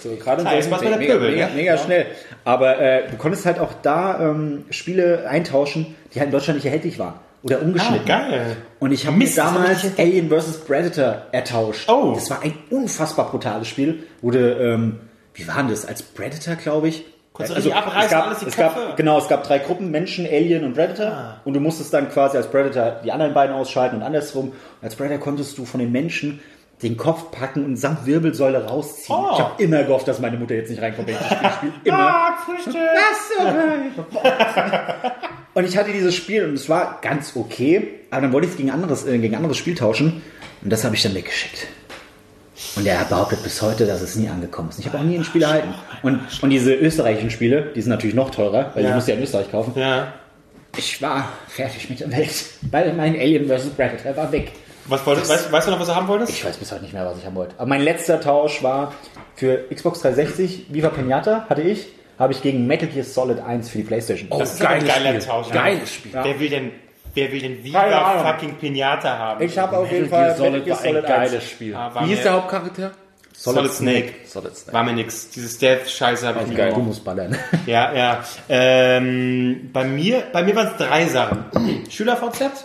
[0.00, 1.54] So, gerade in Ja, jetzt solchen- macht man der mega, Pöbel, mega, ne?
[1.56, 2.06] mega schnell.
[2.44, 6.66] Aber äh, du konntest halt auch da ähm, Spiele eintauschen, die halt in Deutschland nicht
[6.66, 7.14] erhältlich waren.
[7.42, 8.06] Oder Ah, umgeschnitten.
[8.06, 8.56] geil.
[8.78, 10.58] Und ich habe mir das damals Alien vs.
[10.58, 11.88] Predator ertauscht.
[11.88, 12.12] Oh.
[12.14, 14.04] Das war ein unfassbar brutales Spiel.
[14.20, 15.00] Wurde, ähm,
[15.34, 15.86] wie war denn das?
[15.86, 17.04] Als Predator, glaube ich.
[17.32, 18.80] Konntest du richtig abreißen, es gab, alles die es Köpfe?
[18.88, 21.06] gab, genau, es gab drei Gruppen, Menschen, Alien und Predator.
[21.06, 21.40] Ah.
[21.44, 24.48] Und du musstest dann quasi als Predator die anderen beiden ausschalten und andersrum.
[24.48, 26.40] Und als Predator konntest du von den Menschen
[26.82, 29.16] den Kopf packen und samt Wirbelsäule rausziehen.
[29.18, 29.30] Oh.
[29.32, 31.72] Ich habe immer gehofft, dass meine Mutter jetzt nicht reinkommt, wenn ich das Spiel spiele.
[31.84, 32.34] Immer.
[32.36, 35.12] Was so geil.
[35.54, 38.56] Und ich hatte dieses Spiel und es war ganz okay, aber dann wollte ich es
[38.56, 40.22] gegen anderes, äh, gegen anderes Spiel tauschen
[40.62, 41.66] und das habe ich dann weggeschickt.
[42.76, 44.78] Und er behauptet bis heute, dass es nie angekommen ist.
[44.78, 45.74] Ich habe auch nie ein Spiel erhalten.
[46.02, 48.90] Und, und diese österreichischen Spiele, die sind natürlich noch teurer, weil Ja.
[48.90, 49.72] ich muss ja in Österreich kaufen.
[49.76, 50.12] Ja.
[50.76, 52.32] Ich war fertig mit der Welt,
[52.70, 53.70] weil mein Alien vs.
[53.76, 54.52] Predator war weg.
[54.86, 56.30] Was wolltest, weißt, weißt du noch, was du haben wolltest?
[56.32, 57.54] Ich weiß bis heute nicht mehr, was ich haben wollte.
[57.58, 58.92] Aber mein letzter Tausch war
[59.36, 61.86] für Xbox 360, Viva Pinata hatte ich,
[62.18, 64.28] habe ich gegen Metal Gear Solid 1 für die Playstation.
[64.30, 65.50] das ist aber ein geiler Tausch.
[65.50, 66.12] Geiles Spiel.
[66.14, 66.70] Wer will denn,
[67.14, 69.42] wer will denn Keine Viva fucking Pinata haben?
[69.44, 71.06] Ich habe auf jeden Metal Gear Fall Solid war ein 1.
[71.06, 71.74] geiles Spiel.
[71.74, 72.90] Ah, Wie hieß mir- der Hauptcharakter?
[73.34, 74.14] Solid Snake.
[74.26, 74.72] Solid Snake.
[74.74, 75.30] War mir nix.
[75.30, 77.36] Diese Stealth-Scheiße habe ich nie Geil, du musst ballern.
[77.66, 78.24] Ja, ja.
[78.48, 81.44] Ähm, bei mir, bei mir waren es drei Sachen.
[81.90, 82.64] SchülerVZ,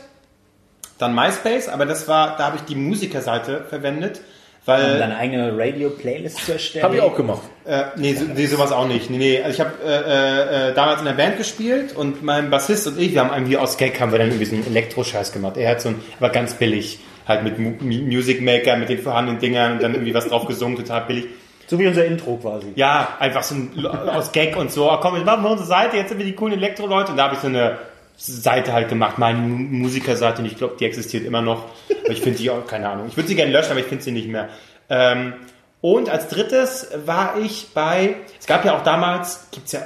[0.97, 4.21] dann MySpace, aber das war, da habe ich die Musikerseite verwendet,
[4.67, 6.83] Um weil deine eigene Radio-Playlist zu erstellen.
[6.83, 7.41] Habe ich auch gemacht.
[7.65, 9.09] Äh, nee, so, nee, sowas auch nicht.
[9.09, 9.41] Nee, nee.
[9.41, 13.13] Also ich habe äh, äh, damals in der Band gespielt und mein Bassist und ich,
[13.13, 15.55] wir haben irgendwie aus Gag haben wir dann irgendwie so einen Elektro-Scheiß gemacht.
[15.55, 19.39] Er hat so ein, aber ganz billig, halt mit Mu- Music Maker, mit den vorhandenen
[19.39, 21.27] Dingern und dann irgendwie was drauf gesungen, total billig.
[21.67, 22.67] So wie unser Intro quasi.
[22.75, 24.89] Ja, einfach so ein, aus Gag und so.
[25.01, 27.11] Komm, jetzt machen wir unsere Seite, jetzt sind wir die coolen Elektro-Leute.
[27.11, 27.77] Und da habe ich so eine
[28.17, 30.41] Seite halt gemacht, meine Mu- Musikerseite.
[30.41, 31.65] Und ich glaube, die existiert immer noch.
[32.03, 33.07] Aber ich finde die auch, keine Ahnung.
[33.07, 34.49] Ich würde sie gerne löschen, aber ich finde sie nicht mehr.
[34.89, 35.33] Ähm,
[35.81, 39.81] und als drittes war ich bei, es gab ja auch damals, gibt's ja,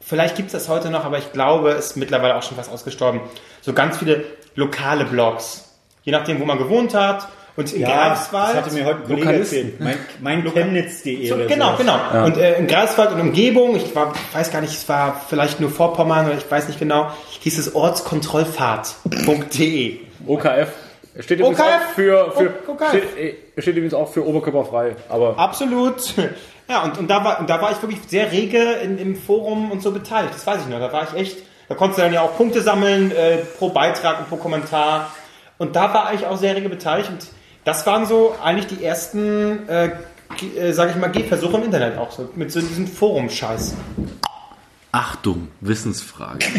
[0.00, 3.20] vielleicht gibt's das heute noch, aber ich glaube, es ist mittlerweile auch schon fast ausgestorben,
[3.60, 4.24] so ganz viele
[4.56, 5.76] lokale Blogs.
[6.02, 7.28] Je nachdem, wo man gewohnt hat.
[7.58, 8.54] Und in Ja, Greifswald.
[8.56, 9.80] das hatte mir heute ein Kollege erzählt.
[9.80, 11.78] Mein, mein Chemnitz.de So, oder genau, sowas.
[12.12, 12.24] genau.
[12.26, 15.68] Und äh, in Greifswald und Umgebung, ich war, weiß gar nicht, es war vielleicht nur
[15.68, 19.96] Vorpommern oder ich weiß nicht genau, hieß es ortskontrollfahrt.de.
[20.26, 20.68] OKF.
[21.20, 21.68] Steht übrigens OKF.
[21.68, 22.88] auch für, für OKF.
[22.90, 24.96] Steht, äh, steht übrigens auch für oberkörperfrei.
[25.08, 26.14] Aber Absolut.
[26.70, 29.70] Ja, und, und da war, und da war ich wirklich sehr rege in, im Forum
[29.70, 30.34] und so beteiligt.
[30.34, 30.78] Das weiß ich noch.
[30.78, 34.18] Da war ich echt, da konntest du dann ja auch Punkte sammeln, äh, pro Beitrag
[34.18, 35.10] und pro Kommentar.
[35.56, 37.08] Und da war ich auch sehr rege beteiligt.
[37.08, 37.26] Und
[37.68, 39.90] das waren so eigentlich die ersten, äh,
[40.56, 42.30] äh, sag ich mal, Gehversuche im Internet auch so.
[42.34, 43.74] Mit so diesem Forum-Scheiß.
[44.90, 46.46] Achtung, Wissensfrage.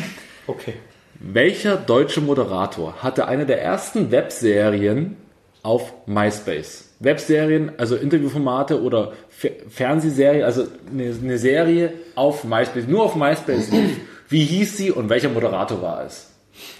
[0.47, 0.73] Okay.
[1.19, 5.15] Welcher deutsche Moderator hatte eine der ersten Webserien
[5.61, 6.89] auf MySpace?
[6.99, 13.69] Webserien, also Interviewformate oder Fer Fernsehserie, also eine, eine Serie auf MySpace, nur auf MySpace.
[14.29, 16.28] Wie hieß sie und welcher Moderator war es?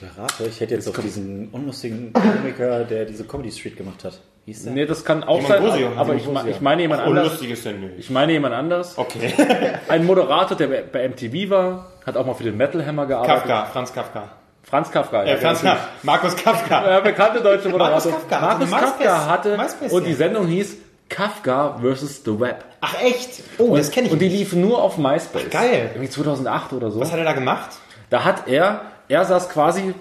[0.02, 4.20] Berater, ich hätte jetzt auf diesen unlustigen Komiker, der diese Comedy Street gemacht hat.
[4.46, 4.74] Hieß der?
[4.74, 5.92] Nee, das kann auch sein, Bosio.
[5.96, 7.26] aber ich, me- ich meine jemand anders.
[7.26, 7.94] Unlustig ist denn nicht.
[8.00, 8.98] Ich meine jemand anders.
[8.98, 9.34] Okay.
[9.88, 13.46] Ein Moderator, der bei- MTV war, hat auch mal für den Metal Hammer gearbeitet.
[13.46, 14.30] Kafka, Franz Kafka.
[14.64, 15.24] Franz Kafka.
[15.24, 15.88] Äh, Franz ja, Kafka.
[16.04, 16.82] Markus Kafka.
[16.88, 18.12] Der bekannte deutsche Moderator.
[18.12, 20.14] Markus Kafka, Markus also Kafka MySpace- hatte MySpace und die.
[20.14, 20.78] Sendung hieß
[21.10, 22.22] Kafka vs.
[22.24, 22.64] The Web.
[22.82, 23.42] Ach echt?
[23.58, 25.50] Oh, das kenne ich Und die lief nur auf MySpace.
[25.50, 25.90] geil.
[25.94, 27.00] Irgendwie 2008 oder so.
[27.00, 27.70] Was hat er da gemacht?
[28.12, 29.94] Da hat er, er saß quasi,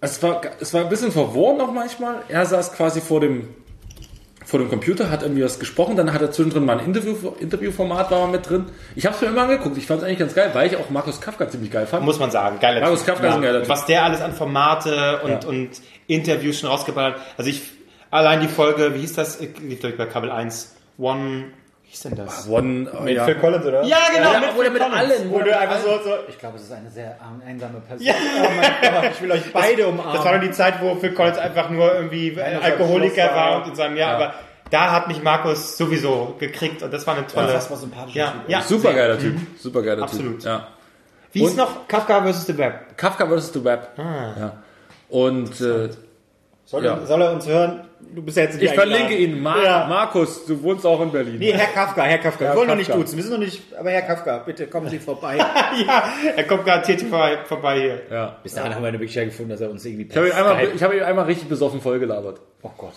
[0.00, 2.22] es war, es war ein bisschen verworren noch manchmal.
[2.28, 3.48] Er saß quasi vor dem,
[4.44, 8.10] vor dem Computer, hat irgendwie was gesprochen, dann hat er zwischendrin mal ein Interview, Interviewformat
[8.10, 8.66] war mal mit drin.
[8.96, 10.88] Ich habe es mir immer angeguckt, ich fand es eigentlich ganz geil, weil ich auch
[10.90, 12.04] Markus Kafka ziemlich geil fand.
[12.04, 13.04] Muss man sagen, geiler Markus.
[13.04, 13.68] Kafka ist ein geiler Typ.
[13.68, 15.48] Was der alles an Formate und, Ja.
[15.48, 15.70] und
[16.06, 17.22] Interviews schon rausgeballert hat.
[17.36, 17.62] Also ich,
[18.10, 19.40] allein die Folge, wie hieß das?
[19.40, 20.74] Lief glaube ich bei Kabel 1.
[20.96, 21.44] One,
[21.88, 22.46] wie hieß denn das?
[22.46, 23.24] One, oh, Mit ja.
[23.24, 23.82] Phil Collins, oder?
[23.82, 24.32] Ja, genau.
[24.34, 25.32] Ja, mit oder mit allen.
[25.32, 27.16] Du einfach so, so, ich glaube, es ist eine sehr
[27.46, 28.06] einsame Person.
[28.10, 30.14] Oh mein Gott, ich will euch beide umarmen.
[30.14, 33.34] Das war doch die Zeit, wo Phil Collins einfach nur irgendwie das Alkoholiker war.
[33.34, 34.34] war und in seinem Jahr, aber
[34.68, 37.46] da hat mich Markus sowieso gekriegt und das war eine tolle.
[37.46, 38.48] Unfassbar sympathischer ja, Typ.
[38.48, 39.36] ja, Super geiler Typ.
[39.58, 40.40] Super geiler Absolut.
[40.40, 40.44] Typ.
[40.44, 40.68] Ja.
[41.32, 42.44] Wie ist noch Kafka vs.
[42.48, 42.98] The Web?
[42.98, 43.54] Kafka vs.
[43.54, 43.88] The Web.
[43.96, 44.52] Ja.
[45.08, 45.88] Und äh,
[46.70, 47.00] Soll, Ja.
[47.06, 47.80] soll er uns hören?
[48.14, 49.40] Du bist ja jetzt ich verlinke ihn.
[49.40, 49.86] Mar Ja.
[49.88, 51.38] Markus, du wohnst auch in Berlin.
[51.38, 52.44] Nee, Herr Kafka, Herr Kafka.
[52.44, 53.00] Herr wir wollen noch nicht Kafka.
[53.02, 55.36] duzen, wir sind noch nicht, aber Herr Kafka, bitte kommen Sie vorbei.
[55.86, 56.04] ja,
[56.36, 58.02] er kommt garantiert vorbei, vorbei hier.
[58.10, 58.36] Ja.
[58.42, 60.68] Bis dahin haben wir eine Möglichkeit gefunden, dass er uns irgendwie Ich habe ihn, einmal-
[60.74, 62.38] ich hab ihn einmal richtig besoffen vollgelabert.
[62.62, 62.92] Oh Gott.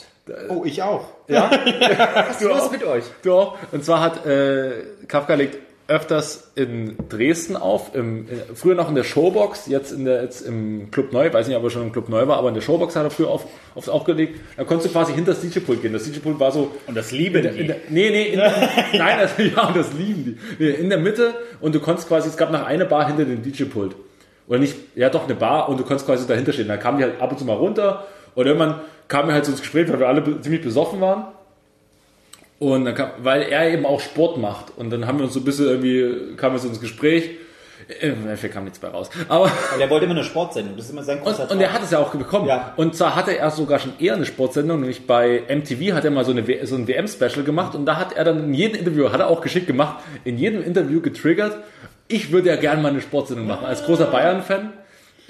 [0.50, 1.06] Oh, ich auch.
[1.30, 3.06] Was ist los mit euch?
[3.24, 3.58] Du auch?
[3.72, 5.58] Und zwar hat äh, Kafka legt
[5.88, 10.42] öfters in Dresden auf, im, äh, früher noch in der Showbox, jetzt, in der, jetzt
[10.42, 12.62] im Club Neu, weiß nicht, ob er schon im Club Neu war, aber in der
[12.62, 14.40] Showbox hat er früher auf, aufs aufgelegt.
[14.58, 15.94] Da konntest du quasi hinter das DJ-Pult gehen.
[15.94, 18.40] Das DJ-Pult war so Und das lieben in der, nee, nee, in,
[18.98, 20.64] nein, das, ja, das lieben die.
[20.64, 23.42] Nee, in der Mitte und du konntest quasi, es gab noch eine Bar hinter dem
[23.42, 23.96] DJ-Pult.
[24.48, 26.68] Oder nicht, ja doch, eine Bar und du konntest quasi dahinter stehen.
[26.68, 29.52] Dann kamen die halt ab und zu mal runter und irgendwann kamen wir halt so
[29.52, 31.26] ins Gespräch, weil wir alle ziemlich besoffen waren.
[32.62, 34.78] Und dann kam, weil er eben auch Sport macht.
[34.78, 37.32] Und dann haben wir uns so ein bisschen irgendwie, kamen wir so ins Gespräch.
[38.02, 39.10] Im Endeffekt kam nichts bei raus.
[39.30, 41.74] Aber, Und er wollte immer eine Sportsendung, das ist immer sein großer und, und er
[41.74, 42.48] hat es ja auch bekommen.
[42.48, 42.74] Ja.
[42.78, 46.24] Und zwar hatte er sogar schon eher eine Sportsendung, nämlich bei MTV hat er mal
[46.24, 49.20] so, eine, so ein WM-Special gemacht und da hat er dann in jedem Interview, hat
[49.20, 51.58] er auch geschickt gemacht, in jedem Interview getriggert,
[52.08, 53.66] ich würde ja gerne mal eine Sportsendung machen.
[53.66, 54.72] Als großer Bayern-Fan.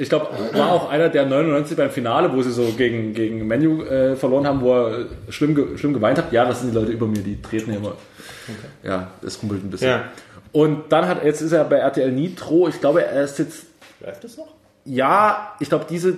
[0.01, 3.83] Ich glaube, war auch einer der 99 beim Finale, wo sie so gegen, gegen Menu
[3.83, 6.31] äh, verloren haben, wo er schlimm, ge schlimm geweint hat.
[6.31, 7.93] Ja, das sind die Leute über mir, die treten ja immer.
[8.81, 9.89] Ja, das rumpelt ein bisschen.
[9.89, 10.05] Ja.
[10.53, 13.67] Und dann hat, jetzt ist er bei RTL Nitro, ich glaube, er ist jetzt
[14.03, 14.47] Läuft das noch?
[14.85, 16.17] ja, ich glaube, diese,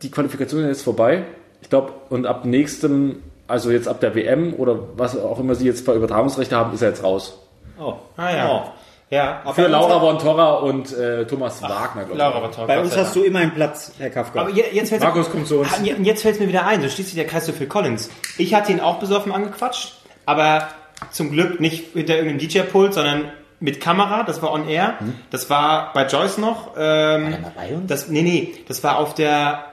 [0.00, 1.24] die Qualifikation ist jetzt vorbei.
[1.60, 5.66] Ich glaube, und ab nächstem, also jetzt ab der WM oder was auch immer sie
[5.66, 7.38] jetzt für Übertragungsrechte haben, ist er jetzt raus.
[7.78, 7.96] Oh.
[8.16, 8.50] Ah ja.
[8.50, 8.70] Oh.
[9.10, 12.18] Ja, Für Laura von Torra und äh, Thomas Wagner, glaube ich.
[12.18, 12.66] Laura war toll.
[12.68, 14.40] Bei uns hast du immer einen Platz, Herr Kafka.
[14.42, 15.68] Aber je- jetzt fällt Markus kommt zu uns.
[15.72, 18.08] Ah, und jetzt fällt mir wieder ein, so schließt sich der Kreis zu Phil Collins.
[18.38, 19.94] Ich hatte ihn auch besoffen angequatscht,
[20.26, 20.68] aber
[21.10, 24.94] zum Glück nicht hinter irgendeinem DJ-Pult, sondern mit Kamera, das war on air.
[25.30, 26.74] Das war bei Joyce noch.
[26.78, 27.88] Ähm, mal bei uns?
[27.88, 29.64] Das, nee, nee, das war auf der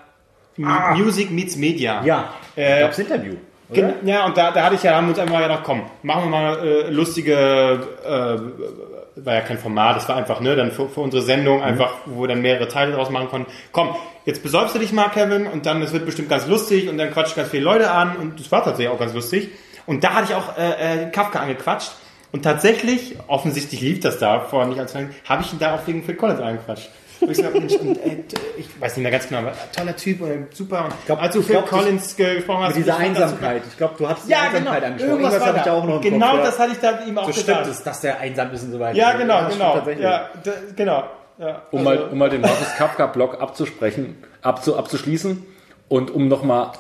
[0.57, 2.01] M- Music Meets Media.
[2.03, 3.35] ja, Äh, gab's Interview.
[3.71, 6.23] Gen- Ja, und da, da hatte ich ja, haben wir uns einfach gedacht, komm, machen
[6.23, 10.89] wir mal äh, lustige, äh, war ja kein Format, das war einfach, ne, dann für,
[10.89, 13.51] für unsere Sendung einfach, wo wir dann mehrere Teile draus machen konnten.
[13.71, 13.95] Komm,
[14.25, 17.11] jetzt besäufst du dich mal, Kevin, und dann, das wird bestimmt ganz lustig, und dann
[17.11, 19.49] quatscht ganz viele Leute an, und das war tatsächlich auch ganz lustig.
[19.85, 21.91] Und da hatte ich auch äh, äh, Kafka angequatscht,
[22.31, 26.03] Und tatsächlich, offensichtlich lief das da vor nicht lange, habe ich ihn da auch wegen
[26.03, 26.89] Phil Collins angequatscht.
[27.27, 28.17] Und ich, so, Mensch, und, äh,
[28.57, 30.85] ich weiß nicht mehr ganz genau, aber toller Typ und super.
[30.85, 33.61] Und glaub- als du ich Phil glaub, Collins gesprochen hast, Mit dieser fand das Einsamkeit.
[33.69, 34.31] Ich glaube, du hattest die.
[34.31, 34.55] Ja, genau.
[34.57, 35.09] Einsamkeit angesprochen.
[35.11, 37.23] Irgendwas, Irgendwas habe ich da auch noch Genau Kopf, das hatte ich da ihm auch
[37.23, 37.59] So gesagt.
[37.61, 38.97] stimmt es, dass der einsam ist und so weiter.
[38.97, 39.73] Ja, genau, stimmt genau.
[39.75, 40.03] tatsächlich.
[40.03, 41.03] Ja, d- genau.
[41.39, 45.45] Ja, Um, also- mal, um mal den Markus Kafka-Blog abzusprechen, abzu, abzuschließen
[45.89, 46.71] und um nochmal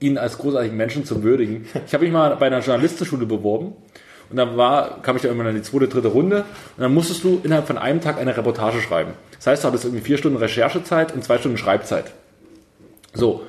[0.00, 1.66] ihn als großartigen Menschen zu würdigen.
[1.86, 3.74] Ich habe mich mal bei einer Journalistenschule beworben
[4.30, 6.44] und dann war, kam ich da irgendwann in die zweite, dritte Runde
[6.76, 9.12] und dann musstest du innerhalb von einem Tag eine Reportage schreiben.
[9.36, 12.12] Das heißt, du hattest irgendwie vier Stunden Recherchezeit und zwei Stunden Schreibzeit.
[13.14, 13.42] So.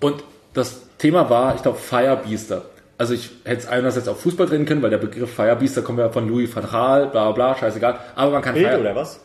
[0.00, 0.24] Und
[0.54, 2.62] das Thema war, ich glaube, Firebeaster.
[2.98, 6.08] Also ich hätte es einerseits auf Fußball drehen können, weil der Begriff Firebeaster kommt ja
[6.10, 7.98] von Louis van Gaal, bla bla bla, scheißegal.
[8.14, 9.20] Aber man kann Bild Fire- oder was?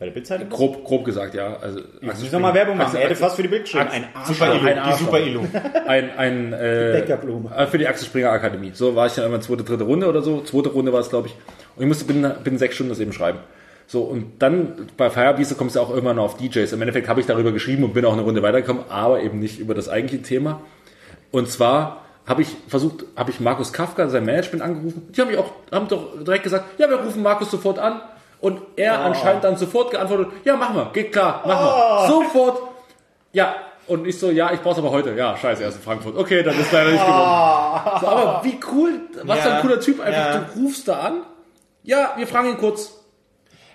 [0.00, 0.48] Bei der Bildzeitung?
[0.48, 1.58] Grob, grob gesagt, ja.
[1.60, 2.96] Also, Muss ich nochmal Werbung machen.
[2.96, 3.88] Er hätte fast für die Bild geschrieben.
[3.92, 4.98] Ein Super Ilu, ein die Arschloch.
[4.98, 5.42] Super Ilu.
[5.86, 7.54] ein, ein äh, Bäckerblume.
[7.54, 8.70] äh, für die Axel Springer Akademie.
[8.72, 10.40] So war ich dann immer zweite, dritte Runde oder so.
[10.40, 11.34] Zweite Runde war es, glaube ich.
[11.76, 13.40] Und ich musste binnen, binnen sechs Stunden das eben schreiben.
[13.86, 16.72] So, und dann bei Firebeaster kommst du auch irgendwann noch auf DJs.
[16.72, 19.58] Im Endeffekt habe ich darüber geschrieben und bin auch eine Runde weitergekommen, aber eben nicht
[19.58, 20.62] über das eigentliche Thema.
[21.30, 25.08] Und zwar habe ich versucht, habe ich Markus Kafka, sein Management angerufen.
[25.14, 28.00] Die haben mich auch, haben doch direkt gesagt, ja, wir rufen Markus sofort an.
[28.40, 32.08] Und er anscheinend dann sofort geantwortet, ja, machen wir, geht klar, machen wir.
[32.08, 32.62] Sofort.
[33.32, 33.54] Ja,
[33.86, 35.14] und ich so, ja, ich brauch's aber heute.
[35.14, 36.16] Ja, scheiße, er ist in Frankfurt.
[36.16, 37.98] Okay, dann ist leider nicht geworden.
[38.00, 40.00] So, aber wie cool, was Ja, für ein cooler Typ.
[40.00, 40.38] Einfach, ja.
[40.38, 41.22] du rufst da an.
[41.82, 42.92] Ja, wir fragen ihn kurz.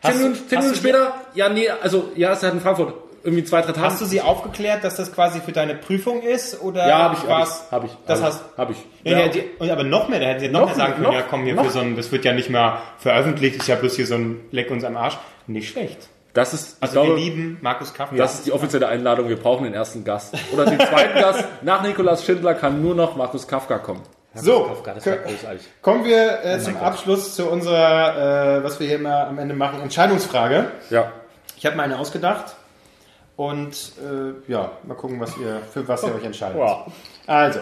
[0.01, 2.93] Hast Zehn Minuten, zehn Minuten später, ja, nee, also, ja, ist halt in Frankfurt.
[3.25, 3.81] Irgendwie zwei, drei Tage.
[3.87, 6.61] Hast du sie aufgeklärt, dass das quasi für deine Prüfung ist?
[6.61, 7.91] Oder Ja, habe ich, hab ich, hab ich.
[8.05, 8.77] Das hab hast ich, hab ich.
[9.03, 9.27] Ja, Ja.
[9.27, 11.43] die, aber noch mehr, da hätten sie noch, Noch mehr sagen können, noch- ja komm
[11.43, 14.05] hier noch- für so ein, das wird ja nicht mehr veröffentlicht, ist ja bloß hier
[14.07, 15.17] so ein Leck uns am Arsch.
[15.47, 16.07] Nicht schlecht.
[16.33, 18.15] Das ist, Also glaube, wir lieben Markus Kafka.
[18.15, 19.29] das ist die offizielle Einladung.
[19.29, 20.35] Wir brauchen den ersten Gast.
[20.53, 21.43] Oder den zweiten Gast.
[21.61, 24.01] Nach Nikolaus Schindler kann nur noch Markus Kafka kommen.
[24.33, 25.61] so, Kafka, das war großartig.
[25.81, 29.81] kommen wir äh, zum Abschluss zu unserer, äh, was wir hier immer am Ende machen,
[29.81, 30.65] Entscheidungsfrage.
[30.89, 31.11] Ja.
[31.57, 32.55] Ich habe mir eine ausgedacht
[33.37, 36.57] und äh, ja, mal gucken, was ihr, für was ihr euch entscheidet.
[36.57, 36.85] Ja.
[37.27, 37.59] Also,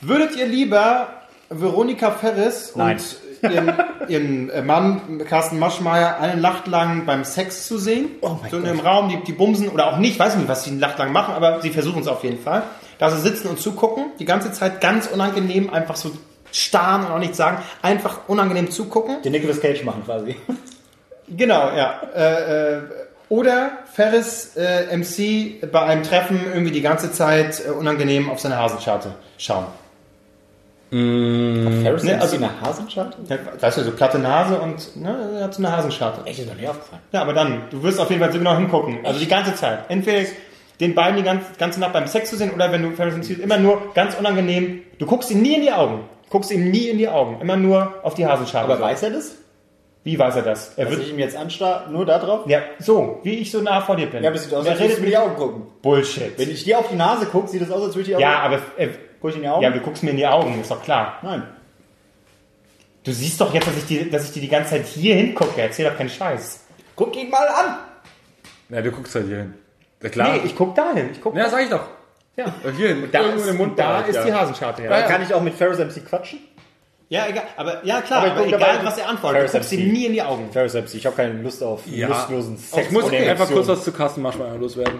[0.00, 1.08] würdet ihr lieber
[1.50, 2.96] Veronika Ferris Nein.
[3.42, 3.72] und ihren,
[4.08, 8.10] ihren äh, Mann Carsten Maschmeyer eine Nacht lang beim Sex zu sehen?
[8.20, 10.70] Oh so in einem Raum, die, die bumsen oder auch nicht, weiß nicht, was sie
[10.70, 12.62] eine Nacht lang machen, aber sie versuchen es auf jeden Fall.
[12.98, 16.12] Da sie sitzen und zugucken, die ganze Zeit ganz unangenehm, einfach so
[16.52, 19.20] starren und auch nichts sagen, einfach unangenehm zugucken.
[19.22, 20.36] Den Nicolas Cage machen quasi.
[21.28, 22.02] Genau, ja.
[22.14, 22.82] Äh, äh,
[23.28, 28.56] oder Ferris äh, MC bei einem Treffen irgendwie die ganze Zeit äh, unangenehm auf seine
[28.58, 29.66] Hasenscharte schauen.
[30.90, 33.16] Ferris Ne, ne, also- eine Hasenscharte?
[33.28, 36.20] Ja, Weißt du, so platte Nase und ne, er hat so eine Hasenscharte.
[36.26, 37.02] Echt, ist doch nicht aufgefallen.
[37.12, 38.98] Ja, aber dann, du wirst auf jeden Fall so genau hingucken.
[39.04, 39.80] Also die ganze Zeit.
[39.88, 40.28] Entweder
[40.80, 43.40] den beiden die ganze, ganze Nacht beim Sex zu sehen oder wenn du Ferris MC
[43.42, 46.00] immer nur ganz unangenehm, du guckst ihm nie in die Augen.
[46.30, 47.40] Guckst ihm nie in die Augen.
[47.40, 48.70] Immer nur auf die Hasenscharte.
[48.72, 49.32] Aber weiß er das?
[50.04, 50.74] Wie weiß er das?
[50.76, 52.42] Er Dass wird, ich ihm jetzt anstarre, nur da drauf?
[52.46, 54.22] ja, so, wie ich so nah vor dir bin.
[54.22, 55.62] Ja, aber es sieht aus, als redet du mir die Augen gucken.
[55.80, 56.38] Bullshit.
[56.38, 58.22] Wenn ich dir auf die Nase gucke, sieht es aus, als würde ich die Augen
[58.22, 58.88] Ja, aber äh,
[59.20, 59.62] Guck ich in die Augen?
[59.62, 61.18] ja, aber du guckst mir in die Augen, ist doch klar.
[61.22, 61.42] Nein.
[63.04, 65.60] Du siehst doch jetzt, dass ich, die, dass ich dir die ganze Zeit hier hingucke.
[65.60, 66.60] Erzähl doch keinen Scheiß.
[66.96, 67.76] Guck ihn mal an!
[68.68, 69.54] Ja, du guckst halt hier hin.
[70.02, 70.32] Ja, klar.
[70.34, 71.10] Nee, ich guck dahin.
[71.12, 71.86] Ich guck ja, sag ich doch.
[72.36, 72.46] ja.
[72.76, 73.08] Hier hin.
[73.10, 74.24] Da Irgendwo ist, im und da Mundbereich, ist ja.
[74.24, 74.82] die Hasenscharte.
[74.84, 76.40] Ja, Da kann ich auch mit Ferris MC quatschen?
[77.08, 77.44] Ja egal.
[77.56, 79.42] Aber ja, klar, Aber aber, egal, dabei- was er antwortet.
[79.44, 80.48] Du Ferris guckst ihm nie in die Augen.
[80.52, 82.08] Ferris MC, ich habe keine Lust auf Ja.
[82.08, 82.86] lustlosen Sex.
[82.86, 83.28] Ich muss Okay.
[83.28, 84.98] einfach kurz was zu Carsten Marschmeier loswerden.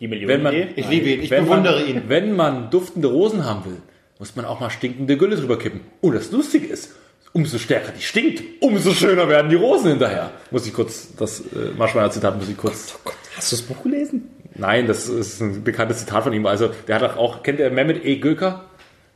[0.00, 0.28] Die Millionen.
[0.28, 1.22] Wenn man- Ich liebe ihn.
[1.22, 2.02] Ich bewundere man, ihn.
[2.08, 3.76] Wenn man duftende Rosen haben will,
[4.18, 5.80] muss man auch mal stinkende Gülle drüber kippen.
[6.00, 6.90] Und das Lustige ist,
[7.32, 10.30] umso stärker die stinkt, umso schöner werden die Rosen hinterher.
[10.50, 12.98] Muss ich kurz, das äh, Marschmeier Zitat muss ich kurz.
[13.36, 14.28] Hast du das Buch gelesen?
[14.54, 16.44] Nein, das ist ein bekanntes Zitat von ihm.
[16.46, 18.16] Also, der hat auch, kennt ihr Mehmet E.
[18.16, 18.64] Göker?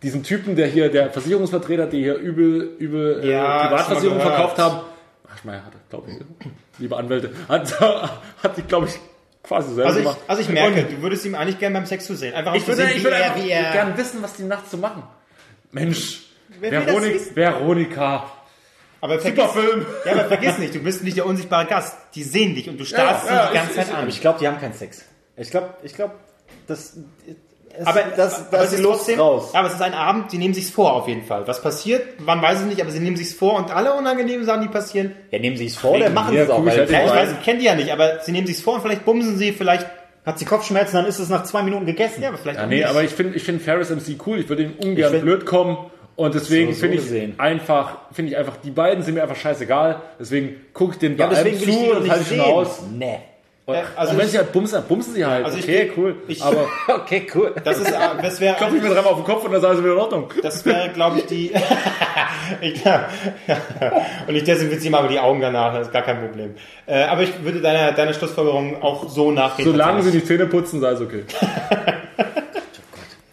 [0.03, 4.25] Diesen Typen, der hier, der Versicherungsvertreter, die hier übel, übel äh, Ja, Privatversicherung schon mal
[4.37, 4.37] gehört.
[4.57, 4.81] verkauft haben.
[5.29, 7.81] Marschmeier hat, glaube ich, liebe Anwälte, hat,
[8.43, 8.99] hat die, glaube ich,
[9.43, 10.21] quasi selber Also ich, gemacht.
[10.29, 12.35] also ich merke, du würdest ihm eigentlich gerne beim Sex zusehen.
[12.35, 14.43] Einfach Ich zu würde, sehen, ich würde er, einfach wie er, gern wissen, was die
[14.45, 15.03] nachts so machen.
[15.73, 16.27] Mensch,
[16.61, 17.35] Veronik?
[17.37, 18.31] Veronika.
[19.01, 19.87] aber vergiss, Film.
[20.05, 21.97] ja, aber vergiss nicht, du bist nicht der unsichtbare Gast.
[22.15, 24.09] Die sehen dich und du starrst Ja, ja, sie die ganze ich- Zeit ich- an.
[24.09, 25.05] Ich glaube, die haben keinen Sex.
[25.37, 26.15] Ich glaube, ich glaube,
[26.67, 26.97] das,
[27.79, 29.51] es- Aber das, aber das es ist ist Lust trotzdem, raus.
[29.55, 31.47] aber es ist ein Abend, die nehmen sich's vor auf jeden Fall.
[31.47, 34.63] Was passiert, wann weiß ich nicht, aber sie nehmen sich's vor und alle unangenehmen Sachen,
[34.63, 36.65] die passieren, Ja, nehmen sie es vor, dann machen sie Ja, es auch.
[36.65, 39.05] Weil ich weiß, ich kenne die ja nicht, aber sie nehmen sich's vor und vielleicht
[39.05, 39.87] bumsen sie, vielleicht,
[40.25, 42.23] hat sie Kopfschmerzen, dann ist es nach zwei Minuten gegessen.
[42.23, 42.87] ja, aber vielleicht Ja, nee, nicht.
[42.87, 44.41] aber ich finde ich find Ferris MC cool.
[44.41, 45.77] Ich würde ihm ungern find- blöd kommen.
[46.17, 47.35] Und deswegen So, so finde ich gesehen.
[47.39, 50.01] einfach, finde ich einfach, die beiden sind mir einfach scheißegal.
[50.19, 52.41] Deswegen gucke ich den bei Ja, die zu und halte ich schon sehen.
[52.41, 52.83] aus.
[52.91, 53.19] Nee.
[53.97, 55.45] Also und wenn ich- sie halt bumsen, bumsen sie halt.
[55.45, 56.15] Also ich- okay, cool.
[56.29, 57.53] ich- aber Okay, cool.
[57.65, 57.93] Das ist,
[58.23, 59.99] das wäre, klopfe ich mir dreimal auf den Kopf und dann sagen sie wieder in
[59.99, 60.33] Ordnung.
[60.41, 61.51] das wäre, glaube ich, die.
[62.61, 62.83] ich,
[64.29, 66.55] und ich desinfiziere mal die Augen danach, das ist gar kein Problem.
[66.87, 69.69] Äh, aber ich würde deiner, deiner Schlussfolgerung auch so nachgehen.
[69.69, 71.25] Solange sie die Zähne putzen, sei es okay.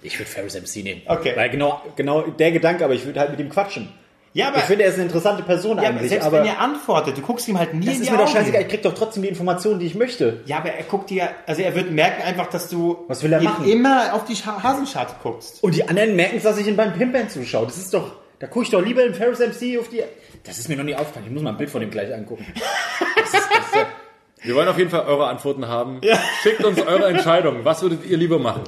[0.02, 1.02] Ich würde Ferris MC nehmen.
[1.06, 1.34] Okay.
[1.36, 3.90] Weil genau, genau der Gedanke, aber ich würde halt mit ihm quatschen.
[4.36, 6.48] Ja, aber, Ich finde, er ist eine interessante Person ja, aber eigentlich, selbst aber wenn
[6.48, 8.34] er antwortet, du guckst ihm halt nie das in die ist mir doch Augen.
[8.36, 8.62] scheißegal.
[8.64, 10.42] Ich krieg doch trotzdem die Informationen, die ich möchte.
[10.46, 13.42] Ja, aber er guckt dir, also er wird merken einfach, dass du Was will er
[13.44, 13.68] machen?
[13.70, 15.62] immer auf die Scha- Hasenscharte guckst.
[15.64, 17.66] Und die anderen merken es, dass ich ihn beim Pimpern zuschaue.
[17.68, 20.02] Das ist doch, da gucke ich doch lieber im Ferris MC auf die.
[20.44, 21.26] Das ist mir noch nie aufgefallen.
[21.28, 22.46] Ich muss mal ein Bild von dem gleich angucken.
[23.16, 23.86] Das ist, das ist, ja-
[24.42, 26.02] Wir wollen auf jeden Fall eure Antworten haben.
[26.42, 27.60] Schickt uns eure Entscheidung.
[27.64, 28.64] Was würdet ihr lieber machen?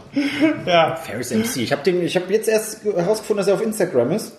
[0.68, 0.95] Ja.
[0.95, 1.57] Ferris MC.
[1.63, 4.38] Ich habe den, ich habe jetzt erst herausgefunden, dass er auf Instagram ist.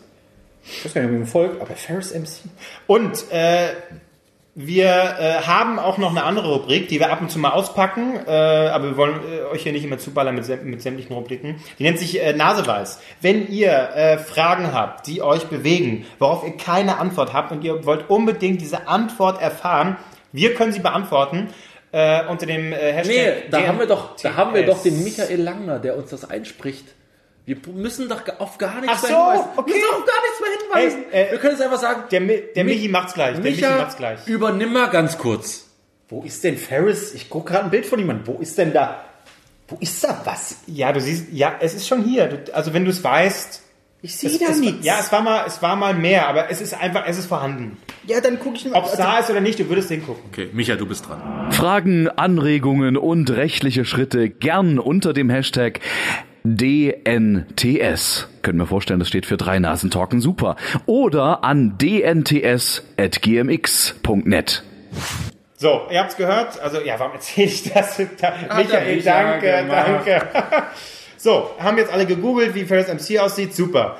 [0.69, 2.51] Ich weiß gar nicht, ob ihm folgt, aber Ferris MC.
[2.87, 3.69] Und äh,
[4.59, 8.14] wir äh, haben auch noch eine andere Rubrik, die wir ab und zu mal auspacken,
[8.27, 11.57] äh, aber wir wollen äh, euch hier nicht immer zuballern mit, mit sämtlichen Rubriken.
[11.79, 13.01] Die nennt sich äh, Naseweiß.
[13.21, 17.85] Wenn ihr äh, Fragen habt, die euch bewegen, worauf ihr keine Antwort habt und ihr
[17.85, 19.99] wollt unbedingt diese Antwort erfahren,
[20.33, 21.49] wir können sie beantworten
[21.93, 23.14] äh, unter dem äh, Hashtag.
[23.14, 25.05] Nee, da haben wir doch, da haben wir doch den.
[25.05, 26.95] Michael Langner, der uns das einspricht.
[27.47, 29.49] Wir müssen doch auf gar nichts Ach mehr so, hinweisen.
[29.57, 29.72] okay.
[29.72, 30.51] Wir müssen auf gar nichts mehr
[30.90, 31.05] hinweisen.
[31.11, 33.34] Hey, äh, wir können jetzt einfach sagen, Der, Mi der Mi- Michi macht's gleich.
[33.34, 34.26] Der Michi Micha, macht's gleich.
[34.26, 35.68] übernimm mal ganz kurz.
[36.09, 37.14] Wo ist denn Ferris?
[37.14, 38.26] Ich gucke gerade ein Bild von jemandem.
[38.26, 39.05] Wo ist denn da?
[39.68, 40.57] Wo ist da was?
[40.66, 42.26] Ja, du siehst, ja, es ist schon hier.
[42.28, 43.62] Du, also wenn du es weißt.
[44.03, 44.84] Ich sehe Es, da es, nichts.
[44.84, 47.76] Ja, es war mal, es war mal mehr, aber es ist einfach, es ist vorhanden.
[48.07, 48.78] ja, dann gucke ich mal.
[48.78, 50.22] Ob es da ist oder nicht, du würdest hingucken.
[50.30, 51.51] Okay, Micha, du bist dran.
[51.51, 55.80] Fragen, Anregungen und rechtliche Schritte gern unter dem Hashtag
[56.55, 58.28] DNTS.
[58.42, 60.55] Können wir vorstellen, das steht für drei Nasen Talken super.
[60.86, 62.82] Oder an dnts.gmx.net.
[65.57, 66.61] So, ihr habt's gehört.
[66.61, 67.97] Also, ja, warum erzähle ich das?
[68.20, 70.22] Da, Michael, Micha danke, danke.
[71.16, 73.55] so, haben jetzt alle gegoogelt, wie Ferris MC aussieht.
[73.55, 73.97] Super.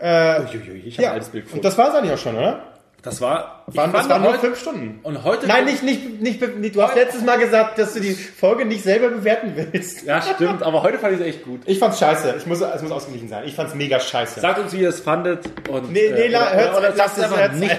[0.00, 2.62] Uiuiui, ich habe Ja, alles Bild und das war's eigentlich auch schon, oder?
[3.02, 5.00] Das war, Waren, das fand waren nur heute- fünf Stunden.
[5.02, 6.74] Und heute Nein, nicht, nicht, nicht, nicht.
[6.76, 10.04] Du hast letztes Mal gesagt, dass du die Folge nicht selber bewerten willst.
[10.04, 11.60] Ja, stimmt, aber heute fand ich es echt gut.
[11.66, 12.34] Ich fand's scheiße.
[12.38, 13.44] Ich muss, es muss ausgeglichen sein.
[13.46, 14.40] Ich fand's mega scheiße.
[14.40, 15.44] Sagt uns, wie ihr es fandet.
[15.68, 17.76] Und, Nee, nee, la- hört's- oder, oder lasst es einfach nicht.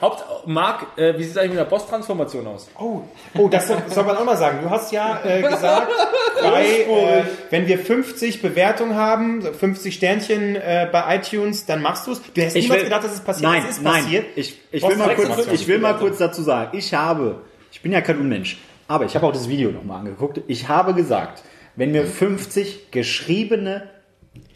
[0.00, 2.68] Haupt, Marc, äh, wie sieht es eigentlich mit der Boss-Transformation aus?
[2.78, 3.02] Oh,
[3.38, 4.58] oh, das soll, soll man auch mal sagen.
[4.62, 5.88] Du hast ja äh, gesagt,
[6.42, 12.06] bei, äh, wenn wir 50 Bewertungen haben, so 50 Sternchen äh, bei iTunes, dann machst
[12.06, 12.20] du es.
[12.22, 13.50] Du hättest niemals gedacht, dass es passiert.
[13.50, 14.02] Nein, es ist nein.
[14.02, 14.26] passiert.
[14.36, 15.54] Ich, ich, will mal kurz, Transformation.
[15.54, 17.42] ich will mal kurz dazu sagen, ich habe,
[17.72, 20.40] ich bin ja kein Unmensch, aber ich habe auch das Video nochmal angeguckt.
[20.46, 21.42] Ich habe gesagt,
[21.76, 23.88] wenn wir 50 geschriebene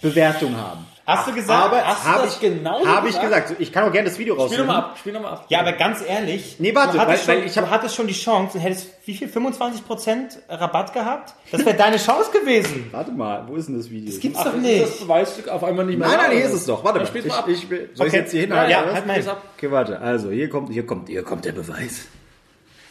[0.00, 1.64] Bewertungen haben, Hast du gesagt?
[1.64, 3.54] aber hast habe das ich, genauso habe ich gesagt?
[3.58, 4.66] ich kann auch gerne das Video Spiel rausnehmen.
[4.66, 5.44] nochmal ab, spiel nochmal ab.
[5.48, 8.12] Ja, aber ganz ehrlich, Nee, warte, weil- schon, weil ich hab- du hattest schon die
[8.14, 9.26] Chance und hättest wie viel?
[9.28, 11.34] 25% Rabatt gehabt?
[11.50, 12.88] Das wäre deine Chance gewesen.
[12.92, 14.10] Warte mal, wo ist denn das Video?
[14.10, 14.82] Das gibt's Ach, doch ist nicht.
[14.82, 16.84] das Beweisstück auf einmal nicht mehr Nein, nein, hier ist es doch.
[16.84, 17.08] Warte mal.
[17.12, 17.48] Ich, mal ab.
[17.48, 18.20] ich, will- soll ich Okay.
[18.22, 18.70] jetzt hier Ja, hinhalten?
[18.72, 18.94] ja, was?
[18.94, 19.26] halt mal hin.
[19.56, 19.98] Okay, warte.
[20.00, 22.02] Also, hier kommt, hier kommt, hier kommt der Beweis.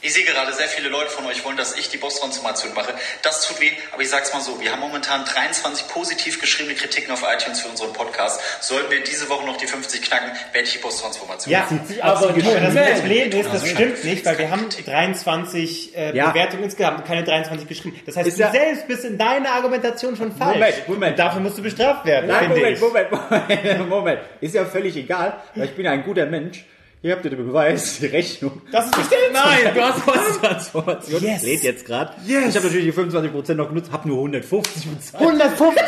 [0.01, 2.93] Ich sehe gerade, sehr viele Leute von euch wollen, dass ich die Boss-Transformation mache.
[3.23, 7.11] Das tut weh, aber ich sag's mal so, wir haben momentan 23 positiv geschriebene Kritiken
[7.11, 8.39] auf iTunes für unseren Podcast.
[8.61, 11.81] Sollten wir diese Woche noch die 50 knacken, werde ich die Boss-Transformation Ja, machen.
[12.01, 12.93] aber nicht das schnell.
[12.99, 16.29] Problem ist, das stimmt nicht, weil wir haben 23 äh, Ja.
[16.29, 17.99] Bewertungen insgesamt und keine 23 geschrieben.
[18.05, 20.53] Das heißt, Ist du ja- selbst bist in deiner Argumentation schon falsch.
[20.57, 21.11] Moment, Moment.
[21.13, 22.81] Und dafür musst du bestraft werden, Nein, finde Moment, ich.
[22.81, 23.11] Moment,
[23.71, 24.19] Moment, Moment.
[24.41, 26.63] Ist ja völlig egal, weil ich bin ja ein guter Mensch.
[27.07, 28.61] Hier habt ihr den Beweis, die Rechnung.
[28.69, 29.31] Das ist bestätigt.
[29.31, 31.23] Nein, du hast Posttransformation.
[31.27, 31.41] Yes.
[31.41, 32.11] Lädt jetzt gerade.
[32.27, 35.23] Ich habe natürlich die 25% noch genutzt, habe nur 150 bezahlt.
[35.23, 35.83] 150.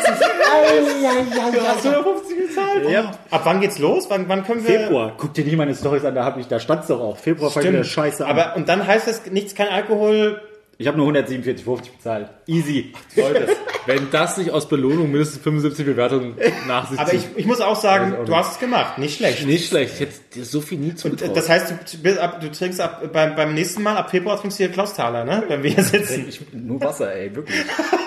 [1.52, 2.88] Du hast 150 gezahlt.
[2.88, 3.12] Ja.
[3.30, 4.06] Ab wann geht's los?
[4.08, 4.80] Wann, wann können wir...
[4.80, 5.12] Februar.
[5.18, 7.18] Guck dir nicht meine Stories an, da hab ich, da stand's doch auch.
[7.18, 7.86] Februar wieder Stimmt.
[7.86, 8.30] scheiße an.
[8.30, 10.40] Aber und dann heißt es nichts, kein Alkohol.
[10.80, 12.30] Ich habe nur 147,50 bezahlt.
[12.46, 12.94] Easy.
[13.14, 13.48] Leute,
[13.86, 17.20] wenn das nicht aus Belohnung mindestens 75 Bewertungen nach sich Aber zieht.
[17.20, 18.96] ich, ich muss auch sagen, auch du hast es gemacht.
[18.96, 19.44] Nicht schlecht.
[19.46, 21.36] Nicht schlecht, ich hätte dir so viel nie zugetraut.
[21.36, 24.64] Das heißt, du, ab, du trinkst ab, beim, beim nächsten Mal, ab Februar trinkst du
[24.64, 25.44] hier Klausthaler, ne?
[25.48, 26.24] Wenn wir hier sitzen.
[26.26, 27.58] Ich, nur Wasser, ey, wirklich.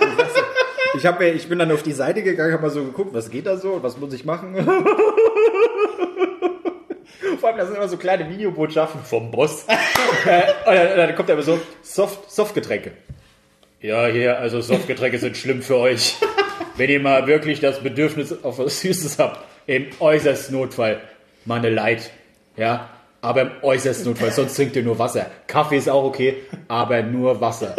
[0.01, 0.43] Nur Wasser.
[0.97, 3.45] Ich, hab, ich bin dann auf die Seite gegangen, habe mal so geguckt, was geht
[3.45, 4.55] da so und was muss ich machen.
[7.39, 9.65] Vor allem, das sind immer so kleine Videobotschaften vom Boss.
[10.25, 12.91] äh, und dann, dann kommt er immer so, Soft, Softgetränke.
[13.81, 16.15] Ja, hier, also Softgetränke sind schlimm für euch.
[16.77, 21.01] Wenn ihr mal wirklich das Bedürfnis auf was Süßes habt, im äußersten Notfall,
[21.45, 22.11] mal Light.
[22.57, 22.89] Ja,
[23.21, 25.27] aber im äußersten Notfall, sonst trinkt ihr nur Wasser.
[25.47, 26.37] Kaffee ist auch okay,
[26.67, 27.75] aber nur Wasser.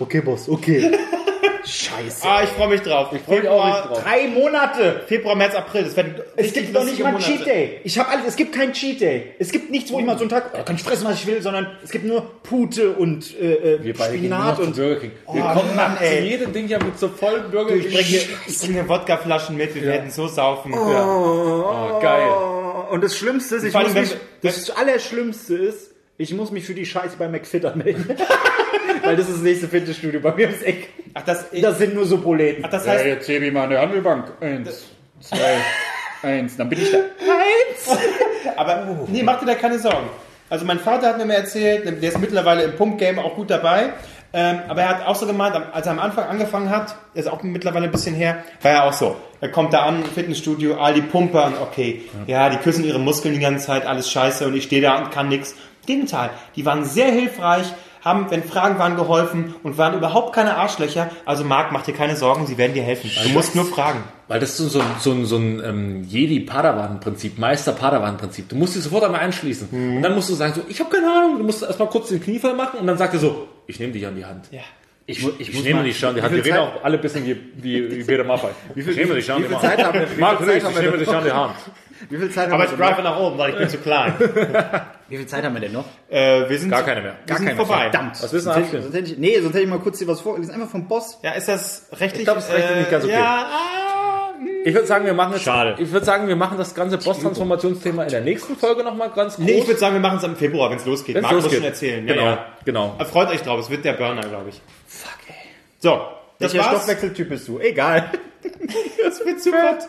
[0.00, 0.90] Okay, Boss, okay.
[1.74, 2.24] Scheiße.
[2.26, 3.08] Ah, ich freue mich drauf.
[3.12, 4.02] Ich freu mich auch richtig drauf.
[4.04, 5.00] Drei Monate.
[5.08, 5.82] Februar, März, April.
[5.84, 7.32] Das werden Es gibt noch nicht mal einen Monate.
[7.36, 7.80] Cheat Day.
[7.82, 8.26] Ich habe alles.
[8.28, 9.34] Es gibt keinen Cheat Day.
[9.38, 11.26] Es gibt nichts, wo ich mal so einen Tag, da kann ich fressen, was ich
[11.26, 14.76] will, sondern es gibt nur Pute und äh, äh, Wir beide gehen Spinat zu und
[14.76, 15.10] Burger King.
[15.32, 17.92] Wir Oh, kommen Mann, nach jedem Ding ja mit so vollen Burger Ich King.
[17.92, 20.72] bringe hier, ich bring hier Wodkaflaschen mit, wir werden so saufen.
[20.74, 22.28] Oh, geil.
[22.90, 24.08] Und das Schlimmste ist, ich muss wenn-
[24.42, 28.08] das Allerschlimmste ist, ich muss mich für die Scheiße bei McFit anmelden.
[29.02, 30.88] Weil das ist das nächste Fitnessstudio bei mir ums Eck.
[31.14, 32.64] Ach, das, Das sind nur so Proleten.
[32.64, 34.32] ach, das heißt, jetzt hebe ich mal eine Handelbank.
[34.40, 34.86] Eins,
[35.20, 35.56] zwei,
[36.22, 36.56] eins.
[36.56, 36.98] Dann bin ich da.
[38.56, 40.08] aber nee, mach dir da keine Sorgen.
[40.48, 43.92] Also mein Vater hat mir mal erzählt, der ist mittlerweile im Pump-Game auch gut dabei.
[44.36, 47.42] Ähm, aber er hat auch so gemeint, als er am Anfang angefangen hat, ist auch
[47.44, 49.16] mittlerweile ein bisschen her, war er auch so.
[49.40, 53.34] Er kommt da an, Fitnessstudio, all die Pumper und okay, ja, die küssen ihre Muskeln
[53.34, 55.54] die ganze Zeit, alles scheiße und ich stehe da und kann nix.
[55.86, 57.66] Gegenteil, die waren sehr hilfreich,
[58.04, 61.10] haben, wenn Fragen waren, geholfen und waren überhaupt keine Arschlöcher.
[61.24, 63.10] Also Marc, mach dir keine Sorgen, sie werden dir helfen.
[63.22, 64.04] Du musst nur fragen.
[64.28, 68.48] Weil das ist so, ein- so, so ein ähm, Jedi-Padawan-Prinzip, Meister-Padawan-Prinzip.
[68.48, 69.68] Du musst dich sofort einmal einschließen.
[69.96, 71.38] Und dann musst du sagen, so, ich habe keine Ahnung.
[71.38, 74.06] Du musst erstmal kurz den Kniefall machen und dann sagt er so, ich nehme dich
[74.06, 74.46] an die Hand.
[74.50, 74.60] Ja.
[75.06, 76.34] Ich, ich, Ich, nehme mal- dich schon an die Hand.
[76.34, 78.48] Wir reden auch alle ein bisschen wie, wie, wie Peter Maffay.
[78.74, 80.18] Ich nehme dich schon an wie die Hand.
[80.18, 80.46] Marc ich
[80.80, 81.54] nehme dich an die Hand.
[82.10, 83.78] Wie viel Zeit haben Aber wir ich denn drive nach oben, weil ich bin zu
[83.78, 84.14] klein.
[84.18, 84.80] noch?
[85.08, 85.84] Wie viel Zeit haben wir denn noch?
[86.10, 87.14] äh, wir sind Gar keine mehr.
[87.26, 87.82] Wir sind vorbei.
[87.90, 88.22] Verdammt.
[88.22, 88.82] Was willst du sonst, hätte, abspielen?
[88.84, 90.36] sonst hätte ich, Nee, sonst hätte ich mal kurz dir was vor.
[90.38, 91.18] Wir sind einfach vom Boss.
[91.22, 92.20] Ja, ist das rechtlich?
[92.20, 93.12] Ich glaub, es ist rechtlich nicht ganz okay.
[93.12, 94.30] Ja, ah.
[94.64, 95.74] Ich würde sagen, wir machen jetzt, Schade.
[95.78, 99.44] ich würde sagen, wir machen das ganze Boss-Transformationsthema in der nächsten Folge nochmal ganz groß.
[99.44, 101.14] Nee, ich würde sagen, wir machen es im Februar, wenn es losgeht.
[101.16, 101.60] Wenn's Marc muss losgeht.
[101.60, 102.06] schon erzählen.
[102.06, 102.46] Genau, Ja, ja.
[102.64, 102.94] genau.
[102.98, 104.60] Aber Freut euch drauf, es wird der Burner, glaube ich.
[104.86, 105.34] Fuck, ey.
[105.80, 106.00] So,
[106.38, 106.68] Welcher war's.
[106.68, 107.58] Stoffwechseltyp bist du?
[107.58, 108.10] Egal.
[109.02, 109.78] Das wird super.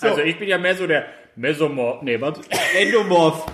[0.00, 1.06] Also ich bin ja mehr so der
[1.36, 2.02] Mesomorph.
[2.02, 2.38] Nee, was?
[2.78, 3.46] Endomorph.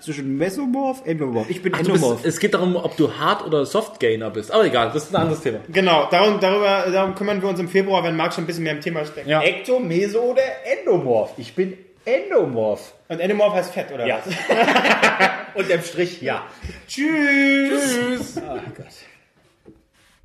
[0.00, 1.50] Zwischen Mesomorph, Endomorph.
[1.50, 2.24] Ich bin bist, Endomorph.
[2.24, 4.50] es geht darum, ob du Hard- oder Soft-Gainer bist.
[4.50, 5.60] Aber egal, das ist ein anderes Thema.
[5.68, 8.72] Genau, darum, darüber, darum kümmern wir uns im Februar, wenn Marc schon ein bisschen mehr
[8.72, 9.26] im Thema steckt.
[9.26, 9.42] Ja.
[9.42, 11.32] Ekto, Meso oder Endomorph?
[11.36, 11.76] Ich bin
[12.14, 12.92] Endomorph.
[13.08, 14.20] Und Endomorph heißt Fett, oder Ja.
[14.24, 14.34] was?
[15.54, 16.46] Und im Strich, ja.
[16.86, 17.94] Tschüss.
[17.94, 18.36] Tschüss.
[18.42, 18.86] Oh Gott.